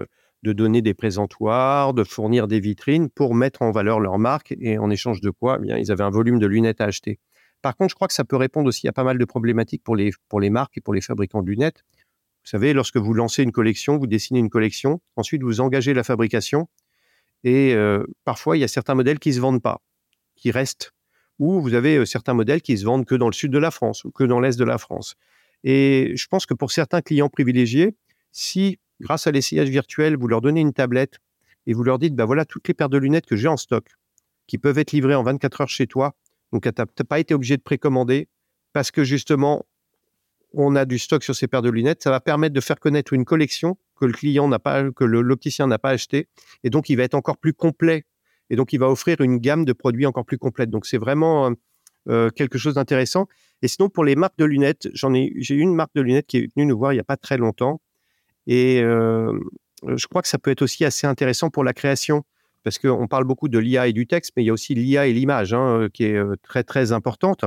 de 0.44 0.52
donner 0.52 0.82
des 0.82 0.94
présentoirs, 0.94 1.94
de 1.94 2.04
fournir 2.04 2.46
des 2.46 2.60
vitrines 2.60 3.08
pour 3.08 3.34
mettre 3.34 3.62
en 3.62 3.70
valeur 3.72 3.98
leur 3.98 4.18
marque 4.18 4.54
et 4.60 4.78
en 4.78 4.90
échange 4.90 5.20
de 5.22 5.30
quoi 5.30 5.56
eh 5.58 5.62
bien, 5.62 5.78
ils 5.78 5.90
avaient 5.90 6.04
un 6.04 6.10
volume 6.10 6.38
de 6.38 6.46
lunettes 6.46 6.82
à 6.82 6.84
acheter. 6.84 7.18
Par 7.62 7.74
contre, 7.74 7.90
je 7.90 7.94
crois 7.94 8.08
que 8.08 8.14
ça 8.14 8.24
peut 8.24 8.36
répondre 8.36 8.68
aussi 8.68 8.86
à 8.86 8.92
pas 8.92 9.04
mal 9.04 9.16
de 9.16 9.24
problématiques 9.24 9.82
pour 9.82 9.96
les, 9.96 10.10
pour 10.28 10.40
les 10.40 10.50
marques 10.50 10.76
et 10.76 10.82
pour 10.82 10.92
les 10.92 11.00
fabricants 11.00 11.42
de 11.42 11.48
lunettes. 11.48 11.82
Vous 12.44 12.50
savez, 12.50 12.74
lorsque 12.74 12.98
vous 12.98 13.14
lancez 13.14 13.42
une 13.42 13.52
collection, 13.52 13.96
vous 13.96 14.06
dessinez 14.06 14.38
une 14.38 14.50
collection, 14.50 15.00
ensuite 15.16 15.42
vous 15.42 15.62
engagez 15.62 15.94
la 15.94 16.04
fabrication, 16.04 16.68
Et 17.42 17.74
parfois, 18.24 18.58
il 18.58 18.60
y 18.60 18.64
a 18.64 18.68
certains 18.68 18.94
modèles 18.94 19.18
qui 19.18 19.30
ne 19.30 19.34
se 19.34 19.40
vendent 19.40 19.62
pas, 19.62 19.80
qui 20.36 20.50
restent. 20.50 20.92
Ou 21.38 21.62
vous 21.62 21.72
avez 21.72 22.04
certains 22.04 22.34
modèles 22.34 22.60
qui 22.60 22.76
se 22.76 22.84
vendent 22.84 23.06
que 23.06 23.14
dans 23.14 23.28
le 23.28 23.32
sud 23.32 23.50
de 23.50 23.58
la 23.58 23.70
France 23.70 24.04
ou 24.04 24.10
que 24.10 24.24
dans 24.24 24.40
l'est 24.40 24.58
de 24.58 24.64
la 24.64 24.76
France. 24.76 25.14
Et 25.64 26.12
je 26.16 26.26
pense 26.28 26.44
que 26.44 26.52
pour 26.52 26.70
certains 26.70 27.00
clients 27.00 27.30
privilégiés, 27.30 27.96
si 28.30 28.78
grâce 29.04 29.26
à 29.26 29.30
l'essayage 29.30 29.68
virtuel, 29.68 30.16
vous 30.16 30.26
leur 30.26 30.40
donnez 30.40 30.60
une 30.60 30.72
tablette 30.72 31.20
et 31.66 31.74
vous 31.74 31.84
leur 31.84 31.98
dites, 31.98 32.14
bah 32.14 32.24
voilà 32.24 32.44
toutes 32.44 32.66
les 32.66 32.74
paires 32.74 32.88
de 32.88 32.98
lunettes 32.98 33.26
que 33.26 33.36
j'ai 33.36 33.48
en 33.48 33.56
stock, 33.56 33.86
qui 34.46 34.58
peuvent 34.58 34.78
être 34.78 34.92
livrées 34.92 35.14
en 35.14 35.22
24 35.22 35.60
heures 35.60 35.68
chez 35.68 35.86
toi, 35.86 36.14
donc 36.52 36.62
tu 36.62 36.70
n'as 36.76 37.04
pas 37.04 37.20
été 37.20 37.34
obligé 37.34 37.56
de 37.56 37.62
précommander 37.62 38.28
parce 38.72 38.90
que 38.90 39.04
justement, 39.04 39.66
on 40.52 40.74
a 40.76 40.84
du 40.84 40.98
stock 40.98 41.22
sur 41.22 41.34
ces 41.34 41.48
paires 41.48 41.62
de 41.62 41.70
lunettes. 41.70 42.02
Ça 42.02 42.10
va 42.10 42.20
permettre 42.20 42.54
de 42.54 42.60
faire 42.60 42.78
connaître 42.78 43.12
une 43.12 43.24
collection 43.24 43.76
que 43.96 44.04
le 44.04 44.12
client 44.12 44.48
n'a 44.48 44.58
pas, 44.58 44.90
que 44.90 45.04
l'opticien 45.04 45.66
n'a 45.66 45.78
pas 45.78 45.90
acheté, 45.90 46.28
et 46.62 46.70
donc 46.70 46.88
il 46.88 46.96
va 46.96 47.02
être 47.02 47.14
encore 47.14 47.36
plus 47.36 47.52
complet. 47.52 48.04
Et 48.50 48.56
donc 48.56 48.72
il 48.72 48.78
va 48.78 48.88
offrir 48.88 49.20
une 49.20 49.38
gamme 49.38 49.64
de 49.64 49.72
produits 49.72 50.06
encore 50.06 50.24
plus 50.24 50.38
complète. 50.38 50.70
Donc 50.70 50.86
c'est 50.86 50.98
vraiment 50.98 51.52
euh, 52.08 52.30
quelque 52.30 52.58
chose 52.58 52.74
d'intéressant. 52.74 53.26
Et 53.62 53.68
sinon 53.68 53.88
pour 53.88 54.04
les 54.04 54.16
marques 54.16 54.38
de 54.38 54.44
lunettes, 54.44 54.88
j'ai 54.92 55.54
une 55.54 55.74
marque 55.74 55.94
de 55.94 56.02
lunettes 56.02 56.26
qui 56.26 56.38
est 56.38 56.54
venue 56.54 56.66
nous 56.66 56.78
voir 56.78 56.92
il 56.92 56.96
n'y 56.96 57.00
a 57.00 57.04
pas 57.04 57.16
très 57.16 57.38
longtemps, 57.38 57.80
et 58.46 58.80
euh, 58.80 59.38
je 59.86 60.06
crois 60.06 60.22
que 60.22 60.28
ça 60.28 60.38
peut 60.38 60.50
être 60.50 60.62
aussi 60.62 60.84
assez 60.84 61.06
intéressant 61.06 61.50
pour 61.50 61.64
la 61.64 61.72
création 61.72 62.24
parce 62.62 62.78
qu'on 62.78 63.06
parle 63.08 63.24
beaucoup 63.24 63.48
de 63.48 63.58
l'IA 63.58 63.88
et 63.88 63.92
du 63.92 64.06
texte, 64.06 64.32
mais 64.36 64.42
il 64.42 64.46
y 64.46 64.50
a 64.50 64.52
aussi 64.52 64.74
l'IA 64.74 65.06
et 65.06 65.12
l'image 65.12 65.52
hein, 65.52 65.88
qui 65.92 66.04
est 66.04 66.16
euh, 66.16 66.36
très 66.42 66.64
très 66.64 66.92
importante. 66.92 67.44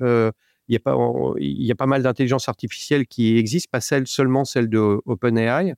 Euh, 0.00 0.32
il, 0.68 0.74
y 0.74 1.70
a 1.72 1.74
pas, 1.74 1.86
mal 1.86 2.02
d'intelligence 2.02 2.48
artificielle 2.48 3.06
qui 3.06 3.38
existent, 3.38 3.70
pas 3.72 3.80
celle, 3.80 4.06
seulement 4.06 4.44
celle 4.44 4.68
de 4.68 5.00
OpenAI. 5.06 5.74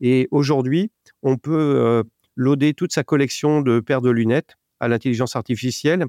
Et 0.00 0.28
aujourd'hui, 0.30 0.90
on 1.22 1.38
peut 1.38 2.04
loader 2.36 2.74
toute 2.74 2.92
sa 2.92 3.02
collection 3.02 3.62
de 3.62 3.80
paires 3.80 4.02
de 4.02 4.10
lunettes 4.10 4.56
à 4.78 4.88
l'intelligence 4.88 5.36
artificielle 5.36 6.04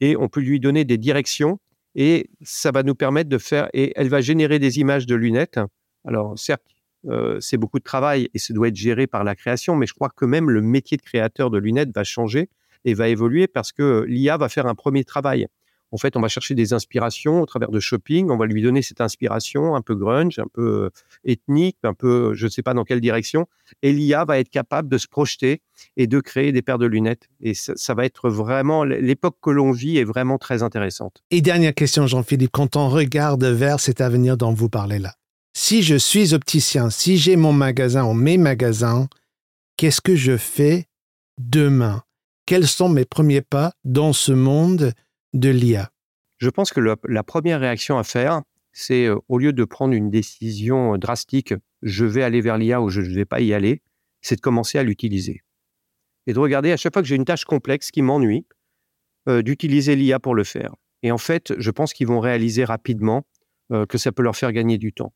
et 0.00 0.14
on 0.14 0.28
peut 0.28 0.40
lui 0.40 0.60
donner 0.60 0.84
des 0.84 0.98
directions 0.98 1.58
et 1.94 2.30
ça 2.42 2.70
va 2.70 2.82
nous 2.82 2.94
permettre 2.94 3.28
de 3.28 3.38
faire, 3.38 3.68
et 3.72 3.92
elle 3.96 4.08
va 4.08 4.20
générer 4.20 4.58
des 4.58 4.78
images 4.78 5.06
de 5.06 5.14
lunettes. 5.14 5.58
Alors 6.04 6.38
certes, 6.38 6.62
euh, 7.08 7.38
c'est 7.40 7.56
beaucoup 7.56 7.78
de 7.78 7.84
travail 7.84 8.28
et 8.34 8.38
ça 8.38 8.52
doit 8.52 8.68
être 8.68 8.76
géré 8.76 9.06
par 9.06 9.24
la 9.24 9.34
création, 9.34 9.76
mais 9.76 9.86
je 9.86 9.94
crois 9.94 10.10
que 10.10 10.24
même 10.24 10.50
le 10.50 10.60
métier 10.60 10.96
de 10.96 11.02
créateur 11.02 11.50
de 11.50 11.58
lunettes 11.58 11.94
va 11.94 12.04
changer 12.04 12.48
et 12.84 12.94
va 12.94 13.08
évoluer 13.08 13.46
parce 13.46 13.72
que 13.72 14.04
l'IA 14.06 14.36
va 14.36 14.48
faire 14.48 14.66
un 14.66 14.74
premier 14.74 15.04
travail. 15.04 15.46
En 15.92 15.96
fait, 15.96 16.16
on 16.16 16.20
va 16.20 16.28
chercher 16.28 16.54
des 16.54 16.72
inspirations 16.72 17.42
au 17.42 17.46
travers 17.46 17.70
de 17.70 17.80
shopping, 17.80 18.30
on 18.30 18.36
va 18.36 18.46
lui 18.46 18.62
donner 18.62 18.80
cette 18.80 19.00
inspiration 19.00 19.74
un 19.74 19.82
peu 19.82 19.96
grunge, 19.96 20.38
un 20.38 20.46
peu 20.52 20.84
euh, 20.84 20.90
ethnique, 21.24 21.78
un 21.82 21.94
peu 21.94 22.32
je 22.34 22.44
ne 22.44 22.50
sais 22.50 22.62
pas 22.62 22.74
dans 22.74 22.84
quelle 22.84 23.00
direction, 23.00 23.46
et 23.82 23.92
l'IA 23.92 24.24
va 24.24 24.38
être 24.38 24.50
capable 24.50 24.88
de 24.88 24.98
se 24.98 25.08
projeter 25.08 25.62
et 25.96 26.06
de 26.06 26.20
créer 26.20 26.52
des 26.52 26.62
paires 26.62 26.78
de 26.78 26.86
lunettes. 26.86 27.28
Et 27.40 27.54
ça 27.54 27.94
va 27.94 28.04
être 28.04 28.30
vraiment, 28.30 28.84
l'époque 28.84 29.38
que 29.42 29.50
l'on 29.50 29.72
vit 29.72 29.98
est 29.98 30.04
vraiment 30.04 30.38
très 30.38 30.62
intéressante. 30.62 31.24
Et 31.30 31.40
dernière 31.40 31.74
question, 31.74 32.06
Jean-Philippe, 32.06 32.52
quand 32.52 32.76
on 32.76 32.88
regarde 32.88 33.44
vers 33.44 33.80
cet 33.80 34.00
avenir 34.00 34.36
dont 34.36 34.52
vous 34.52 34.68
parlez 34.68 34.98
là, 35.00 35.14
si 35.52 35.82
je 35.82 35.96
suis 35.96 36.34
opticien, 36.34 36.90
si 36.90 37.16
j'ai 37.16 37.36
mon 37.36 37.52
magasin 37.52 38.04
ou 38.04 38.14
mes 38.14 38.38
magasins, 38.38 39.08
qu'est-ce 39.76 40.00
que 40.00 40.16
je 40.16 40.36
fais 40.36 40.86
demain? 41.38 42.02
Quels 42.46 42.66
sont 42.66 42.88
mes 42.88 43.04
premiers 43.04 43.42
pas 43.42 43.72
dans 43.84 44.12
ce 44.12 44.32
monde 44.32 44.92
de 45.32 45.48
l'IA 45.48 45.90
Je 46.38 46.48
pense 46.48 46.72
que 46.72 46.80
la 46.80 47.22
première 47.22 47.60
réaction 47.60 47.98
à 47.98 48.04
faire, 48.04 48.42
c'est 48.72 49.06
euh, 49.06 49.16
au 49.28 49.38
lieu 49.38 49.52
de 49.52 49.64
prendre 49.64 49.94
une 49.94 50.10
décision 50.10 50.96
drastique, 50.96 51.54
je 51.82 52.04
vais 52.04 52.22
aller 52.22 52.40
vers 52.40 52.58
l'IA 52.58 52.80
ou 52.80 52.88
je 52.88 53.00
ne 53.00 53.14
vais 53.14 53.24
pas 53.24 53.40
y 53.40 53.52
aller, 53.52 53.82
c'est 54.20 54.36
de 54.36 54.40
commencer 54.40 54.78
à 54.78 54.82
l'utiliser. 54.82 55.42
Et 56.26 56.32
de 56.32 56.38
regarder 56.38 56.72
à 56.72 56.76
chaque 56.76 56.92
fois 56.92 57.02
que 57.02 57.08
j'ai 57.08 57.16
une 57.16 57.24
tâche 57.24 57.44
complexe 57.44 57.90
qui 57.90 58.02
m'ennuie, 58.02 58.46
euh, 59.28 59.42
d'utiliser 59.42 59.96
l'IA 59.96 60.18
pour 60.20 60.34
le 60.34 60.44
faire. 60.44 60.74
Et 61.02 61.12
en 61.12 61.18
fait, 61.18 61.52
je 61.58 61.70
pense 61.70 61.92
qu'ils 61.92 62.06
vont 62.06 62.20
réaliser 62.20 62.64
rapidement 62.64 63.26
euh, 63.72 63.86
que 63.86 63.98
ça 63.98 64.12
peut 64.12 64.22
leur 64.22 64.36
faire 64.36 64.52
gagner 64.52 64.78
du 64.78 64.92
temps. 64.92 65.12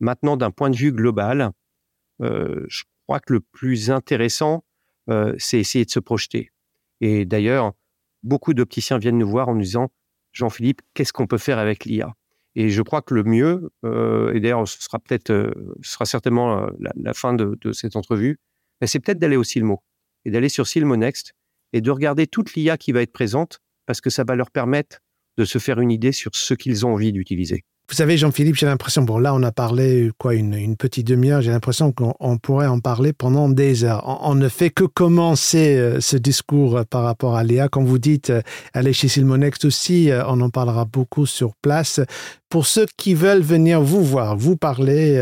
Maintenant, 0.00 0.36
d'un 0.36 0.50
point 0.50 0.70
de 0.70 0.76
vue 0.76 0.92
global, 0.92 1.52
euh, 2.22 2.64
je 2.68 2.84
crois 3.06 3.20
que 3.20 3.32
le 3.32 3.40
plus 3.40 3.90
intéressant, 3.90 4.64
euh, 5.10 5.34
c'est 5.38 5.58
essayer 5.58 5.84
de 5.84 5.90
se 5.90 6.00
projeter. 6.00 6.50
Et 7.00 7.24
d'ailleurs, 7.24 7.72
beaucoup 8.22 8.54
d'opticiens 8.54 8.98
viennent 8.98 9.18
nous 9.18 9.28
voir 9.28 9.48
en 9.48 9.54
nous 9.54 9.62
disant 9.62 9.90
Jean-Philippe, 10.32 10.82
qu'est-ce 10.94 11.12
qu'on 11.12 11.26
peut 11.26 11.38
faire 11.38 11.58
avec 11.58 11.84
l'IA 11.84 12.14
Et 12.54 12.70
je 12.70 12.82
crois 12.82 13.02
que 13.02 13.14
le 13.14 13.24
mieux, 13.24 13.70
euh, 13.84 14.32
et 14.34 14.40
d'ailleurs, 14.40 14.66
ce 14.68 14.82
sera 14.82 14.98
peut-être, 14.98 15.32
ce 15.82 15.92
sera 15.92 16.04
certainement 16.04 16.68
la, 16.78 17.14
fin 17.14 17.34
de, 17.34 17.72
cette 17.72 17.96
entrevue, 17.96 18.38
c'est 18.84 19.00
peut-être 19.00 19.18
d'aller 19.18 19.36
au 19.36 19.44
Silmo 19.44 19.82
et 20.24 20.30
d'aller 20.30 20.48
sur 20.48 20.66
Silmo 20.66 20.96
Next 20.96 21.34
et 21.72 21.80
de 21.80 21.90
regarder 21.90 22.26
toute 22.26 22.54
l'IA 22.54 22.76
qui 22.76 22.92
va 22.92 23.02
être 23.02 23.12
présente 23.12 23.60
parce 23.86 24.00
que 24.00 24.10
ça 24.10 24.24
va 24.24 24.36
leur 24.36 24.50
permettre 24.50 25.00
de 25.38 25.44
se 25.44 25.58
faire 25.58 25.80
une 25.80 25.90
idée 25.90 26.12
sur 26.12 26.32
ce 26.34 26.54
qu'ils 26.54 26.84
ont 26.84 26.92
envie 26.92 27.12
d'utiliser. 27.12 27.64
Vous 27.90 27.94
savez, 27.94 28.18
Jean-Philippe, 28.18 28.56
j'ai 28.56 28.66
l'impression, 28.66 29.00
bon 29.00 29.18
là 29.18 29.34
on 29.34 29.42
a 29.42 29.50
parlé 29.50 30.10
quoi 30.18 30.34
une, 30.34 30.76
petite 30.76 31.06
demi-heure, 31.06 31.40
j'ai 31.40 31.50
l'impression 31.50 31.90
qu'on 31.90 32.36
pourrait 32.36 32.66
en 32.66 32.80
parler 32.80 33.14
pendant 33.14 33.48
des 33.48 33.82
heures. 33.82 34.04
On, 34.22 34.34
ne 34.34 34.50
fait 34.50 34.68
que 34.68 34.84
commencer 34.84 35.78
euh, 35.78 35.98
ce 35.98 36.18
discours 36.18 36.76
euh, 36.76 36.84
par 36.84 37.04
rapport 37.04 37.34
à 37.34 37.44
Léa. 37.44 37.70
Comme 37.70 37.86
vous 37.86 37.98
dites, 37.98 38.28
euh, 38.28 38.42
allez 38.74 38.92
chez 38.92 39.08
Silmonext 39.08 39.64
aussi, 39.64 40.10
on 40.26 40.38
en 40.42 40.50
parlera 40.50 40.84
beaucoup 40.84 41.24
sur 41.24 41.54
place. 41.62 41.98
Pour 42.50 42.66
ceux 42.66 42.84
qui 42.98 43.14
veulent 43.14 43.40
venir 43.40 43.80
vous 43.80 44.04
voir, 44.04 44.36
vous 44.36 44.56
parler, 44.56 45.16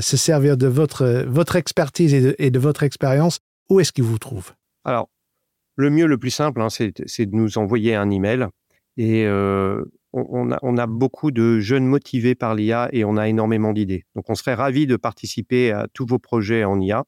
se 0.00 0.16
servir 0.16 0.58
de 0.58 0.66
votre, 0.66 1.24
votre 1.26 1.56
expertise 1.56 2.14
et 2.38 2.50
de, 2.50 2.58
votre 2.58 2.82
expérience, 2.82 3.38
où 3.70 3.80
est-ce 3.80 3.92
qu'ils 3.92 4.04
vous 4.04 4.18
trouvent? 4.18 4.52
Alors, 4.84 5.08
le 5.76 5.88
mieux, 5.88 6.06
le 6.06 6.18
plus 6.18 6.30
simple, 6.30 6.60
hein, 6.60 6.68
c'est 6.68 7.26
de 7.26 7.34
nous 7.34 7.56
envoyer 7.56 7.94
un 7.94 8.10
email 8.10 8.46
et 8.98 9.26
on, 10.12 10.76
a, 10.76 10.86
beaucoup 10.86 11.30
de 11.30 11.58
jeunes 11.60 11.86
motivés 11.86 12.34
par 12.34 12.54
l'IA 12.54 12.88
et 12.92 13.04
on 13.04 13.16
a 13.16 13.28
énormément 13.28 13.72
d'idées. 13.72 14.04
Donc, 14.14 14.28
on 14.28 14.34
serait 14.34 14.54
ravi 14.54 14.86
de 14.86 14.96
participer 14.96 15.72
à 15.72 15.86
tous 15.92 16.06
vos 16.06 16.18
projets 16.18 16.64
en 16.64 16.80
IA. 16.80 17.04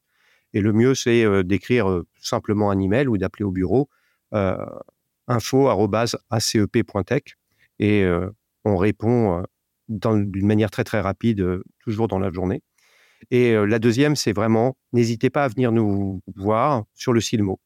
Et 0.55 0.61
le 0.61 0.73
mieux, 0.73 0.95
c'est 0.95 1.25
euh, 1.25 1.43
d'écrire 1.43 1.91
euh, 1.91 2.07
simplement 2.21 2.71
un 2.71 2.79
email 2.79 3.09
ou 3.09 3.19
d'appeler 3.19 3.45
au 3.45 3.51
bureau 3.51 3.89
euh, 4.33 4.57
info.acep.tech 5.27 7.23
et 7.81 8.07
on 8.65 8.77
répond 8.77 9.43
d'une 9.89 10.47
manière 10.47 10.71
très 10.71 10.85
très 10.85 11.01
rapide, 11.01 11.61
toujours 11.81 12.07
dans 12.07 12.21
la 12.21 12.31
journée. 12.31 12.63
Et 13.31 13.55
la 13.55 13.79
deuxième, 13.79 14.17
c'est 14.17 14.33
vraiment, 14.33 14.77
n'hésitez 14.93 15.29
pas 15.29 15.45
à 15.45 15.49
venir 15.49 15.73
nous 15.73 16.23
voir 16.37 16.85
sur 16.95 17.13
le 17.13 17.21
Silmo 17.21 17.59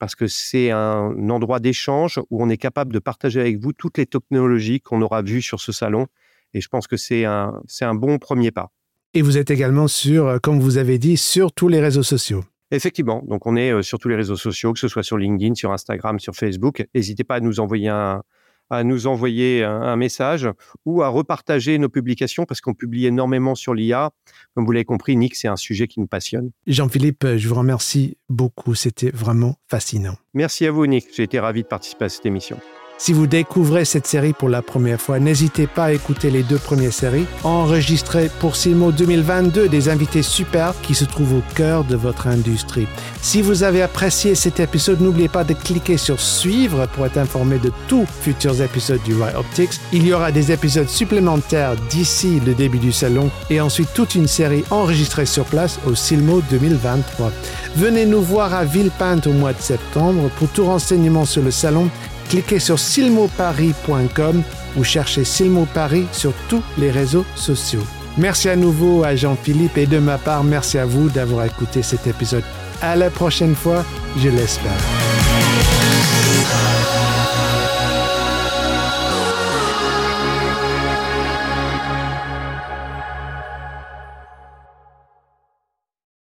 parce 0.00 0.16
que 0.16 0.26
c'est 0.26 0.70
un 0.70 1.28
endroit 1.28 1.60
d'échange 1.60 2.18
où 2.30 2.42
on 2.42 2.48
est 2.48 2.56
capable 2.56 2.92
de 2.92 2.98
partager 2.98 3.38
avec 3.38 3.58
vous 3.58 3.72
toutes 3.72 3.98
les 3.98 4.06
technologies 4.06 4.80
qu'on 4.80 5.02
aura 5.02 5.22
vues 5.22 5.42
sur 5.42 5.60
ce 5.60 5.70
salon. 5.70 6.06
Et 6.54 6.60
je 6.60 6.68
pense 6.68 6.88
que 6.88 6.96
c'est 6.96 7.26
un, 7.26 7.60
c'est 7.68 7.84
un 7.84 7.94
bon 7.94 8.18
premier 8.18 8.50
pas. 8.50 8.72
Et 9.12 9.22
vous 9.22 9.36
êtes 9.38 9.50
également 9.50 9.88
sur, 9.88 10.26
euh, 10.26 10.38
comme 10.42 10.58
vous 10.58 10.78
avez 10.78 10.98
dit, 10.98 11.16
sur 11.16 11.52
tous 11.52 11.68
les 11.68 11.80
réseaux 11.80 12.02
sociaux. 12.02 12.42
Effectivement, 12.70 13.22
donc 13.26 13.46
on 13.46 13.56
est 13.56 13.72
euh, 13.72 13.82
sur 13.82 13.98
tous 13.98 14.08
les 14.08 14.16
réseaux 14.16 14.36
sociaux, 14.36 14.72
que 14.72 14.78
ce 14.78 14.88
soit 14.88 15.02
sur 15.02 15.18
LinkedIn, 15.18 15.54
sur 15.54 15.70
Instagram, 15.70 16.18
sur 16.18 16.34
Facebook. 16.34 16.86
N'hésitez 16.94 17.24
pas 17.24 17.36
à 17.36 17.40
nous 17.40 17.60
envoyer 17.60 17.88
un, 17.88 18.22
à 18.70 18.84
nous 18.84 19.06
envoyer 19.06 19.64
un, 19.64 19.96
message 19.96 20.48
ou 20.86 21.02
à 21.02 21.08
repartager 21.08 21.76
nos 21.78 21.88
publications 21.88 22.44
parce 22.46 22.60
qu'on 22.60 22.74
publie 22.74 23.06
énormément 23.06 23.54
sur 23.54 23.74
l'IA. 23.74 24.10
Comme 24.54 24.64
vous 24.64 24.72
l'avez 24.72 24.84
compris, 24.84 25.16
Nick, 25.16 25.34
c'est 25.34 25.48
un 25.48 25.56
sujet 25.56 25.88
qui 25.88 26.00
nous 26.00 26.06
passionne. 26.06 26.50
Jean-Philippe, 26.66 27.26
je 27.36 27.48
vous 27.48 27.56
remercie 27.56 28.16
beaucoup. 28.28 28.74
C'était 28.74 29.10
vraiment 29.10 29.56
fascinant. 29.68 30.14
Merci 30.32 30.66
à 30.66 30.70
vous, 30.70 30.86
Nick. 30.86 31.06
J'ai 31.14 31.24
été 31.24 31.40
ravi 31.40 31.62
de 31.62 31.68
participer 31.68 32.06
à 32.06 32.08
cette 32.08 32.26
émission. 32.26 32.58
Si 33.00 33.14
vous 33.14 33.26
découvrez 33.26 33.86
cette 33.86 34.06
série 34.06 34.34
pour 34.34 34.50
la 34.50 34.60
première 34.60 35.00
fois, 35.00 35.18
n'hésitez 35.18 35.66
pas 35.66 35.84
à 35.84 35.92
écouter 35.92 36.30
les 36.30 36.42
deux 36.42 36.58
premières 36.58 36.92
séries 36.92 37.24
enregistrées 37.44 38.30
pour 38.40 38.56
Silmo 38.56 38.92
2022 38.92 39.70
des 39.70 39.88
invités 39.88 40.20
super 40.20 40.74
qui 40.82 40.94
se 40.94 41.06
trouvent 41.06 41.38
au 41.38 41.42
cœur 41.54 41.84
de 41.84 41.96
votre 41.96 42.26
industrie. 42.26 42.86
Si 43.22 43.40
vous 43.40 43.62
avez 43.62 43.80
apprécié 43.80 44.34
cet 44.34 44.60
épisode, 44.60 45.00
n'oubliez 45.00 45.30
pas 45.30 45.44
de 45.44 45.54
cliquer 45.54 45.96
sur 45.96 46.20
suivre 46.20 46.86
pour 46.88 47.06
être 47.06 47.16
informé 47.16 47.58
de 47.58 47.72
tous 47.88 48.04
futurs 48.04 48.60
épisodes 48.60 49.02
du 49.02 49.14
Right 49.14 49.34
Optics. 49.34 49.80
Il 49.94 50.06
y 50.06 50.12
aura 50.12 50.30
des 50.30 50.52
épisodes 50.52 50.90
supplémentaires 50.90 51.76
d'ici 51.88 52.38
le 52.44 52.52
début 52.52 52.76
du 52.76 52.92
salon 52.92 53.30
et 53.48 53.62
ensuite 53.62 53.94
toute 53.94 54.14
une 54.14 54.28
série 54.28 54.64
enregistrée 54.70 55.24
sur 55.24 55.46
place 55.46 55.80
au 55.86 55.94
Silmo 55.94 56.42
2023. 56.50 57.32
Venez 57.76 58.04
nous 58.04 58.20
voir 58.20 58.52
à 58.52 58.66
Villepinte 58.66 59.26
au 59.26 59.32
mois 59.32 59.54
de 59.54 59.60
septembre 59.62 60.28
pour 60.36 60.48
tout 60.48 60.66
renseignement 60.66 61.24
sur 61.24 61.42
le 61.42 61.50
salon 61.50 61.88
cliquez 62.30 62.60
sur 62.60 62.78
silmoparis.com 62.78 64.42
ou 64.76 64.84
cherchez 64.84 65.24
Silmo 65.24 65.66
Paris 65.74 66.06
sur 66.12 66.32
tous 66.48 66.62
les 66.78 66.90
réseaux 66.90 67.26
sociaux. 67.34 67.82
Merci 68.16 68.48
à 68.48 68.56
nouveau 68.56 69.04
à 69.04 69.16
Jean-Philippe 69.16 69.76
et 69.76 69.86
de 69.86 69.98
ma 69.98 70.16
part, 70.16 70.44
merci 70.44 70.78
à 70.78 70.86
vous 70.86 71.10
d'avoir 71.10 71.44
écouté 71.44 71.82
cet 71.82 72.06
épisode. 72.06 72.44
À 72.80 72.96
la 72.96 73.10
prochaine 73.10 73.54
fois, 73.54 73.84
je 74.16 74.28
l'espère. 74.28 75.19